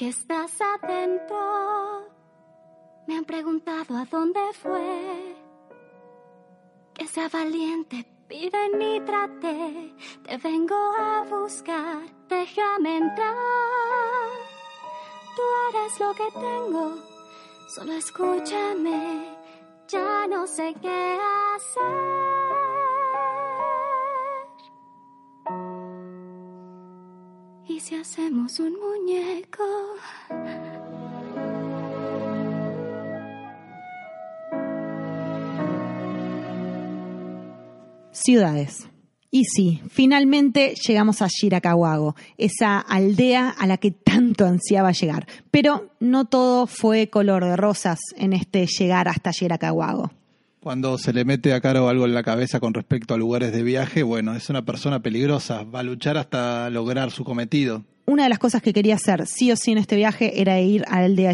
Que 0.00 0.08
estás 0.08 0.58
adentro. 0.62 2.08
Me 3.06 3.18
han 3.18 3.24
preguntado 3.26 3.98
a 3.98 4.06
dónde 4.06 4.40
fue. 4.54 5.36
Que 6.94 7.06
sea 7.06 7.28
valiente, 7.28 8.06
piden 8.26 8.80
y 8.80 8.98
trate. 9.02 9.94
Te 10.24 10.38
vengo 10.38 10.74
a 10.74 11.24
buscar, 11.24 11.98
déjame 12.30 12.96
entrar. 12.96 13.36
Tú 15.36 15.42
eres 15.68 16.00
lo 16.00 16.14
que 16.14 16.30
tengo, 16.32 16.94
solo 17.68 17.92
escúchame. 17.92 19.36
Ya 19.86 20.26
no 20.28 20.46
sé 20.46 20.74
qué 20.80 21.18
hacer. 21.54 22.29
¿Y 27.80 27.82
si 27.82 27.94
hacemos 27.94 28.60
un 28.60 28.74
muñeco? 28.78 29.64
Ciudades. 38.12 38.86
Y 39.30 39.44
sí, 39.44 39.80
finalmente 39.88 40.74
llegamos 40.86 41.22
a 41.22 41.28
Shirakawago, 41.28 42.16
esa 42.36 42.80
aldea 42.80 43.48
a 43.48 43.66
la 43.66 43.78
que 43.78 43.92
tanto 43.92 44.44
ansiaba 44.44 44.92
llegar. 44.92 45.26
Pero 45.50 45.88
no 46.00 46.26
todo 46.26 46.66
fue 46.66 47.08
color 47.08 47.46
de 47.46 47.56
rosas 47.56 47.98
en 48.18 48.34
este 48.34 48.66
llegar 48.66 49.08
hasta 49.08 49.30
Shirakawago. 49.30 50.10
Cuando 50.60 50.98
se 50.98 51.14
le 51.14 51.24
mete 51.24 51.54
a 51.54 51.62
Caro 51.62 51.88
algo 51.88 52.04
en 52.04 52.12
la 52.12 52.22
cabeza 52.22 52.60
con 52.60 52.74
respecto 52.74 53.14
a 53.14 53.16
lugares 53.16 53.50
de 53.50 53.62
viaje, 53.62 54.02
bueno, 54.02 54.34
es 54.34 54.50
una 54.50 54.62
persona 54.62 55.00
peligrosa, 55.00 55.62
va 55.62 55.80
a 55.80 55.82
luchar 55.82 56.18
hasta 56.18 56.68
lograr 56.68 57.10
su 57.10 57.24
cometido. 57.24 57.82
Una 58.04 58.24
de 58.24 58.28
las 58.28 58.38
cosas 58.38 58.60
que 58.60 58.74
quería 58.74 58.96
hacer 58.96 59.26
sí 59.26 59.50
o 59.50 59.56
sí 59.56 59.72
en 59.72 59.78
este 59.78 59.96
viaje 59.96 60.42
era 60.42 60.60
ir 60.60 60.84
a 60.88 60.98
la 60.98 61.06
aldea 61.06 61.32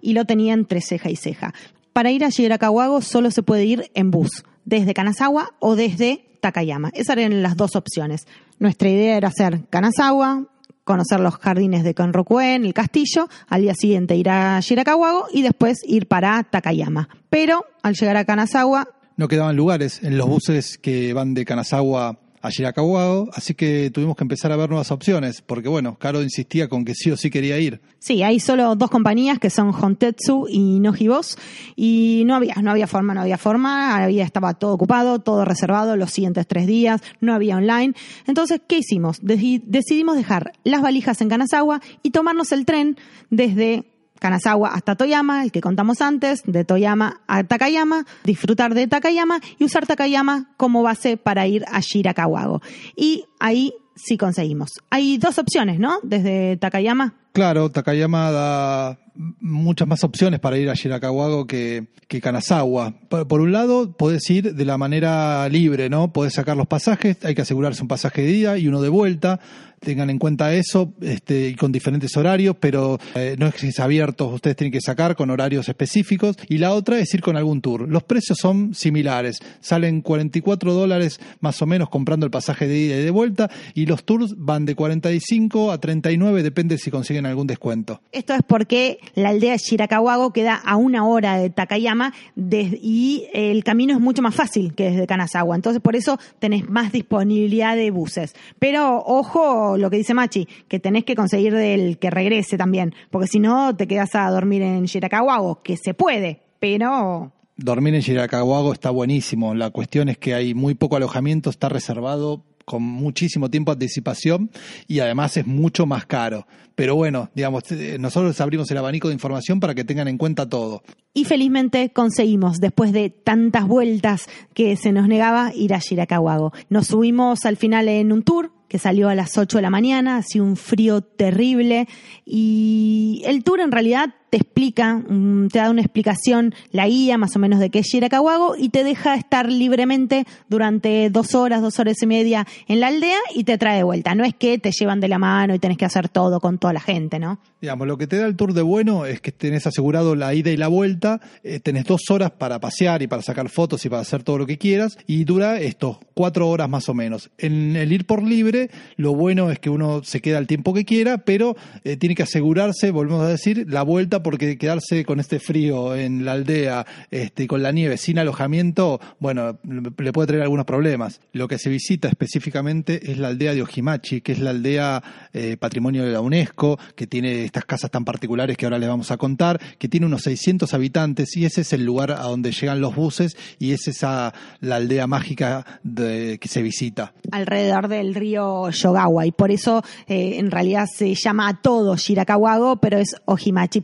y 0.00 0.12
lo 0.12 0.24
tenía 0.24 0.54
entre 0.54 0.80
ceja 0.80 1.10
y 1.10 1.16
ceja. 1.16 1.52
Para 1.92 2.12
ir 2.12 2.24
a 2.24 2.28
Shirakawago 2.28 3.00
solo 3.00 3.32
se 3.32 3.42
puede 3.42 3.64
ir 3.64 3.90
en 3.94 4.12
bus, 4.12 4.44
desde 4.64 4.94
Kanazawa 4.94 5.50
o 5.58 5.74
desde 5.74 6.26
Takayama. 6.40 6.90
Esas 6.94 7.16
eran 7.16 7.42
las 7.42 7.56
dos 7.56 7.74
opciones. 7.74 8.28
Nuestra 8.60 8.88
idea 8.88 9.16
era 9.16 9.28
hacer 9.28 9.62
Kanazawa, 9.68 10.44
conocer 10.88 11.20
los 11.20 11.36
jardines 11.36 11.84
de 11.84 11.94
Konrokuen, 11.94 12.64
el 12.64 12.72
castillo, 12.72 13.28
al 13.48 13.60
día 13.60 13.74
siguiente 13.74 14.16
ir 14.16 14.30
a 14.30 14.58
Shirakawago 14.58 15.26
y 15.30 15.42
después 15.42 15.80
ir 15.86 16.08
para 16.08 16.42
Takayama. 16.44 17.10
Pero 17.28 17.66
al 17.82 17.94
llegar 17.94 18.16
a 18.16 18.24
Kanazawa, 18.24 18.88
No 19.18 19.28
quedaban 19.28 19.54
lugares 19.54 20.02
en 20.02 20.16
los 20.16 20.26
buses 20.26 20.78
que 20.78 21.12
van 21.12 21.34
de 21.34 21.44
Kanazawa 21.44 22.18
a 22.42 22.50
Shirakawa, 22.50 23.26
así 23.34 23.54
que 23.54 23.90
tuvimos 23.90 24.16
que 24.16 24.24
empezar 24.24 24.52
a 24.52 24.56
ver 24.56 24.68
nuevas 24.68 24.90
opciones, 24.90 25.42
porque 25.42 25.68
bueno, 25.68 25.96
Caro 25.98 26.22
insistía 26.22 26.68
con 26.68 26.84
que 26.84 26.94
sí 26.94 27.10
o 27.10 27.16
sí 27.16 27.30
quería 27.30 27.58
ir. 27.58 27.80
sí, 27.98 28.22
hay 28.22 28.40
solo 28.40 28.74
dos 28.76 28.90
compañías 28.90 29.38
que 29.38 29.50
son 29.50 29.70
Hontetsu 29.74 30.46
y 30.48 30.80
Nojibos 30.80 31.36
y 31.76 32.22
no 32.26 32.34
había, 32.36 32.54
no 32.62 32.70
había 32.70 32.86
forma, 32.86 33.14
no 33.14 33.20
había 33.22 33.38
forma, 33.38 33.96
había, 34.02 34.24
estaba 34.24 34.54
todo 34.54 34.74
ocupado, 34.74 35.18
todo 35.18 35.44
reservado 35.44 35.96
los 35.96 36.10
siguientes 36.10 36.46
tres 36.46 36.66
días, 36.66 37.00
no 37.20 37.34
había 37.34 37.56
online. 37.56 37.94
Entonces, 38.26 38.60
¿qué 38.68 38.78
hicimos? 38.78 39.22
Deci- 39.22 39.62
decidimos 39.64 40.16
dejar 40.16 40.52
las 40.64 40.80
valijas 40.82 41.20
en 41.20 41.28
Kanazawa 41.28 41.80
y 42.02 42.10
tomarnos 42.10 42.52
el 42.52 42.64
tren 42.64 42.96
desde 43.30 43.84
Kanazawa 44.18 44.68
hasta 44.68 44.96
Toyama, 44.96 45.44
el 45.44 45.52
que 45.52 45.60
contamos 45.60 46.00
antes, 46.00 46.42
de 46.44 46.64
Toyama 46.64 47.20
a 47.26 47.44
Takayama, 47.44 48.04
disfrutar 48.24 48.74
de 48.74 48.86
Takayama 48.86 49.40
y 49.58 49.64
usar 49.64 49.86
Takayama 49.86 50.50
como 50.56 50.82
base 50.82 51.16
para 51.16 51.46
ir 51.46 51.64
a 51.70 51.80
Shirakawago. 51.80 52.62
Y 52.96 53.24
ahí 53.38 53.74
sí 53.94 54.16
conseguimos. 54.16 54.70
Hay 54.90 55.18
dos 55.18 55.38
opciones, 55.38 55.78
¿no? 55.78 55.98
Desde 56.02 56.56
Takayama. 56.56 57.14
Claro, 57.32 57.70
Takayama 57.70 58.30
da 58.30 58.98
muchas 59.18 59.88
más 59.88 60.04
opciones 60.04 60.40
para 60.40 60.58
ir 60.58 60.70
a 60.70 60.74
Shirakawago 60.74 61.46
que, 61.46 61.88
que 62.06 62.20
Kanazawa. 62.20 62.94
Por, 63.08 63.26
por 63.26 63.40
un 63.40 63.52
lado, 63.52 63.92
podés 63.92 64.28
ir 64.30 64.54
de 64.54 64.64
la 64.64 64.78
manera 64.78 65.48
libre, 65.48 65.90
¿no? 65.90 66.12
Podés 66.12 66.34
sacar 66.34 66.56
los 66.56 66.66
pasajes, 66.66 67.24
hay 67.24 67.34
que 67.34 67.42
asegurarse 67.42 67.82
un 67.82 67.88
pasaje 67.88 68.22
de 68.22 68.30
ida 68.30 68.58
y 68.58 68.68
uno 68.68 68.80
de 68.80 68.88
vuelta. 68.88 69.40
Tengan 69.80 70.10
en 70.10 70.18
cuenta 70.18 70.52
eso, 70.54 70.92
este, 71.00 71.50
y 71.50 71.54
con 71.54 71.70
diferentes 71.70 72.16
horarios, 72.16 72.56
pero 72.58 72.98
eh, 73.14 73.36
no 73.38 73.46
es 73.46 73.54
que 73.54 73.68
es 73.68 73.78
abierto, 73.78 74.26
ustedes 74.26 74.56
tienen 74.56 74.72
que 74.72 74.80
sacar 74.80 75.14
con 75.14 75.30
horarios 75.30 75.68
específicos. 75.68 76.36
Y 76.48 76.58
la 76.58 76.72
otra 76.72 76.98
es 76.98 77.14
ir 77.14 77.20
con 77.20 77.36
algún 77.36 77.60
tour. 77.60 77.88
Los 77.88 78.02
precios 78.02 78.38
son 78.38 78.74
similares, 78.74 79.38
salen 79.60 80.00
44 80.00 80.72
dólares 80.72 81.20
más 81.40 81.62
o 81.62 81.66
menos 81.66 81.90
comprando 81.90 82.26
el 82.26 82.30
pasaje 82.30 82.66
de 82.66 82.76
ida 82.76 82.96
y 82.96 83.04
de 83.04 83.10
vuelta, 83.10 83.50
y 83.74 83.86
los 83.86 84.02
tours 84.04 84.34
van 84.36 84.64
de 84.64 84.74
45 84.74 85.70
a 85.70 85.78
39, 85.78 86.42
depende 86.42 86.76
si 86.78 86.90
consiguen 86.90 87.26
algún 87.26 87.46
descuento. 87.46 88.00
Esto 88.10 88.34
es 88.34 88.42
porque 88.46 88.98
la 89.14 89.30
aldea 89.30 89.52
de 89.52 89.58
Shirakawago 89.58 90.32
queda 90.32 90.54
a 90.54 90.76
una 90.76 91.06
hora 91.06 91.36
de 91.36 91.50
Takayama 91.50 92.12
y 92.36 93.26
el 93.32 93.64
camino 93.64 93.94
es 93.94 94.00
mucho 94.00 94.22
más 94.22 94.34
fácil 94.34 94.74
que 94.74 94.90
desde 94.90 95.06
Kanazawa. 95.06 95.56
Entonces, 95.56 95.82
por 95.82 95.96
eso 95.96 96.18
tenés 96.38 96.68
más 96.68 96.92
disponibilidad 96.92 97.76
de 97.76 97.90
buses. 97.90 98.34
Pero 98.58 99.02
ojo 99.04 99.76
lo 99.76 99.90
que 99.90 99.98
dice 99.98 100.14
Machi, 100.14 100.46
que 100.68 100.80
tenés 100.80 101.04
que 101.04 101.14
conseguir 101.14 101.54
del 101.54 101.98
que 101.98 102.10
regrese 102.10 102.56
también, 102.56 102.94
porque 103.10 103.28
si 103.28 103.38
no 103.40 103.76
te 103.76 103.86
quedas 103.86 104.14
a 104.14 104.30
dormir 104.30 104.62
en 104.62 104.84
Shirakawago, 104.84 105.62
que 105.62 105.76
se 105.76 105.94
puede, 105.94 106.42
pero 106.58 107.32
Dormir 107.60 107.92
en 107.96 108.02
Shirakawago 108.02 108.72
está 108.72 108.90
buenísimo. 108.90 109.52
La 109.52 109.70
cuestión 109.70 110.08
es 110.08 110.16
que 110.16 110.32
hay 110.32 110.54
muy 110.54 110.74
poco 110.74 110.94
alojamiento, 110.94 111.50
está 111.50 111.68
reservado 111.68 112.44
con 112.64 112.84
muchísimo 112.84 113.50
tiempo 113.50 113.72
de 113.72 113.84
anticipación 113.84 114.50
y 114.86 115.00
además 115.00 115.36
es 115.36 115.44
mucho 115.44 115.84
más 115.84 116.06
caro. 116.06 116.46
Pero 116.76 116.94
bueno, 116.94 117.30
digamos, 117.34 117.64
eh, 117.72 117.96
nosotros 117.98 118.40
abrimos 118.40 118.70
el 118.70 118.78
abanico 118.78 119.08
de 119.08 119.14
información 119.14 119.58
para 119.58 119.74
que 119.74 119.82
tengan 119.82 120.06
en 120.06 120.18
cuenta 120.18 120.48
todo. 120.48 120.84
Y 121.14 121.24
felizmente 121.24 121.90
conseguimos, 121.90 122.60
después 122.60 122.92
de 122.92 123.10
tantas 123.10 123.66
vueltas 123.66 124.26
que 124.54 124.76
se 124.76 124.92
nos 124.92 125.08
negaba, 125.08 125.50
ir 125.52 125.74
a 125.74 125.80
Shirakawago. 125.80 126.52
Nos 126.68 126.86
subimos 126.86 127.44
al 127.44 127.56
final 127.56 127.88
en 127.88 128.12
un 128.12 128.22
tour 128.22 128.52
que 128.68 128.78
salió 128.78 129.08
a 129.08 129.16
las 129.16 129.36
8 129.36 129.58
de 129.58 129.62
la 129.62 129.70
mañana, 129.70 130.18
hacía 130.18 130.42
un 130.42 130.56
frío 130.56 131.00
terrible 131.00 131.88
y 132.24 133.22
el 133.24 133.42
tour 133.42 133.60
en 133.60 133.72
realidad 133.72 134.14
te 134.30 134.36
explica, 134.36 134.94
mm, 134.94 135.48
te 135.48 135.58
da 135.58 135.70
una 135.70 135.80
explicación, 135.80 136.54
la 136.72 136.86
guía 136.86 137.18
más 137.18 137.34
o 137.36 137.38
menos 137.38 137.60
de 137.60 137.70
qué 137.70 137.80
es 137.80 137.86
Shirakawago 137.86 138.56
y 138.56 138.68
te 138.68 138.84
deja 138.84 139.14
estar 139.14 139.50
libremente 139.50 140.24
durante 140.48 141.10
dos 141.10 141.34
horas, 141.34 141.62
dos 141.62 141.78
horas 141.78 141.96
y 142.02 142.06
media 142.06 142.46
en 142.66 142.80
la 142.80 142.88
aldea 142.88 143.18
y 143.34 143.44
te 143.44 143.58
trae 143.58 143.78
de 143.78 143.82
vuelta. 143.82 144.14
No 144.14 144.24
es 144.24 144.34
que 144.34 144.58
te 144.58 144.70
llevan 144.70 145.00
de 145.00 145.08
la 145.08 145.18
mano 145.18 145.54
y 145.54 145.58
tenés 145.58 145.78
que 145.78 145.84
hacer 145.84 146.08
todo 146.08 146.40
con 146.40 146.58
toda 146.58 146.72
la 146.72 146.80
gente, 146.80 147.18
¿no? 147.18 147.38
Digamos, 147.60 147.88
lo 147.88 147.98
que 147.98 148.06
te 148.06 148.16
da 148.16 148.26
el 148.26 148.36
tour 148.36 148.52
de 148.52 148.62
bueno 148.62 149.04
es 149.04 149.20
que 149.20 149.32
tenés 149.32 149.66
asegurado 149.66 150.14
la 150.14 150.32
ida 150.32 150.50
y 150.50 150.56
la 150.56 150.68
vuelta, 150.68 151.20
eh, 151.42 151.58
tenés 151.58 151.84
dos 151.86 152.02
horas 152.10 152.30
para 152.30 152.60
pasear 152.60 153.02
y 153.02 153.08
para 153.08 153.22
sacar 153.22 153.48
fotos 153.48 153.84
y 153.84 153.88
para 153.88 154.02
hacer 154.02 154.22
todo 154.22 154.38
lo 154.38 154.46
que 154.46 154.58
quieras, 154.58 154.96
y 155.06 155.24
dura 155.24 155.58
esto, 155.58 155.98
cuatro 156.14 156.48
horas 156.48 156.68
más 156.68 156.88
o 156.88 156.94
menos. 156.94 157.30
En 157.36 157.74
el 157.74 157.92
ir 157.92 158.06
por 158.06 158.22
libre, 158.22 158.70
lo 158.96 159.14
bueno 159.14 159.50
es 159.50 159.58
que 159.58 159.70
uno 159.70 160.02
se 160.04 160.20
queda 160.20 160.38
el 160.38 160.46
tiempo 160.46 160.72
que 160.72 160.84
quiera, 160.84 161.18
pero 161.18 161.56
eh, 161.82 161.96
tiene 161.96 162.14
que 162.14 162.22
asegurarse, 162.22 162.92
volvemos 162.92 163.24
a 163.24 163.28
decir, 163.28 163.66
la 163.68 163.82
vuelta, 163.82 164.17
porque 164.22 164.58
quedarse 164.58 165.04
con 165.04 165.20
este 165.20 165.38
frío 165.38 165.94
en 165.94 166.24
la 166.24 166.32
aldea, 166.32 166.86
este, 167.10 167.46
con 167.46 167.62
la 167.62 167.72
nieve, 167.72 167.96
sin 167.96 168.18
alojamiento, 168.18 169.00
bueno, 169.18 169.58
le 169.64 170.12
puede 170.12 170.28
traer 170.28 170.42
algunos 170.42 170.66
problemas. 170.66 171.20
Lo 171.32 171.48
que 171.48 171.58
se 171.58 171.70
visita 171.70 172.08
específicamente 172.08 173.10
es 173.10 173.18
la 173.18 173.28
aldea 173.28 173.54
de 173.54 173.62
Ojimachi, 173.62 174.20
que 174.20 174.32
es 174.32 174.38
la 174.38 174.50
aldea 174.50 175.02
eh, 175.32 175.56
patrimonio 175.58 176.04
de 176.04 176.12
la 176.12 176.20
UNESCO, 176.20 176.78
que 176.94 177.06
tiene 177.06 177.44
estas 177.44 177.64
casas 177.64 177.90
tan 177.90 178.04
particulares 178.04 178.56
que 178.56 178.66
ahora 178.66 178.78
les 178.78 178.88
vamos 178.88 179.10
a 179.10 179.16
contar, 179.16 179.60
que 179.78 179.88
tiene 179.88 180.06
unos 180.06 180.22
600 180.22 180.72
habitantes 180.74 181.36
y 181.36 181.44
ese 181.44 181.62
es 181.62 181.72
el 181.72 181.84
lugar 181.84 182.12
a 182.12 182.22
donde 182.22 182.52
llegan 182.52 182.80
los 182.80 182.94
buses 182.94 183.36
y 183.58 183.72
es 183.72 183.88
esa 183.88 184.32
la 184.60 184.76
aldea 184.76 185.06
mágica 185.06 185.64
que 185.94 186.48
se 186.48 186.62
visita. 186.62 187.12
alrededor 187.30 187.88
del 187.88 188.14
río 188.14 188.70
Yogawa 188.70 189.26
y 189.26 189.32
por 189.32 189.50
eso 189.50 189.82
eh, 190.06 190.36
en 190.38 190.50
realidad 190.50 190.86
se 190.92 191.14
llama 191.14 191.48
a 191.48 191.60
todo 191.60 191.96
Shirakawago, 191.96 192.76
pero 192.76 192.98
es 192.98 193.16
Ojimachi 193.24 193.80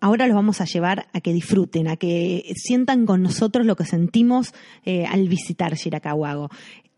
Ahora 0.00 0.26
los 0.26 0.34
vamos 0.34 0.60
a 0.62 0.64
llevar 0.64 1.08
a 1.12 1.20
que 1.20 1.32
disfruten, 1.32 1.86
a 1.86 1.96
que 1.96 2.52
sientan 2.56 3.04
con 3.04 3.22
nosotros 3.22 3.66
lo 3.66 3.76
que 3.76 3.84
sentimos 3.84 4.54
eh, 4.84 5.04
al 5.04 5.28
visitar 5.28 5.74
Shirakawago. 5.74 6.48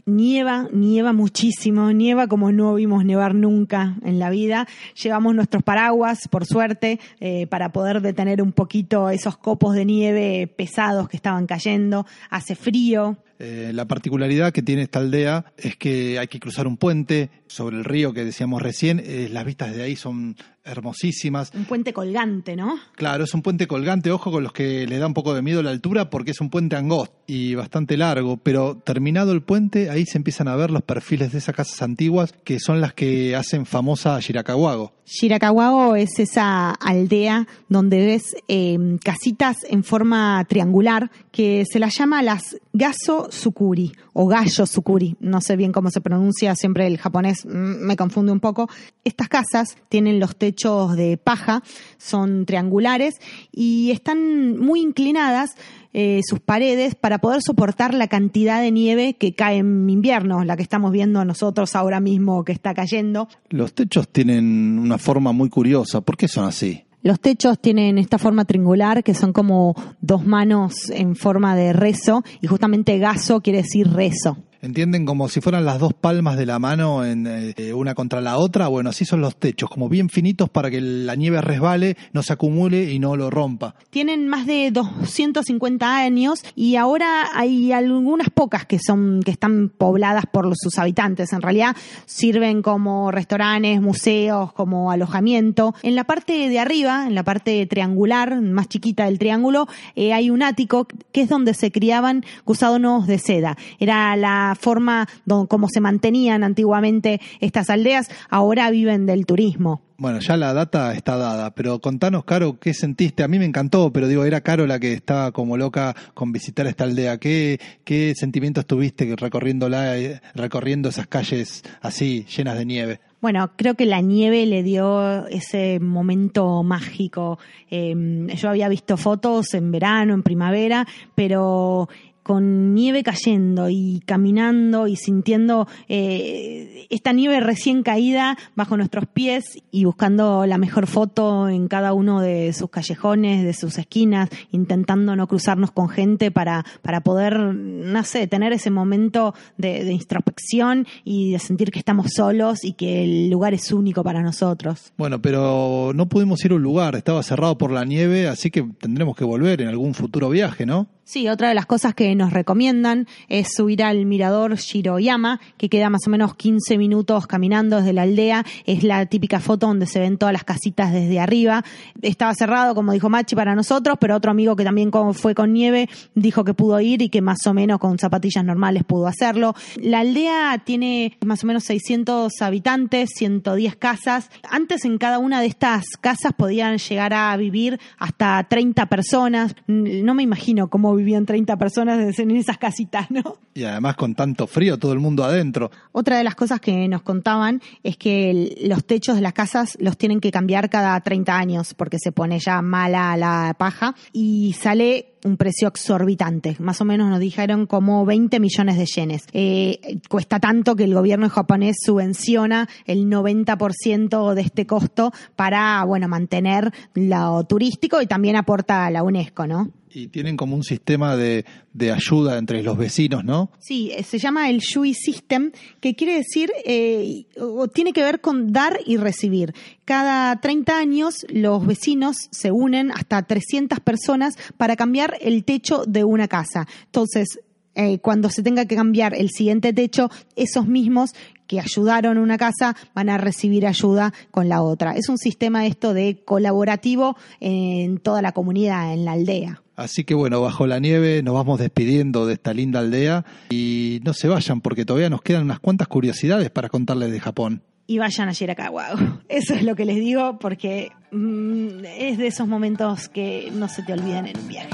Nieva, 0.05 0.69
nieva 0.73 1.13
muchísimo, 1.13 1.93
nieva 1.93 2.27
como 2.27 2.51
no 2.51 2.75
vimos 2.75 3.05
nevar 3.05 3.35
nunca 3.35 3.97
en 4.05 4.19
la 4.19 4.31
vida. 4.31 4.67
Llevamos 5.01 5.35
nuestros 5.35 5.63
paraguas, 5.63 6.27
por 6.29 6.45
suerte, 6.45 6.99
eh, 7.21 7.47
para 7.47 7.73
poder 7.73 8.01
detener 8.03 8.43
un 8.43 8.53
poquito 8.53 9.11
esos 9.11 9.37
copos 9.37 9.75
de 9.75 9.85
nieve 9.85 10.47
pesados 10.49 11.09
que 11.09 11.17
estaban 11.17 11.47
cayendo. 11.47 12.05
Hace 12.31 12.57
frío, 12.57 13.17
Eh, 13.39 13.73
la 13.75 13.87
particularidad 13.87 14.53
que 14.53 14.63
tiene 14.63 14.83
esta 14.83 14.99
aldea 14.99 15.47
es 15.57 15.77
que 15.77 16.19
hay 16.19 16.29
que 16.29 16.41
cruzar 16.41 16.67
un 16.67 16.77
puente 16.77 17.31
sobre 17.47 17.77
el 17.77 17.85
río 17.85 18.13
que 18.13 18.25
decíamos 18.25 18.63
recién. 18.63 19.01
Eh, 19.05 19.29
las 19.31 19.45
vistas 19.45 19.75
de 19.75 19.83
ahí 19.83 19.97
son 19.97 20.37
hermosísimas. 20.65 21.53
un 21.55 21.65
puente 21.65 21.93
colgante, 21.93 22.57
¿no? 22.57 22.79
Claro, 22.95 23.25
es 23.25 23.35
un 23.35 23.43
puente 23.43 23.67
colgante, 23.67 24.11
ojo 24.11 24.31
con 24.31 24.43
los 24.43 24.53
que 24.53 24.87
le 24.87 24.99
da 24.99 25.07
un 25.07 25.15
poco 25.15 25.35
de 25.35 25.43
miedo 25.43 25.63
la 25.63 25.71
altura 25.71 26.09
porque 26.09 26.31
es 26.31 26.41
un 26.41 26.51
puente 26.51 26.77
angosto 26.77 27.17
y 27.27 27.55
bastante 27.55 27.97
largo, 27.97 28.37
pero 28.37 28.77
terminado 28.77 29.33
el 29.33 29.43
puente 29.43 29.91
ahí 29.91 30.07
se 30.07 30.19
empiezan 30.19 30.49
a 30.49 30.57
ver 30.57 30.71
los 30.71 30.83
perfiles 30.83 31.33
de 31.33 31.39
esas 31.39 31.55
casas 31.55 31.83
antiguas 31.83 32.33
que 32.45 32.61
son 32.61 32.81
las 32.81 32.95
que 32.95 33.35
hacen 33.35 33.67
famosa 33.67 34.17
a 34.17 34.21
Shirakawago. 34.21 34.93
Shirakawago 35.05 35.97
es 35.97 36.19
esa 36.19 36.71
aldea 36.71 37.47
donde 37.69 38.07
ves 38.07 38.37
eh, 38.47 38.79
casitas 39.05 39.57
en 39.69 39.83
forma 39.83 40.45
triangular 40.49 41.11
que 41.33 41.65
se 41.71 41.81
las 41.81 41.97
llama 41.99 42.23
las 42.23 42.57
Gaso 42.75 43.22
Sukuri 43.31 43.93
o 44.13 44.27
Gallo 44.27 44.67
Sukuri. 44.67 45.17
No 45.21 45.41
sé 45.41 45.57
bien 45.57 45.73
cómo 45.73 45.91
se 45.91 46.01
pronuncia, 46.01 46.55
siempre 46.55 46.87
el 46.87 46.99
japonés 46.99 47.45
mm, 47.45 47.85
me 47.85 47.97
confunde 47.97 48.33
un 48.33 48.41
poco. 48.41 48.69
Estas 49.05 49.29
casas 49.29 49.77
tienen 49.89 50.21
los 50.21 50.37
techos 50.37 50.97
de 50.97 51.17
paja, 51.17 51.63
son 51.99 52.47
triangulares 52.47 53.15
y 53.53 53.91
están 53.91 54.59
muy 54.59 54.81
inclinadas 54.81 55.57
eh, 55.95 56.21
sus 56.27 56.41
paredes 56.41 56.95
para 56.95 57.19
poder 57.19 57.43
soportar 57.43 57.93
la 57.93 58.09
cantidad 58.09 58.63
de 58.63 58.71
nieve 58.71 59.15
que 59.15 59.35
cae 59.35 59.59
en 59.59 59.91
invierno, 59.91 60.43
la 60.43 60.57
que 60.57 60.63
estamos 60.63 60.91
viendo 60.91 61.23
nosotros 61.25 61.77
ahora 61.77 62.01
mismo 62.01 62.45
que 62.45 62.53
está 62.53 62.73
cayendo. 62.73 63.29
Los 63.51 63.75
techos 63.75 64.09
tienen 64.09 64.79
una 64.79 64.97
forma 64.97 65.33
muy 65.33 65.51
curiosa. 65.51 66.01
¿Por 66.01 66.17
qué 66.17 66.29
son 66.29 66.47
así? 66.47 66.85
Los 67.03 67.19
techos 67.19 67.59
tienen 67.59 67.99
esta 67.99 68.17
forma 68.17 68.45
triangular 68.45 69.03
que 69.03 69.15
son 69.15 69.33
como 69.33 69.75
dos 70.01 70.25
manos 70.25 70.89
en 70.91 71.17
forma 71.17 71.57
de 71.57 71.73
rezo 71.73 72.23
y 72.41 72.47
justamente 72.47 72.99
gaso 72.99 73.41
quiere 73.41 73.63
decir 73.63 73.91
rezo. 73.91 74.37
¿Entienden? 74.63 75.07
Como 75.07 75.29
si 75.29 75.41
fueran 75.41 75.65
las 75.65 75.81
dos 75.81 75.93
palmas 75.93 76.37
de 76.37 76.47
la 76.47 76.61
mano 76.61 77.05
en, 77.05 77.27
eh, 77.27 77.73
una 77.75 77.97
contra 77.97 78.21
la 78.21 78.37
otra. 78.39 78.69
Bueno, 78.69 78.91
así 78.91 79.05
son 79.05 79.21
los 79.21 79.35
techos, 79.35 79.69
como 79.69 79.89
bien 79.89 80.09
finitos 80.09 80.49
para 80.49 80.71
que 80.71 80.81
la 80.81 81.17
nieve 81.17 81.41
resbale, 81.41 81.97
no 82.13 82.23
se 82.23 82.33
acumule 82.33 82.93
y 82.93 83.01
no 83.01 83.17
lo 83.17 83.29
rompa. 83.29 83.75
Tienen 83.91 84.29
más 84.29 84.47
de 84.47 84.71
250 84.71 85.97
años 85.97 86.45
y 86.55 86.77
ahora 86.77 87.25
hay 87.35 87.73
algunas 87.73 88.31
pocas 88.31 88.65
que 88.65 88.79
son 88.79 89.21
que 89.25 89.33
están 89.33 89.69
pobladas 89.69 90.27
por 90.33 90.47
los- 90.47 90.59
sus 90.63 90.79
habitantes. 90.79 91.33
En 91.33 91.43
realidad 91.43 91.75
sirven 92.07 92.63
como 92.63 93.11
restaurantes, 93.11 93.81
museos, 93.81 94.53
como 94.53 94.93
alojamiento. 94.93 95.75
En 95.83 95.97
la 95.97 96.05
parte 96.05 96.49
de 96.49 96.59
arriba, 96.61 97.07
en 97.09 97.17
la 97.17 97.25
parte 97.25 97.67
triangular, 97.67 98.41
más 98.41 98.69
chiquita 98.69 99.07
del 99.07 99.19
triángulo, 99.19 99.67
eh, 99.97 100.13
hay 100.13 100.31
un 100.31 100.45
ático 100.45 100.87
que 101.11 101.23
es 101.23 101.29
donde 101.29 101.53
se 101.55 101.73
criaban 101.73 102.25
gusanos 102.47 103.09
de 103.09 103.19
seda. 103.19 103.57
Era 103.81 104.15
la 104.15 104.52
forma 104.55 105.09
don- 105.25 105.47
como 105.47 105.69
se 105.69 105.81
mantenían 105.81 106.45
antiguamente 106.45 107.21
estas 107.41 107.71
aldeas. 107.71 108.09
Ahora 108.31 108.71
viven 108.71 109.07
del 109.07 109.27
turismo. 109.27 109.83
Bueno, 109.99 110.19
ya 110.19 110.37
la 110.37 110.53
data 110.53 110.95
está 110.95 111.17
dada, 111.17 111.55
pero 111.55 111.79
contanos, 111.81 112.25
Caro, 112.25 112.59
¿qué 112.59 112.75
sentiste? 112.75 113.23
A 113.23 113.29
mí 113.29 113.39
me 113.39 113.45
encantó, 113.45 113.93
pero 113.93 114.09
digo, 114.09 114.25
era 114.25 114.41
Caro 114.41 114.67
la 114.67 114.81
que 114.81 114.95
estaba 114.95 115.31
como 115.31 115.57
loca 115.57 115.95
con 116.15 116.33
visitar 116.33 116.67
esta 116.67 116.83
aldea. 116.85 117.19
¿Qué, 117.19 117.61
qué 117.85 118.13
sentimientos 118.17 118.67
tuviste 118.67 119.15
recorriéndola, 119.15 119.97
eh, 119.99 120.21
recorriendo 120.35 120.89
esas 120.89 121.07
calles 121.07 121.63
así, 121.81 122.27
llenas 122.37 122.59
de 122.59 122.65
nieve? 122.65 123.01
Bueno, 123.21 123.53
creo 123.55 123.77
que 123.77 123.87
la 123.87 124.01
nieve 124.01 124.45
le 124.47 124.65
dio 124.65 125.29
ese 125.29 125.79
momento 125.79 126.65
mágico. 126.65 127.39
Eh, 127.71 127.95
yo 128.35 128.49
había 128.49 128.69
visto 128.69 128.97
fotos 128.97 129.55
en 129.55 129.71
verano, 129.71 130.15
en 130.15 130.25
primavera, 130.25 130.85
pero 131.15 131.89
con 132.23 132.75
nieve 132.75 133.03
cayendo 133.03 133.69
y 133.69 134.03
caminando 134.07 134.87
y 134.87 134.97
sintiendo 134.97 135.67
eh, 135.89 136.87
esta 136.91 137.13
nieve 137.13 137.41
recién 137.41 137.83
caída 137.83 138.39
bajo 138.55 138.77
nuestros 138.77 139.07
pies 139.07 139.45
y 139.71 139.85
buscando 139.85 140.47
la 140.47 140.59
mejor 140.59 140.87
foto 140.87 141.49
en 141.49 141.69
cada 141.69 141.93
uno 141.93 142.21
de 142.21 142.53
sus 142.53 142.71
callejones, 142.71 143.45
de 143.45 143.55
sus 143.55 143.79
esquinas, 143.79 144.29
intentando 144.51 145.17
no 145.17 145.27
cruzarnos 145.27 145.73
con 145.73 145.89
gente 145.89 146.31
para, 146.31 146.65
para 146.83 147.01
poder, 147.01 147.39
no 147.39 148.05
sé, 148.05 148.27
tener 148.27 148.53
ese 148.53 148.71
momento 148.71 149.35
de, 149.57 149.85
de 149.85 149.93
introspección 149.93 150.87
y 151.05 151.33
de 151.33 151.39
sentir 151.39 151.71
que 151.71 151.79
estamos 151.79 152.13
solos 152.15 152.65
y 152.65 152.75
que 152.75 153.05
el 153.05 153.31
lugar 153.31 153.55
es 153.55 153.73
único 153.73 154.05
para 154.05 154.23
nosotros. 154.23 154.93
Bueno, 154.97 155.21
pero 155.21 155.93
no 155.95 156.09
pudimos 156.09 156.45
ir 156.45 156.53
a 156.53 156.57
un 156.57 156.63
lugar, 156.63 156.95
estaba 156.95 157.23
cerrado 157.23 157.59
por 157.59 157.71
la 157.71 157.85
nieve, 157.85 158.29
así 158.29 158.51
que 158.51 158.63
tendremos 158.63 159.17
que 159.17 159.25
volver 159.25 159.61
en 159.61 159.69
algún 159.69 159.95
futuro 159.95 160.29
viaje, 160.31 160.67
¿no? 160.67 160.89
Sí, 161.05 161.29
otra 161.29 161.49
de 161.49 161.55
las 161.55 161.67
cosas 161.67 161.95
que 161.95 162.12
nos 162.15 162.33
recomiendan 162.33 163.07
es 163.29 163.55
subir 163.55 163.83
al 163.83 164.05
mirador 164.07 164.57
Shiroyama, 164.57 165.41
que 165.57 165.69
queda 165.69 165.91
más 165.91 166.07
o 166.07 166.11
menos 166.11 166.35
15 166.35 166.79
minutos 166.79 167.27
caminando 167.27 167.77
desde 167.77 167.93
la 167.93 168.03
aldea. 168.03 168.45
Es 168.67 168.83
la 168.83 169.07
típica 169.07 169.41
foto 169.41 169.67
donde 169.67 169.87
se 169.87 170.01
ven 170.01 170.19
todas 170.19 170.33
las 170.33 170.45
casitas 170.45 170.93
desde 170.93 171.21
arriba. 171.21 171.65
Estaba 172.01 172.35
cerrado, 172.35 172.75
como 172.75 172.93
dijo 172.93 173.09
Machi, 173.09 173.35
para 173.37 173.55
nosotros, 173.55 173.97
pero 174.01 174.17
otro 174.17 174.31
amigo 174.31 174.57
que 174.57 174.65
también 174.65 174.91
fue 175.15 175.35
con 175.35 175.53
nieve 175.53 175.89
dijo 176.15 176.45
que 176.45 176.55
pudo 176.55 176.81
ir 176.81 177.03
y 177.03 177.09
que 177.09 177.23
más 177.23 177.47
o 177.47 177.55
menos 177.55 177.79
con 177.79 177.99
zapatillas 177.99 178.45
normales 178.45 178.85
pudo 178.85 179.07
hacerlo. 179.07 179.55
La 179.77 180.01
aldea 180.01 180.63
tiene 180.65 181.17
más 181.25 181.45
o 181.45 181.47
menos 181.47 181.65
600 181.65 182.33
habitantes, 182.41 183.11
110 183.17 183.77
casas. 183.77 184.31
Antes 184.49 184.85
en 184.85 184.99
cada 184.99 185.19
una 185.19 185.41
de 185.41 185.47
estas 185.47 185.85
casas 186.01 186.33
podían 186.37 186.79
llegar 186.79 187.15
a 187.15 187.37
vivir 187.37 187.81
hasta 187.99 188.43
30 188.49 188.87
personas. 188.87 189.55
No 189.67 190.15
me 190.15 190.23
imagino 190.23 190.69
cómo 190.69 190.95
vivían 190.95 191.27
30 191.27 191.57
personas 191.57 191.99
en 192.19 192.31
esas 192.33 192.59
casitas, 192.59 193.11
¿no? 193.11 193.23
Y 193.55 193.65
además 193.65 193.97
con 193.97 194.15
tanto 194.15 194.47
frío, 194.47 194.79
todo 194.79 194.93
el 194.93 194.99
mundo 195.01 195.25
adentro. 195.25 195.71
Otra 195.93 196.17
de 196.19 196.25
las 196.25 196.35
cosas 196.35 196.61
que 196.61 196.89
nos 196.89 197.03
contaban 197.03 197.61
es 197.83 197.97
que 197.97 198.31
el- 198.31 198.69
los 198.69 198.85
techos 198.85 199.15
de 199.17 199.21
las 199.23 199.33
casas 199.33 199.77
los 199.81 199.97
tienen 199.97 200.21
que 200.21 200.31
cambiar 200.31 200.71
cada 200.71 200.99
30 201.01 201.37
años 201.37 201.75
porque 201.75 201.99
se 201.99 202.13
pone 202.13 202.39
ya 202.39 202.63
mala 202.63 203.17
la 203.17 203.55
paja 203.59 203.95
y 204.13 204.55
sale 204.59 205.09
un 205.25 205.37
precio 205.37 205.69
exorbitante. 205.69 206.57
Más 206.59 206.81
o 206.81 206.85
menos 206.85 207.09
nos 207.09 207.21
dijeron 207.21 207.67
como 207.67 208.05
20 208.05 208.41
millones 208.41 208.77
de 208.77 208.87
yenes. 208.87 209.23
Eh, 209.33 209.99
cuesta 210.09 210.41
tanto 210.41 210.75
que 210.75 210.83
el 210.85 210.95
gobierno 210.95 211.29
japonés 211.29 211.77
subvenciona 211.85 212.69
el 212.87 213.09
90% 213.09 214.35
de 214.35 214.41
este 214.43 214.67
costo 214.67 215.13
para, 215.37 215.85
bueno, 215.85 216.09
mantener 216.09 216.73
lo 216.95 217.45
turístico 217.45 218.01
y 218.03 218.07
también 218.07 218.37
aporta 218.37 218.87
a 218.87 218.91
la 218.91 219.03
UNESCO, 219.03 219.47
¿no? 219.47 219.71
Y 219.95 220.09
tienen 220.09 220.37
como 220.37 220.57
un 220.57 220.65
sistema 220.65 221.17
de, 221.17 221.45
de 221.73 221.93
ayuda 221.93 222.39
entre 222.39 222.63
los 222.63 222.79
vecinos, 222.79 223.25
¿no? 223.25 223.51
Sí, 223.59 223.91
eh, 223.93 224.03
se 224.03 224.19
llama 224.19 224.49
el 224.49 224.61
Shui 224.61 224.95
System, 224.95 225.53
que 225.81 225.95
quiere 225.95 226.17
decir, 226.17 226.51
eh, 226.65 227.27
o 227.39 227.69
tiene 227.69 227.93
que 227.93 228.03
ver 228.03 228.21
con 228.21 228.53
dar 228.53 228.79
y 228.87 228.97
recibir. 228.97 229.55
Cada 229.85 230.41
30 230.41 230.79
años 230.79 231.15
los 231.29 231.67
vecinos 231.67 232.17
se 232.31 232.51
unen 232.51 232.91
hasta 232.91 233.23
300 233.23 233.81
personas 233.81 234.37
para 234.57 234.77
cambiar 234.77 235.19
el 235.21 235.45
techo 235.45 235.85
de 235.87 236.05
una 236.05 236.27
casa. 236.27 236.67
Entonces, 236.87 237.41
eh, 237.75 237.99
cuando 238.01 238.29
se 238.29 238.43
tenga 238.43 238.67
que 238.67 238.77
cambiar 238.77 239.15
el 239.15 239.31
siguiente 239.31 239.73
techo, 239.73 240.11
esos 240.37 240.67
mismos 240.67 241.15
que 241.53 241.61
ayudaron 241.61 242.17
una 242.17 242.39
casa 242.39 242.75
van 242.95 243.11
a 243.11 243.19
recibir 243.19 243.67
ayuda 243.67 244.15
con 244.31 244.49
la 244.49 244.63
otra. 244.63 244.93
Es 244.97 245.11
un 245.11 245.19
sistema 245.19 245.67
esto 245.67 245.93
de 245.93 246.23
colaborativo 246.25 247.15
en 247.41 247.99
toda 247.99 248.23
la 248.23 248.33
comunidad, 248.33 248.95
en 248.95 249.05
la 249.05 249.13
aldea. 249.13 249.63
Así 249.77 250.05
que 250.05 250.15
bueno, 250.15 250.41
bajo 250.41 250.67
la 250.67 250.79
nieve 250.79 251.23
nos 251.23 251.35
vamos 251.35 251.61
despidiendo 251.61 252.25
de 252.25 252.33
esta 252.33 252.55
linda 252.55 252.81
aldea 252.81 253.27
y 253.51 254.01
no 254.03 254.15
se 254.15 254.29
vayan 254.29 254.63
porque 254.63 254.87
todavía 254.87 255.11
nos 255.11 255.21
quedan 255.21 255.43
unas 255.43 255.61
cuantas 255.61 255.89
curiosidades 255.89 256.49
para 256.51 256.71
contarles 256.71 257.13
de 257.13 257.21
Japón. 257.21 257.63
y 257.87 257.99
vayan 257.99 258.31
a 258.31 258.33
Shirakawa. 258.33 259.21
Eso 259.29 259.53
es 259.53 259.63
lo 259.63 259.77
que 259.77 259.85
les 259.85 259.97
digo 259.97 260.39
porque 260.39 260.91
mm, 261.11 261.85
es 261.85 262.17
de 262.17 262.29
esos 262.29 262.49
momentos 262.49 263.11
que 263.11 263.53
no 263.55 263.69
se 263.69 263.83
te 263.83 263.93
olvidan 263.93 264.27
en 264.27 264.39
un 264.39 264.49
viaje. 264.49 264.71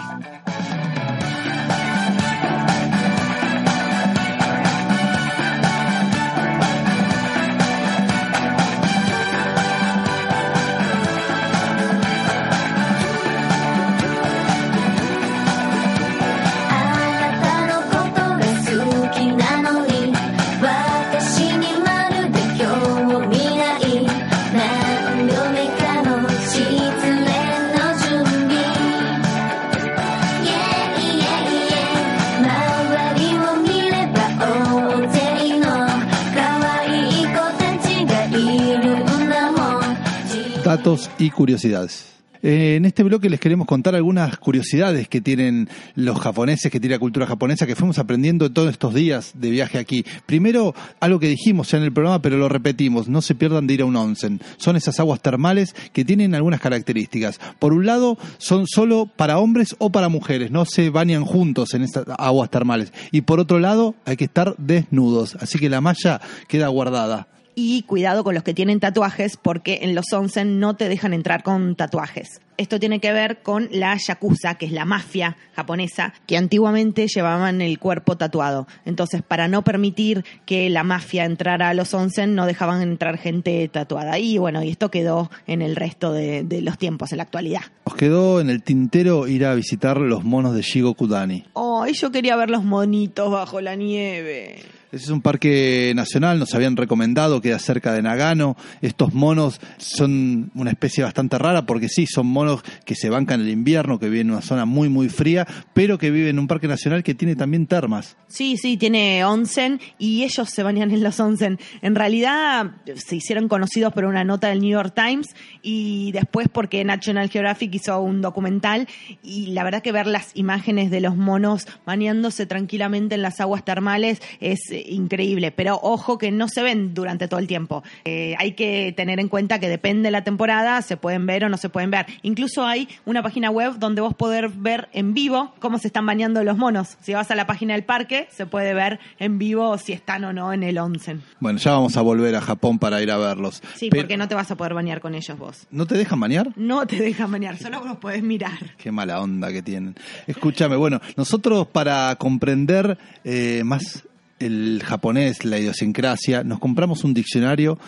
Y 41.18 41.30
curiosidades. 41.30 42.18
Eh, 42.42 42.76
en 42.76 42.84
este 42.84 43.02
bloque 43.02 43.28
les 43.28 43.40
queremos 43.40 43.66
contar 43.66 43.94
algunas 43.94 44.38
curiosidades 44.38 45.08
que 45.08 45.20
tienen 45.20 45.68
los 45.96 46.20
japoneses, 46.20 46.70
que 46.70 46.78
tiene 46.78 46.94
la 46.94 47.00
cultura 47.00 47.26
japonesa, 47.26 47.66
que 47.66 47.74
fuimos 47.74 47.98
aprendiendo 47.98 48.46
en 48.46 48.54
todos 48.54 48.70
estos 48.70 48.94
días 48.94 49.32
de 49.34 49.50
viaje 49.50 49.78
aquí. 49.78 50.04
Primero, 50.26 50.74
algo 51.00 51.18
que 51.18 51.28
dijimos 51.28 51.74
en 51.74 51.82
el 51.82 51.92
programa, 51.92 52.22
pero 52.22 52.36
lo 52.36 52.48
repetimos, 52.48 53.08
no 53.08 53.22
se 53.22 53.34
pierdan 53.34 53.66
de 53.66 53.74
ir 53.74 53.82
a 53.82 53.86
un 53.86 53.96
onsen. 53.96 54.40
Son 54.56 54.76
esas 54.76 55.00
aguas 55.00 55.20
termales 55.20 55.74
que 55.92 56.04
tienen 56.04 56.34
algunas 56.34 56.60
características. 56.60 57.40
Por 57.58 57.72
un 57.72 57.86
lado, 57.86 58.18
son 58.38 58.66
solo 58.66 59.10
para 59.16 59.38
hombres 59.38 59.74
o 59.78 59.90
para 59.90 60.08
mujeres, 60.08 60.50
no 60.50 60.64
se 60.64 60.90
bañan 60.90 61.24
juntos 61.24 61.74
en 61.74 61.82
estas 61.82 62.04
aguas 62.18 62.50
termales. 62.50 62.92
Y 63.10 63.22
por 63.22 63.40
otro 63.40 63.58
lado, 63.58 63.94
hay 64.04 64.16
que 64.16 64.24
estar 64.24 64.54
desnudos, 64.58 65.36
así 65.40 65.58
que 65.58 65.68
la 65.68 65.80
malla 65.80 66.20
queda 66.46 66.68
guardada. 66.68 67.26
Y 67.60 67.82
cuidado 67.82 68.22
con 68.22 68.36
los 68.36 68.44
que 68.44 68.54
tienen 68.54 68.78
tatuajes 68.78 69.36
porque 69.36 69.80
en 69.82 69.96
los 69.96 70.12
onsen 70.12 70.60
no 70.60 70.76
te 70.76 70.88
dejan 70.88 71.12
entrar 71.12 71.42
con 71.42 71.74
tatuajes. 71.74 72.40
Esto 72.56 72.78
tiene 72.78 73.00
que 73.00 73.12
ver 73.12 73.42
con 73.42 73.68
la 73.72 73.96
yakuza, 73.96 74.54
que 74.54 74.66
es 74.66 74.70
la 74.70 74.84
mafia 74.84 75.36
japonesa, 75.56 76.14
que 76.28 76.36
antiguamente 76.36 77.08
llevaban 77.08 77.60
el 77.60 77.80
cuerpo 77.80 78.16
tatuado. 78.16 78.68
Entonces, 78.84 79.22
para 79.22 79.48
no 79.48 79.64
permitir 79.64 80.24
que 80.46 80.70
la 80.70 80.84
mafia 80.84 81.24
entrara 81.24 81.70
a 81.70 81.74
los 81.74 81.92
onsen, 81.94 82.36
no 82.36 82.46
dejaban 82.46 82.80
entrar 82.80 83.18
gente 83.18 83.66
tatuada. 83.66 84.20
Y 84.20 84.38
bueno, 84.38 84.62
y 84.62 84.70
esto 84.70 84.92
quedó 84.92 85.28
en 85.48 85.60
el 85.60 85.74
resto 85.74 86.12
de, 86.12 86.44
de 86.44 86.62
los 86.62 86.78
tiempos, 86.78 87.10
en 87.10 87.16
la 87.16 87.24
actualidad. 87.24 87.62
Nos 87.86 87.96
quedó 87.96 88.40
en 88.40 88.50
el 88.50 88.62
tintero 88.62 89.26
ir 89.26 89.44
a 89.44 89.56
visitar 89.56 89.98
los 89.98 90.22
monos 90.22 90.54
de 90.54 90.62
Shigo 90.62 90.94
Kudani. 90.94 91.44
Oh, 91.54 91.84
yo 91.86 92.12
quería 92.12 92.36
ver 92.36 92.50
los 92.50 92.62
monitos 92.62 93.32
bajo 93.32 93.60
la 93.60 93.74
nieve. 93.74 94.62
Ese 94.90 95.04
es 95.04 95.10
un 95.10 95.20
parque 95.20 95.92
nacional, 95.94 96.38
nos 96.38 96.54
habían 96.54 96.74
recomendado, 96.74 97.42
queda 97.42 97.58
cerca 97.58 97.92
de 97.92 98.00
Nagano. 98.00 98.56
Estos 98.80 99.12
monos 99.12 99.60
son 99.76 100.50
una 100.54 100.70
especie 100.70 101.04
bastante 101.04 101.36
rara 101.36 101.66
porque 101.66 101.90
sí, 101.90 102.06
son 102.06 102.26
monos 102.26 102.62
que 102.86 102.94
se 102.94 103.10
bancan 103.10 103.42
el 103.42 103.50
invierno, 103.50 103.98
que 103.98 104.08
viven 104.08 104.28
en 104.28 104.32
una 104.32 104.42
zona 104.42 104.64
muy, 104.64 104.88
muy 104.88 105.10
fría, 105.10 105.46
pero 105.74 105.98
que 105.98 106.10
viven 106.10 106.30
en 106.30 106.38
un 106.38 106.46
parque 106.46 106.68
nacional 106.68 107.02
que 107.02 107.14
tiene 107.14 107.36
también 107.36 107.66
termas. 107.66 108.16
Sí, 108.28 108.56
sí, 108.56 108.78
tiene 108.78 109.26
onsen 109.26 109.78
y 109.98 110.24
ellos 110.24 110.48
se 110.48 110.62
bañan 110.62 110.90
en 110.90 111.02
los 111.02 111.20
onsen. 111.20 111.58
En 111.82 111.94
realidad 111.94 112.72
se 112.94 113.16
hicieron 113.16 113.48
conocidos 113.48 113.92
por 113.92 114.06
una 114.06 114.24
nota 114.24 114.48
del 114.48 114.60
New 114.60 114.70
York 114.70 114.94
Times 114.94 115.26
y 115.60 116.12
después 116.12 116.48
porque 116.50 116.82
National 116.84 117.28
Geographic 117.28 117.74
hizo 117.74 118.00
un 118.00 118.22
documental 118.22 118.88
y 119.22 119.48
la 119.48 119.64
verdad 119.64 119.82
que 119.82 119.92
ver 119.92 120.06
las 120.06 120.30
imágenes 120.34 120.90
de 120.90 121.02
los 121.02 121.14
monos 121.14 121.66
bañándose 121.84 122.46
tranquilamente 122.46 123.16
en 123.16 123.22
las 123.22 123.38
aguas 123.40 123.66
termales 123.66 124.22
es 124.40 124.60
increíble, 124.86 125.50
pero 125.50 125.78
ojo 125.82 126.18
que 126.18 126.30
no 126.30 126.48
se 126.48 126.62
ven 126.62 126.94
durante 126.94 127.28
todo 127.28 127.40
el 127.40 127.46
tiempo. 127.46 127.82
Eh, 128.04 128.34
hay 128.38 128.52
que 128.52 128.92
tener 128.96 129.20
en 129.20 129.28
cuenta 129.28 129.58
que 129.58 129.68
depende 129.68 130.08
de 130.08 130.10
la 130.10 130.24
temporada, 130.24 130.80
se 130.82 130.96
pueden 130.96 131.26
ver 131.26 131.44
o 131.44 131.48
no 131.48 131.56
se 131.56 131.68
pueden 131.68 131.90
ver. 131.90 132.06
Incluso 132.22 132.64
hay 132.66 132.88
una 133.06 133.22
página 133.22 133.50
web 133.50 133.74
donde 133.78 134.00
vos 134.00 134.14
poder 134.14 134.48
ver 134.48 134.88
en 134.92 135.14
vivo 135.14 135.54
cómo 135.58 135.78
se 135.78 135.88
están 135.88 136.06
bañando 136.06 136.42
los 136.44 136.56
monos. 136.56 136.96
Si 137.00 137.12
vas 137.14 137.30
a 137.30 137.34
la 137.34 137.46
página 137.46 137.74
del 137.74 137.84
parque, 137.84 138.28
se 138.30 138.46
puede 138.46 138.74
ver 138.74 138.98
en 139.18 139.38
vivo 139.38 139.76
si 139.78 139.92
están 139.92 140.24
o 140.24 140.32
no 140.32 140.52
en 140.52 140.62
el 140.62 140.78
onsen. 140.78 141.22
Bueno, 141.40 141.58
ya 141.58 141.72
vamos 141.72 141.96
a 141.96 142.02
volver 142.02 142.34
a 142.36 142.40
Japón 142.40 142.78
para 142.78 143.02
ir 143.02 143.10
a 143.10 143.16
verlos. 143.16 143.62
Sí, 143.74 143.88
Pero- 143.90 144.02
porque 144.02 144.16
no 144.16 144.28
te 144.28 144.34
vas 144.34 144.50
a 144.50 144.56
poder 144.56 144.74
bañar 144.74 145.00
con 145.00 145.14
ellos 145.14 145.38
vos. 145.38 145.66
¿No 145.70 145.86
te 145.86 145.96
dejan 145.96 146.20
bañar? 146.20 146.52
No 146.56 146.86
te 146.86 146.96
dejan 146.96 147.30
bañar, 147.30 147.56
solo 147.58 147.84
los 147.84 147.96
podés 147.98 148.22
mirar. 148.22 148.58
Qué 148.78 148.90
mala 148.92 149.20
onda 149.20 149.52
que 149.52 149.62
tienen. 149.62 149.94
Escúchame, 150.26 150.76
bueno, 150.76 151.00
nosotros 151.16 151.66
para 151.68 152.14
comprender 152.16 152.98
eh, 153.24 153.62
más 153.64 154.04
el 154.38 154.82
japonés, 154.84 155.44
la 155.44 155.58
idiosincrasia, 155.58 156.44
nos 156.44 156.58
compramos 156.58 157.04
un 157.04 157.14
diccionario 157.14 157.78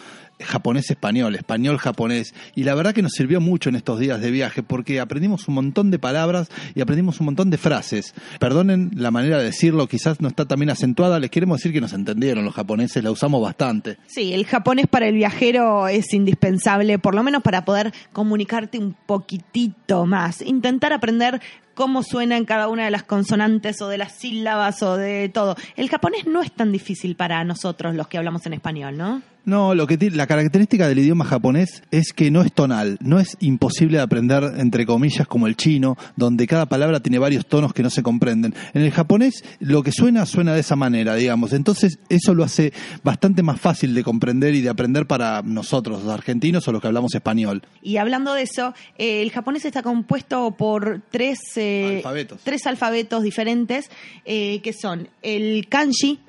japonés-español, 0.40 1.34
español-japonés, 1.34 2.34
y 2.54 2.64
la 2.64 2.74
verdad 2.74 2.94
que 2.94 3.02
nos 3.02 3.12
sirvió 3.12 3.40
mucho 3.40 3.68
en 3.68 3.76
estos 3.76 3.98
días 3.98 4.20
de 4.20 4.30
viaje 4.30 4.62
porque 4.62 5.00
aprendimos 5.00 5.48
un 5.48 5.54
montón 5.54 5.90
de 5.90 5.98
palabras 5.98 6.48
y 6.74 6.80
aprendimos 6.80 7.20
un 7.20 7.26
montón 7.26 7.50
de 7.50 7.58
frases. 7.58 8.14
Perdonen 8.38 8.90
la 8.94 9.10
manera 9.10 9.38
de 9.38 9.44
decirlo, 9.44 9.86
quizás 9.86 10.20
no 10.20 10.28
está 10.28 10.46
también 10.46 10.70
acentuada, 10.70 11.18
les 11.18 11.30
queremos 11.30 11.58
decir 11.58 11.72
que 11.72 11.80
nos 11.80 11.92
entendieron 11.92 12.44
los 12.44 12.54
japoneses, 12.54 13.02
la 13.04 13.10
usamos 13.10 13.42
bastante. 13.42 13.98
Sí, 14.06 14.32
el 14.32 14.46
japonés 14.46 14.86
para 14.86 15.08
el 15.08 15.14
viajero 15.14 15.88
es 15.88 16.12
indispensable, 16.14 16.98
por 16.98 17.14
lo 17.14 17.22
menos 17.22 17.42
para 17.42 17.64
poder 17.64 17.92
comunicarte 18.12 18.78
un 18.78 18.96
poquitito 19.06 20.06
más. 20.06 20.42
Intentar 20.42 20.92
aprender 20.92 21.40
cómo 21.80 22.02
suenan 22.02 22.44
cada 22.44 22.68
una 22.68 22.84
de 22.84 22.90
las 22.90 23.04
consonantes 23.04 23.80
o 23.80 23.88
de 23.88 23.96
las 23.96 24.12
sílabas 24.12 24.82
o 24.82 24.98
de 24.98 25.30
todo. 25.30 25.56
El 25.76 25.88
japonés 25.88 26.26
no 26.26 26.42
es 26.42 26.52
tan 26.52 26.72
difícil 26.72 27.16
para 27.16 27.42
nosotros 27.42 27.94
los 27.94 28.06
que 28.06 28.18
hablamos 28.18 28.44
en 28.44 28.52
español, 28.52 28.98
¿no? 28.98 29.22
No, 29.44 29.74
lo 29.74 29.86
que 29.86 29.96
tiene, 29.96 30.16
la 30.16 30.26
característica 30.26 30.86
del 30.86 30.98
idioma 30.98 31.24
japonés 31.24 31.82
es 31.90 32.12
que 32.12 32.30
no 32.30 32.42
es 32.42 32.52
tonal, 32.52 32.98
no 33.00 33.18
es 33.18 33.36
imposible 33.40 33.96
de 33.96 34.02
aprender 34.02 34.44
entre 34.58 34.84
comillas 34.84 35.26
como 35.26 35.46
el 35.46 35.56
chino, 35.56 35.96
donde 36.16 36.46
cada 36.46 36.66
palabra 36.66 37.00
tiene 37.00 37.18
varios 37.18 37.46
tonos 37.46 37.72
que 37.72 37.82
no 37.82 37.90
se 37.90 38.02
comprenden. 38.02 38.54
En 38.74 38.82
el 38.82 38.90
japonés 38.90 39.42
lo 39.58 39.82
que 39.82 39.92
suena 39.92 40.26
suena 40.26 40.52
de 40.52 40.60
esa 40.60 40.76
manera, 40.76 41.14
digamos. 41.14 41.52
Entonces 41.52 41.98
eso 42.08 42.34
lo 42.34 42.44
hace 42.44 42.72
bastante 43.02 43.42
más 43.42 43.60
fácil 43.60 43.94
de 43.94 44.04
comprender 44.04 44.54
y 44.54 44.60
de 44.60 44.68
aprender 44.68 45.06
para 45.06 45.42
nosotros, 45.42 46.04
los 46.04 46.12
argentinos 46.12 46.68
o 46.68 46.72
los 46.72 46.82
que 46.82 46.88
hablamos 46.88 47.14
español. 47.14 47.62
Y 47.82 47.96
hablando 47.96 48.34
de 48.34 48.42
eso, 48.42 48.74
eh, 48.98 49.22
el 49.22 49.30
japonés 49.30 49.64
está 49.64 49.82
compuesto 49.82 50.50
por 50.52 51.00
tres, 51.10 51.38
eh, 51.56 51.69
Alfabetos. 51.96 52.40
tres 52.44 52.66
alfabetos 52.66 53.22
diferentes, 53.22 53.90
eh, 54.24 54.60
que 54.62 54.72
son 54.72 55.08
el 55.22 55.66
kanji. 55.68 56.20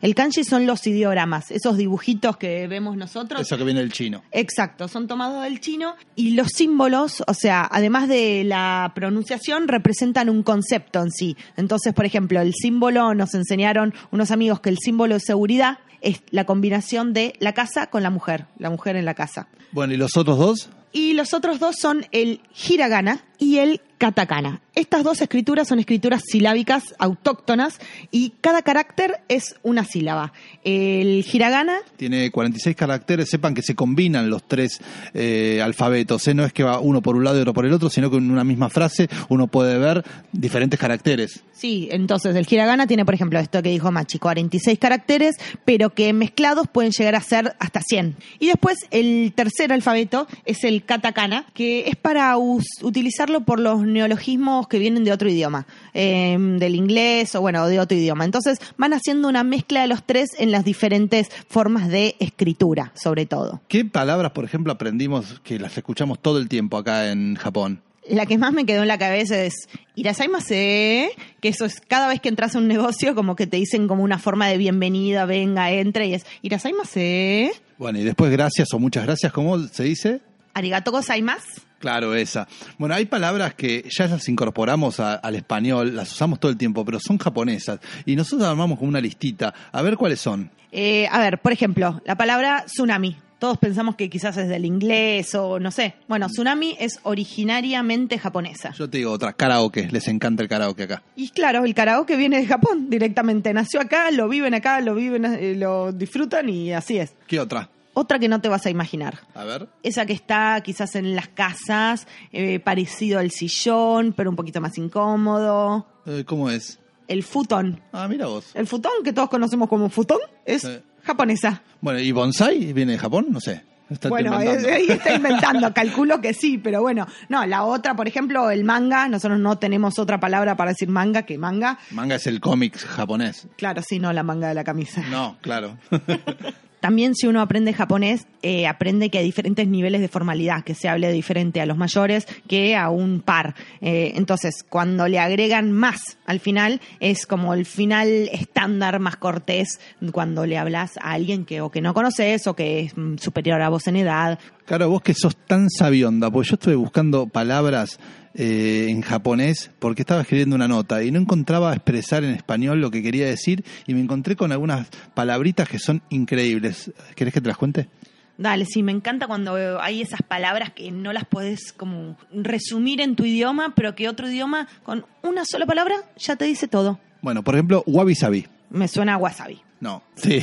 El 0.00 0.14
kanji 0.14 0.44
son 0.44 0.66
los 0.66 0.86
ideogramas, 0.86 1.50
esos 1.50 1.78
dibujitos 1.78 2.36
que 2.36 2.66
vemos 2.66 2.94
nosotros. 2.94 3.40
Eso 3.40 3.56
que 3.56 3.64
viene 3.64 3.80
del 3.80 3.90
chino. 3.90 4.22
Exacto, 4.32 4.86
son 4.86 5.06
tomados 5.06 5.42
del 5.44 5.60
chino 5.60 5.94
y 6.14 6.32
los 6.32 6.48
símbolos, 6.48 7.24
o 7.26 7.32
sea, 7.32 7.66
además 7.72 8.06
de 8.08 8.44
la 8.44 8.92
pronunciación, 8.94 9.66
representan 9.66 10.28
un 10.28 10.42
concepto 10.42 11.00
en 11.00 11.10
sí. 11.10 11.38
Entonces, 11.56 11.94
por 11.94 12.04
ejemplo, 12.04 12.42
el 12.42 12.52
símbolo, 12.52 13.14
nos 13.14 13.32
enseñaron 13.32 13.94
unos 14.10 14.30
amigos 14.30 14.60
que 14.60 14.68
el 14.68 14.76
símbolo 14.78 15.14
de 15.14 15.20
seguridad 15.20 15.78
es 16.02 16.22
la 16.30 16.44
combinación 16.44 17.14
de 17.14 17.32
la 17.40 17.54
casa 17.54 17.86
con 17.86 18.02
la 18.02 18.10
mujer, 18.10 18.44
la 18.58 18.68
mujer 18.68 18.96
en 18.96 19.06
la 19.06 19.14
casa. 19.14 19.48
Bueno, 19.72 19.94
¿y 19.94 19.96
los 19.96 20.18
otros 20.18 20.36
dos? 20.38 20.68
Y 20.92 21.14
los 21.14 21.32
otros 21.32 21.58
dos 21.58 21.76
son 21.80 22.04
el 22.12 22.42
hiragana 22.68 23.24
y 23.38 23.56
el 23.56 23.80
katakana. 23.96 24.60
Estas 24.74 25.04
dos 25.04 25.20
escrituras 25.20 25.68
son 25.68 25.78
escrituras 25.78 26.22
silábicas 26.26 26.94
autóctonas 26.98 27.78
y 28.10 28.32
cada 28.40 28.62
carácter 28.62 29.20
es 29.28 29.54
una 29.62 29.84
sílaba. 29.84 30.32
El 30.64 31.24
hiragana 31.32 31.76
Tiene 31.96 32.32
46 32.32 32.74
caracteres, 32.74 33.30
sepan 33.30 33.54
que 33.54 33.62
se 33.62 33.76
combinan 33.76 34.28
los 34.28 34.42
tres 34.42 34.80
eh, 35.12 35.60
alfabetos, 35.62 36.26
¿eh? 36.26 36.34
no 36.34 36.44
es 36.44 36.52
que 36.52 36.64
va 36.64 36.80
uno 36.80 37.02
por 37.02 37.14
un 37.14 37.22
lado 37.22 37.38
y 37.38 37.42
otro 37.42 37.54
por 37.54 37.66
el 37.66 37.72
otro, 37.72 37.88
sino 37.88 38.10
que 38.10 38.16
en 38.16 38.30
una 38.32 38.42
misma 38.42 38.68
frase 38.68 39.08
uno 39.28 39.46
puede 39.46 39.78
ver 39.78 40.04
diferentes 40.32 40.80
caracteres. 40.80 41.44
Sí, 41.52 41.88
entonces 41.92 42.34
el 42.34 42.46
hiragana 42.50 42.88
tiene, 42.88 43.04
por 43.04 43.14
ejemplo, 43.14 43.38
esto 43.38 43.62
que 43.62 43.68
dijo 43.68 43.92
Machi, 43.92 44.18
46 44.18 44.78
caracteres, 44.80 45.36
pero 45.64 45.90
que 45.90 46.12
mezclados 46.12 46.66
pueden 46.66 46.90
llegar 46.90 47.14
a 47.14 47.20
ser 47.20 47.54
hasta 47.60 47.80
100. 47.80 48.16
Y 48.40 48.48
después 48.48 48.76
el 48.90 49.32
tercer 49.36 49.72
alfabeto 49.72 50.26
es 50.44 50.64
el 50.64 50.84
katakana, 50.84 51.46
que 51.54 51.88
es 51.88 51.96
para 51.96 52.36
utilizarlo 52.36 53.44
por 53.44 53.60
los 53.60 53.82
neologismos 53.86 54.63
que 54.68 54.78
vienen 54.78 55.04
de 55.04 55.12
otro 55.12 55.28
idioma, 55.28 55.66
eh, 55.92 56.36
del 56.38 56.74
inglés 56.74 57.34
o 57.34 57.40
bueno, 57.40 57.66
de 57.66 57.80
otro 57.80 57.96
idioma. 57.96 58.24
Entonces 58.24 58.58
van 58.76 58.92
haciendo 58.92 59.28
una 59.28 59.44
mezcla 59.44 59.82
de 59.82 59.88
los 59.88 60.04
tres 60.04 60.30
en 60.38 60.50
las 60.50 60.64
diferentes 60.64 61.28
formas 61.48 61.88
de 61.88 62.16
escritura, 62.18 62.92
sobre 62.94 63.26
todo. 63.26 63.60
¿Qué 63.68 63.84
palabras, 63.84 64.32
por 64.32 64.44
ejemplo, 64.44 64.72
aprendimos 64.72 65.40
que 65.44 65.58
las 65.58 65.76
escuchamos 65.76 66.20
todo 66.20 66.38
el 66.38 66.48
tiempo 66.48 66.76
acá 66.76 67.10
en 67.10 67.36
Japón? 67.36 67.80
La 68.06 68.26
que 68.26 68.36
más 68.36 68.52
me 68.52 68.66
quedó 68.66 68.82
en 68.82 68.88
la 68.88 68.98
cabeza 68.98 69.42
es 69.42 69.54
Irasaimase, 69.94 71.10
que 71.40 71.48
eso 71.48 71.64
es 71.64 71.80
cada 71.80 72.08
vez 72.08 72.20
que 72.20 72.28
entras 72.28 72.54
a 72.54 72.58
un 72.58 72.68
negocio 72.68 73.14
como 73.14 73.34
que 73.34 73.46
te 73.46 73.56
dicen 73.56 73.88
como 73.88 74.02
una 74.02 74.18
forma 74.18 74.46
de 74.48 74.58
bienvenida, 74.58 75.24
venga, 75.24 75.70
entre, 75.70 76.08
y 76.08 76.14
es 76.14 76.26
Irasaimase, 76.42 77.52
Bueno, 77.78 77.98
y 77.98 78.04
después 78.04 78.30
gracias 78.30 78.72
o 78.74 78.78
muchas 78.78 79.04
gracias, 79.04 79.32
¿cómo 79.32 79.58
se 79.58 79.84
dice? 79.84 80.20
arigato 80.54 80.92
gozaimasu. 80.92 81.62
Claro, 81.84 82.14
esa. 82.14 82.48
Bueno, 82.78 82.94
hay 82.94 83.04
palabras 83.04 83.52
que 83.52 83.84
ya 83.90 84.06
las 84.06 84.26
incorporamos 84.30 85.00
a- 85.00 85.16
al 85.16 85.34
español, 85.34 85.94
las 85.94 86.10
usamos 86.12 86.40
todo 86.40 86.50
el 86.50 86.56
tiempo, 86.56 86.82
pero 86.82 86.98
son 86.98 87.18
japonesas. 87.18 87.78
Y 88.06 88.16
nosotros 88.16 88.48
armamos 88.48 88.78
como 88.78 88.88
una 88.88 89.02
listita. 89.02 89.52
A 89.70 89.82
ver 89.82 89.98
cuáles 89.98 90.18
son. 90.18 90.50
Eh, 90.72 91.06
a 91.12 91.18
ver, 91.18 91.40
por 91.42 91.52
ejemplo, 91.52 92.00
la 92.06 92.16
palabra 92.16 92.64
tsunami. 92.64 93.18
Todos 93.38 93.58
pensamos 93.58 93.96
que 93.96 94.08
quizás 94.08 94.34
es 94.38 94.48
del 94.48 94.64
inglés 94.64 95.34
o 95.34 95.60
no 95.60 95.70
sé. 95.70 95.96
Bueno, 96.08 96.28
tsunami 96.28 96.74
es 96.80 97.00
originariamente 97.02 98.18
japonesa. 98.18 98.72
Yo 98.72 98.88
te 98.88 98.96
digo 98.96 99.12
otra, 99.12 99.34
karaoke. 99.34 99.86
Les 99.92 100.08
encanta 100.08 100.42
el 100.42 100.48
karaoke 100.48 100.84
acá. 100.84 101.02
Y 101.16 101.28
claro, 101.28 101.66
el 101.66 101.74
karaoke 101.74 102.16
viene 102.16 102.38
de 102.40 102.46
Japón 102.46 102.88
directamente. 102.88 103.52
Nació 103.52 103.82
acá, 103.82 104.10
lo 104.10 104.26
viven 104.30 104.54
acá, 104.54 104.80
lo 104.80 104.94
viven, 104.94 105.26
eh, 105.26 105.54
lo 105.56 105.92
disfrutan 105.92 106.48
y 106.48 106.72
así 106.72 106.96
es. 106.96 107.12
¿Qué 107.26 107.38
otra? 107.38 107.68
Otra 107.94 108.18
que 108.18 108.28
no 108.28 108.40
te 108.40 108.48
vas 108.48 108.66
a 108.66 108.70
imaginar. 108.70 109.20
A 109.34 109.44
ver. 109.44 109.68
Esa 109.82 110.04
que 110.04 110.12
está 110.12 110.60
quizás 110.62 110.94
en 110.96 111.14
las 111.14 111.28
casas, 111.28 112.06
eh, 112.32 112.58
parecido 112.60 113.18
al 113.20 113.30
sillón, 113.30 114.12
pero 114.16 114.30
un 114.30 114.36
poquito 114.36 114.60
más 114.60 114.76
incómodo. 114.78 115.86
Eh, 116.06 116.24
¿Cómo 116.26 116.50
es? 116.50 116.80
El 117.06 117.22
futón. 117.22 117.80
Ah, 117.92 118.08
mira 118.08 118.26
vos. 118.26 118.50
El 118.54 118.66
futón, 118.66 118.92
que 119.04 119.12
todos 119.12 119.28
conocemos 119.28 119.68
como 119.68 119.88
futón, 119.90 120.18
es 120.44 120.62
Sí. 120.62 120.78
japonesa. 121.02 121.62
Bueno, 121.80 122.00
¿y 122.00 122.10
bonsai 122.12 122.72
viene 122.72 122.92
de 122.92 122.98
Japón? 122.98 123.26
No 123.30 123.40
sé. 123.40 123.62
Está 123.90 124.08
bueno, 124.08 124.40
es- 124.40 124.64
ahí 124.64 124.86
está 124.88 125.14
inventando, 125.14 125.72
calculo 125.74 126.18
que 126.22 126.32
sí, 126.32 126.56
pero 126.56 126.80
bueno. 126.80 127.06
No, 127.28 127.44
la 127.44 127.64
otra, 127.64 127.94
por 127.94 128.08
ejemplo, 128.08 128.50
el 128.50 128.64
manga, 128.64 129.06
nosotros 129.08 129.38
no 129.38 129.58
tenemos 129.58 129.98
otra 129.98 130.18
palabra 130.18 130.56
para 130.56 130.70
decir 130.70 130.88
manga 130.88 131.22
que 131.24 131.36
manga. 131.36 131.78
Manga 131.90 132.14
es 132.16 132.26
el 132.26 132.40
cómic 132.40 132.78
japonés. 132.78 133.46
Claro, 133.58 133.82
sí, 133.86 133.98
no 133.98 134.10
la 134.14 134.22
manga 134.22 134.48
de 134.48 134.54
la 134.54 134.64
camisa. 134.64 135.02
No, 135.10 135.36
claro. 135.42 135.76
También 136.84 137.14
si 137.14 137.26
uno 137.26 137.40
aprende 137.40 137.72
japonés, 137.72 138.26
eh, 138.42 138.66
aprende 138.66 139.08
que 139.08 139.16
hay 139.16 139.24
diferentes 139.24 139.66
niveles 139.66 140.02
de 140.02 140.08
formalidad, 140.08 140.64
que 140.64 140.74
se 140.74 140.86
hable 140.86 141.10
diferente 141.12 141.62
a 141.62 141.64
los 141.64 141.78
mayores 141.78 142.26
que 142.46 142.76
a 142.76 142.90
un 142.90 143.22
par. 143.22 143.54
Eh, 143.80 144.12
entonces, 144.16 144.66
cuando 144.68 145.08
le 145.08 145.18
agregan 145.18 145.72
más 145.72 146.18
al 146.26 146.40
final, 146.40 146.82
es 147.00 147.24
como 147.24 147.54
el 147.54 147.64
final 147.64 148.28
estándar 148.30 149.00
más 149.00 149.16
cortés 149.16 149.80
cuando 150.12 150.44
le 150.44 150.58
hablas 150.58 150.98
a 150.98 151.12
alguien 151.12 151.46
que 151.46 151.62
o 151.62 151.70
que 151.70 151.80
no 151.80 151.94
conoces 151.94 152.46
o 152.46 152.54
que 152.54 152.80
es 152.80 152.98
mm, 152.98 153.16
superior 153.16 153.62
a 153.62 153.70
vos 153.70 153.86
en 153.86 153.96
edad. 153.96 154.38
Claro, 154.66 154.90
vos 154.90 155.00
que 155.00 155.14
sos 155.14 155.36
tan 155.36 155.70
sabionda, 155.70 156.30
porque 156.30 156.50
yo 156.50 156.54
estuve 156.56 156.74
buscando 156.74 157.26
palabras 157.28 157.98
eh, 158.34 158.86
en 158.88 159.02
japonés 159.02 159.70
porque 159.78 160.02
estaba 160.02 160.22
escribiendo 160.22 160.56
una 160.56 160.68
nota 160.68 161.02
y 161.02 161.10
no 161.10 161.20
encontraba 161.20 161.72
expresar 161.72 162.24
en 162.24 162.30
español 162.30 162.80
lo 162.80 162.90
que 162.90 163.02
quería 163.02 163.26
decir 163.26 163.64
y 163.86 163.94
me 163.94 164.00
encontré 164.00 164.36
con 164.36 164.50
algunas 164.52 164.88
palabritas 165.14 165.68
que 165.68 165.78
son 165.78 166.02
increíbles. 166.10 166.92
¿Querés 167.14 167.32
que 167.32 167.40
te 167.40 167.48
las 167.48 167.56
cuente? 167.56 167.88
Dale, 168.36 168.66
sí, 168.66 168.82
me 168.82 168.90
encanta 168.90 169.28
cuando 169.28 169.80
hay 169.80 170.02
esas 170.02 170.22
palabras 170.22 170.72
que 170.72 170.90
no 170.90 171.12
las 171.12 171.24
puedes 171.24 171.72
como 171.72 172.16
resumir 172.32 173.00
en 173.00 173.14
tu 173.14 173.24
idioma, 173.24 173.74
pero 173.76 173.94
que 173.94 174.08
otro 174.08 174.28
idioma 174.28 174.66
con 174.82 175.06
una 175.22 175.44
sola 175.44 175.66
palabra 175.66 175.94
ya 176.16 176.34
te 176.34 176.44
dice 176.44 176.66
todo. 176.66 176.98
Bueno, 177.22 177.44
por 177.44 177.54
ejemplo, 177.54 177.84
wabi 177.86 178.16
sabi. 178.16 178.46
Me 178.70 178.88
suena 178.88 179.14
a 179.14 179.16
wasabi. 179.18 179.62
No. 179.84 180.02
Sí. 180.14 180.40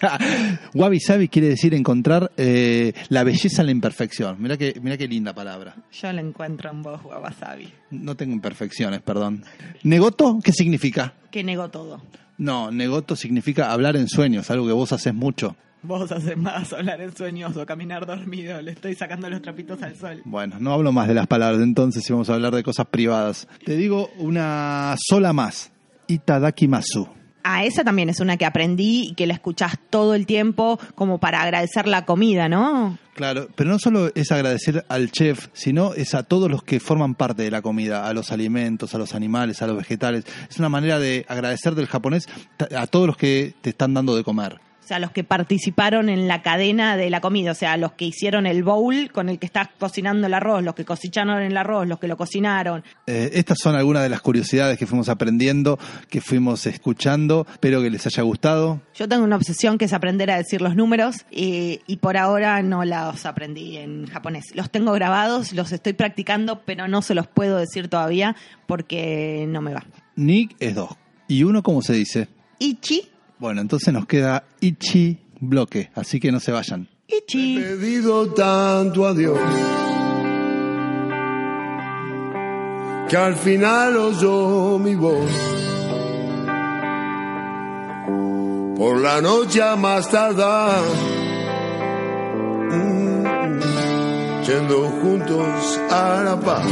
Wabi 0.74 0.98
Sabi 0.98 1.28
quiere 1.28 1.48
decir 1.48 1.74
encontrar 1.74 2.32
eh, 2.38 2.94
la 3.10 3.22
belleza 3.22 3.60
en 3.60 3.66
la 3.66 3.72
imperfección. 3.72 4.36
Mira 4.40 4.56
que, 4.56 4.80
mira 4.80 4.96
qué 4.96 5.06
linda 5.06 5.34
palabra. 5.34 5.76
Yo 5.92 6.10
la 6.10 6.22
encuentro 6.22 6.70
en 6.70 6.80
vos, 6.80 6.98
Wasabi. 7.04 7.70
No 7.90 8.16
tengo 8.16 8.32
imperfecciones, 8.32 9.02
perdón. 9.02 9.44
¿Negoto 9.82 10.38
qué 10.42 10.52
significa? 10.52 11.12
Que 11.30 11.44
negó 11.44 11.68
todo. 11.68 12.00
No, 12.38 12.70
negoto 12.70 13.14
significa 13.14 13.72
hablar 13.72 13.94
en 13.96 14.08
sueños, 14.08 14.50
algo 14.50 14.66
que 14.66 14.72
vos 14.72 14.90
haces 14.94 15.12
mucho. 15.12 15.54
Vos 15.82 16.10
haces 16.10 16.38
más 16.38 16.72
hablar 16.72 17.02
en 17.02 17.14
sueños 17.14 17.54
o 17.58 17.66
caminar 17.66 18.06
dormido. 18.06 18.62
Le 18.62 18.70
estoy 18.70 18.94
sacando 18.94 19.28
los 19.28 19.42
trapitos 19.42 19.82
al 19.82 19.96
sol. 19.96 20.22
Bueno, 20.24 20.56
no 20.60 20.72
hablo 20.72 20.92
más 20.92 21.08
de 21.08 21.14
las 21.14 21.26
palabras 21.26 21.60
entonces 21.60 22.08
y 22.08 22.12
vamos 22.14 22.30
a 22.30 22.34
hablar 22.34 22.54
de 22.54 22.62
cosas 22.62 22.86
privadas. 22.86 23.46
Te 23.66 23.76
digo 23.76 24.08
una 24.16 24.94
sola 24.98 25.34
más. 25.34 25.70
Itadakimasu. 26.06 27.21
Ah, 27.44 27.64
esa 27.64 27.84
también 27.84 28.08
es 28.08 28.20
una 28.20 28.36
que 28.36 28.44
aprendí 28.44 29.08
y 29.08 29.14
que 29.14 29.26
la 29.26 29.34
escuchás 29.34 29.78
todo 29.90 30.14
el 30.14 30.26
tiempo 30.26 30.78
como 30.94 31.18
para 31.18 31.42
agradecer 31.42 31.86
la 31.88 32.04
comida, 32.04 32.48
¿no? 32.48 32.98
Claro, 33.14 33.48
pero 33.54 33.70
no 33.70 33.78
solo 33.78 34.10
es 34.14 34.32
agradecer 34.32 34.86
al 34.88 35.10
chef, 35.10 35.48
sino 35.52 35.92
es 35.94 36.14
a 36.14 36.22
todos 36.22 36.50
los 36.50 36.62
que 36.62 36.80
forman 36.80 37.14
parte 37.14 37.42
de 37.42 37.50
la 37.50 37.60
comida, 37.60 38.06
a 38.08 38.14
los 38.14 38.32
alimentos, 38.32 38.94
a 38.94 38.98
los 38.98 39.14
animales, 39.14 39.60
a 39.60 39.66
los 39.66 39.76
vegetales. 39.76 40.24
Es 40.48 40.58
una 40.58 40.70
manera 40.70 40.98
de 40.98 41.26
agradecer 41.28 41.74
del 41.74 41.88
japonés 41.88 42.26
a 42.74 42.86
todos 42.86 43.06
los 43.06 43.16
que 43.16 43.54
te 43.60 43.70
están 43.70 43.92
dando 43.92 44.16
de 44.16 44.24
comer. 44.24 44.60
O 44.82 44.86
sea, 44.86 44.98
los 44.98 45.12
que 45.12 45.22
participaron 45.22 46.08
en 46.08 46.26
la 46.26 46.42
cadena 46.42 46.96
de 46.96 47.08
la 47.08 47.20
comida, 47.20 47.52
o 47.52 47.54
sea, 47.54 47.76
los 47.76 47.92
que 47.92 48.04
hicieron 48.04 48.46
el 48.46 48.64
bowl 48.64 49.12
con 49.12 49.28
el 49.28 49.38
que 49.38 49.46
estás 49.46 49.68
cocinando 49.78 50.26
el 50.26 50.34
arroz, 50.34 50.64
los 50.64 50.74
que 50.74 50.84
cosecharon 50.84 51.40
el 51.40 51.56
arroz, 51.56 51.86
los 51.86 52.00
que 52.00 52.08
lo 52.08 52.16
cocinaron. 52.16 52.82
Eh, 53.06 53.30
estas 53.34 53.58
son 53.60 53.76
algunas 53.76 54.02
de 54.02 54.08
las 54.08 54.20
curiosidades 54.20 54.76
que 54.78 54.86
fuimos 54.86 55.08
aprendiendo, 55.08 55.78
que 56.10 56.20
fuimos 56.20 56.66
escuchando. 56.66 57.46
Espero 57.48 57.80
que 57.80 57.90
les 57.90 58.04
haya 58.06 58.24
gustado. 58.24 58.80
Yo 58.94 59.08
tengo 59.08 59.22
una 59.22 59.36
obsesión 59.36 59.78
que 59.78 59.84
es 59.84 59.92
aprender 59.92 60.32
a 60.32 60.36
decir 60.36 60.60
los 60.60 60.74
números 60.74 61.26
y, 61.30 61.80
y 61.86 61.98
por 61.98 62.16
ahora 62.16 62.60
no 62.62 62.84
los 62.84 63.24
aprendí 63.24 63.76
en 63.76 64.06
japonés. 64.06 64.46
Los 64.54 64.70
tengo 64.70 64.92
grabados, 64.92 65.52
los 65.52 65.70
estoy 65.70 65.92
practicando, 65.92 66.62
pero 66.64 66.88
no 66.88 67.02
se 67.02 67.14
los 67.14 67.28
puedo 67.28 67.56
decir 67.56 67.86
todavía 67.86 68.34
porque 68.66 69.46
no 69.48 69.62
me 69.62 69.74
va. 69.74 69.84
Nick 70.16 70.56
es 70.58 70.74
dos. 70.74 70.90
¿Y 71.28 71.44
uno 71.44 71.62
cómo 71.62 71.82
se 71.82 71.92
dice? 71.92 72.28
Ichi, 72.58 73.11
Bueno, 73.42 73.60
entonces 73.60 73.92
nos 73.92 74.06
queda 74.06 74.44
Ichi 74.60 75.18
bloque, 75.40 75.90
así 75.96 76.20
que 76.20 76.30
no 76.30 76.38
se 76.38 76.52
vayan. 76.52 76.88
Ichi. 77.08 77.58
He 77.58 77.60
pedido 77.60 78.32
tanto 78.32 79.04
a 79.04 79.12
Dios 79.12 79.36
que 83.08 83.16
al 83.16 83.34
final 83.34 83.96
oyó 83.96 84.78
mi 84.78 84.94
voz. 84.94 85.28
Por 88.76 89.00
la 89.00 89.20
noche 89.20 89.60
a 89.60 89.74
más 89.74 90.08
tardar, 90.08 90.80
yendo 94.46 94.88
juntos 95.02 95.80
a 95.90 96.22
la 96.24 96.40
paz. 96.40 96.64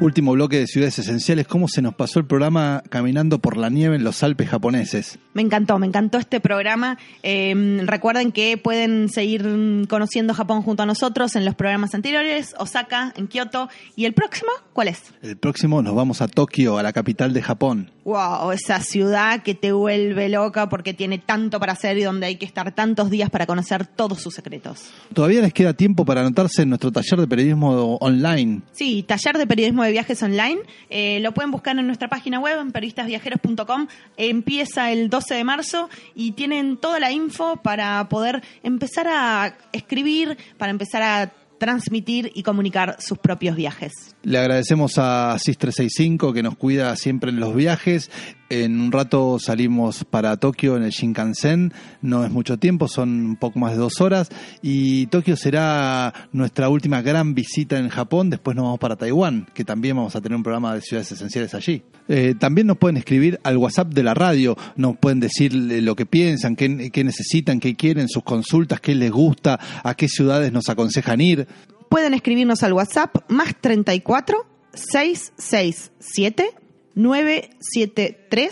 Último 0.00 0.32
bloque 0.32 0.58
de 0.58 0.66
ciudades 0.66 0.98
esenciales. 0.98 1.46
¿Cómo 1.46 1.68
se 1.68 1.82
nos 1.82 1.94
pasó 1.94 2.20
el 2.20 2.24
programa 2.24 2.82
caminando 2.88 3.38
por 3.38 3.58
la 3.58 3.68
nieve 3.68 3.96
en 3.96 4.02
los 4.02 4.22
Alpes 4.22 4.48
japoneses? 4.48 5.18
Me 5.34 5.42
encantó, 5.42 5.78
me 5.78 5.86
encantó 5.86 6.16
este 6.16 6.40
programa. 6.40 6.96
Eh, 7.22 7.82
recuerden 7.84 8.32
que 8.32 8.56
pueden 8.56 9.10
seguir 9.10 9.44
conociendo 9.90 10.32
Japón 10.32 10.62
junto 10.62 10.84
a 10.84 10.86
nosotros 10.86 11.36
en 11.36 11.44
los 11.44 11.54
programas 11.54 11.94
anteriores, 11.94 12.54
Osaka, 12.58 13.12
en 13.14 13.28
Kioto. 13.28 13.68
¿Y 13.94 14.06
el 14.06 14.14
próximo? 14.14 14.50
¿Cuál 14.72 14.88
es? 14.88 15.02
El 15.20 15.36
próximo 15.36 15.82
nos 15.82 15.94
vamos 15.94 16.22
a 16.22 16.28
Tokio, 16.28 16.78
a 16.78 16.82
la 16.82 16.94
capital 16.94 17.34
de 17.34 17.42
Japón. 17.42 17.90
Wow, 18.04 18.52
esa 18.52 18.80
ciudad 18.80 19.42
que 19.42 19.54
te 19.54 19.72
vuelve 19.72 20.30
loca 20.30 20.70
porque 20.70 20.94
tiene 20.94 21.18
tanto 21.18 21.60
para 21.60 21.74
hacer 21.74 21.98
y 21.98 22.02
donde 22.02 22.26
hay 22.26 22.36
que 22.36 22.46
estar 22.46 22.72
tantos 22.72 23.10
días 23.10 23.28
para 23.28 23.46
conocer 23.46 23.86
todos 23.86 24.22
sus 24.22 24.34
secretos. 24.34 24.90
Todavía 25.12 25.42
les 25.42 25.52
queda 25.52 25.74
tiempo 25.74 26.06
para 26.06 26.22
anotarse 26.22 26.62
en 26.62 26.70
nuestro 26.70 26.90
taller 26.90 27.20
de 27.20 27.28
periodismo 27.28 27.96
online. 27.96 28.62
Sí, 28.72 29.04
taller 29.06 29.36
de 29.36 29.46
periodismo 29.46 29.84
de 29.84 29.89
viajes 29.90 30.22
online. 30.22 30.60
Eh, 30.88 31.20
lo 31.20 31.32
pueden 31.32 31.50
buscar 31.50 31.78
en 31.78 31.86
nuestra 31.86 32.08
página 32.08 32.38
web, 32.38 32.58
en 32.60 32.72
periodistasviajeros.com. 32.72 33.86
Empieza 34.16 34.90
el 34.90 35.10
12 35.10 35.34
de 35.34 35.44
marzo 35.44 35.88
y 36.14 36.32
tienen 36.32 36.76
toda 36.76 37.00
la 37.00 37.12
info 37.12 37.56
para 37.56 38.08
poder 38.08 38.42
empezar 38.62 39.08
a 39.08 39.56
escribir, 39.72 40.36
para 40.58 40.70
empezar 40.70 41.02
a 41.02 41.32
transmitir 41.58 42.32
y 42.34 42.42
comunicar 42.42 42.96
sus 43.00 43.18
propios 43.18 43.54
viajes. 43.54 43.92
Le 44.22 44.38
agradecemos 44.38 44.96
a 44.96 45.36
SIS365 45.36 46.32
que 46.32 46.42
nos 46.42 46.56
cuida 46.56 46.96
siempre 46.96 47.30
en 47.30 47.38
los 47.38 47.54
viajes. 47.54 48.10
En 48.52 48.80
un 48.80 48.90
rato 48.90 49.38
salimos 49.38 50.02
para 50.02 50.36
Tokio 50.36 50.76
en 50.76 50.82
el 50.82 50.90
Shinkansen. 50.90 51.72
No 52.02 52.24
es 52.24 52.32
mucho 52.32 52.58
tiempo, 52.58 52.88
son 52.88 53.08
un 53.08 53.36
poco 53.36 53.60
más 53.60 53.74
de 53.74 53.78
dos 53.78 54.00
horas. 54.00 54.28
Y 54.60 55.06
Tokio 55.06 55.36
será 55.36 56.12
nuestra 56.32 56.68
última 56.68 57.00
gran 57.00 57.32
visita 57.32 57.78
en 57.78 57.88
Japón. 57.88 58.28
Después 58.28 58.56
nos 58.56 58.64
vamos 58.64 58.80
para 58.80 58.96
Taiwán, 58.96 59.46
que 59.54 59.64
también 59.64 59.94
vamos 59.94 60.16
a 60.16 60.20
tener 60.20 60.34
un 60.34 60.42
programa 60.42 60.74
de 60.74 60.80
ciudades 60.80 61.12
esenciales 61.12 61.54
allí. 61.54 61.84
Eh, 62.08 62.34
también 62.36 62.66
nos 62.66 62.76
pueden 62.76 62.96
escribir 62.96 63.38
al 63.44 63.56
WhatsApp 63.56 63.94
de 63.94 64.02
la 64.02 64.14
radio. 64.14 64.56
Nos 64.74 64.96
pueden 64.98 65.20
decir 65.20 65.54
lo 65.54 65.94
que 65.94 66.06
piensan, 66.06 66.56
qué, 66.56 66.90
qué 66.90 67.04
necesitan, 67.04 67.60
qué 67.60 67.76
quieren, 67.76 68.08
sus 68.08 68.24
consultas, 68.24 68.80
qué 68.80 68.96
les 68.96 69.12
gusta, 69.12 69.60
a 69.84 69.94
qué 69.94 70.08
ciudades 70.08 70.52
nos 70.52 70.68
aconsejan 70.68 71.20
ir. 71.20 71.46
Pueden 71.88 72.14
escribirnos 72.14 72.64
al 72.64 72.72
WhatsApp 72.72 73.14
más 73.28 73.54
34 73.60 74.44
667 74.74 76.50
973 76.94 78.50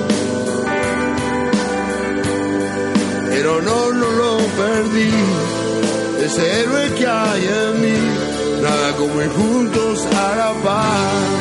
pero 3.31 3.61
no, 3.61 3.91
no 3.93 4.11
lo 4.11 4.37
perdí. 4.37 5.09
Ese 6.23 6.61
héroe 6.61 6.93
que 6.93 7.07
hay 7.07 7.43
en 7.43 7.81
mí, 7.81 7.99
como 9.01 9.19
juntos 9.31 10.05
a 10.05 10.35
la 10.35 10.53
paz. 10.63 11.40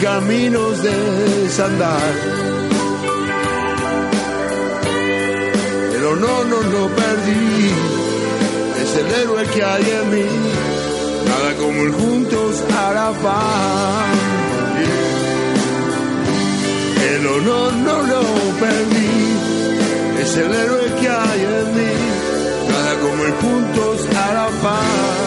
caminos 0.00 0.82
de 0.82 0.96
desandar. 1.42 2.12
Pero 5.92 6.16
no, 6.16 6.44
no, 6.44 6.62
no 6.62 6.88
perdí, 6.88 7.70
es 8.82 8.96
el 8.96 9.12
héroe 9.20 9.44
que 9.54 9.62
hay 9.62 9.82
en 9.82 10.10
mí, 10.10 10.26
nada 11.26 11.54
como 11.56 11.82
el 11.82 11.92
juntos 11.92 12.62
hará 12.76 13.12
El 17.12 17.26
honor 17.26 17.72
no 17.72 18.02
lo 18.02 18.22
perdí, 18.64 20.22
es 20.22 20.36
el 20.36 20.54
héroe 20.54 20.86
que 21.00 21.08
hay 21.08 21.40
en 21.40 21.74
mí, 21.76 21.92
nada 22.68 22.94
como 23.00 23.24
el 23.24 23.32
juntos 23.32 24.06
paz 24.62 25.19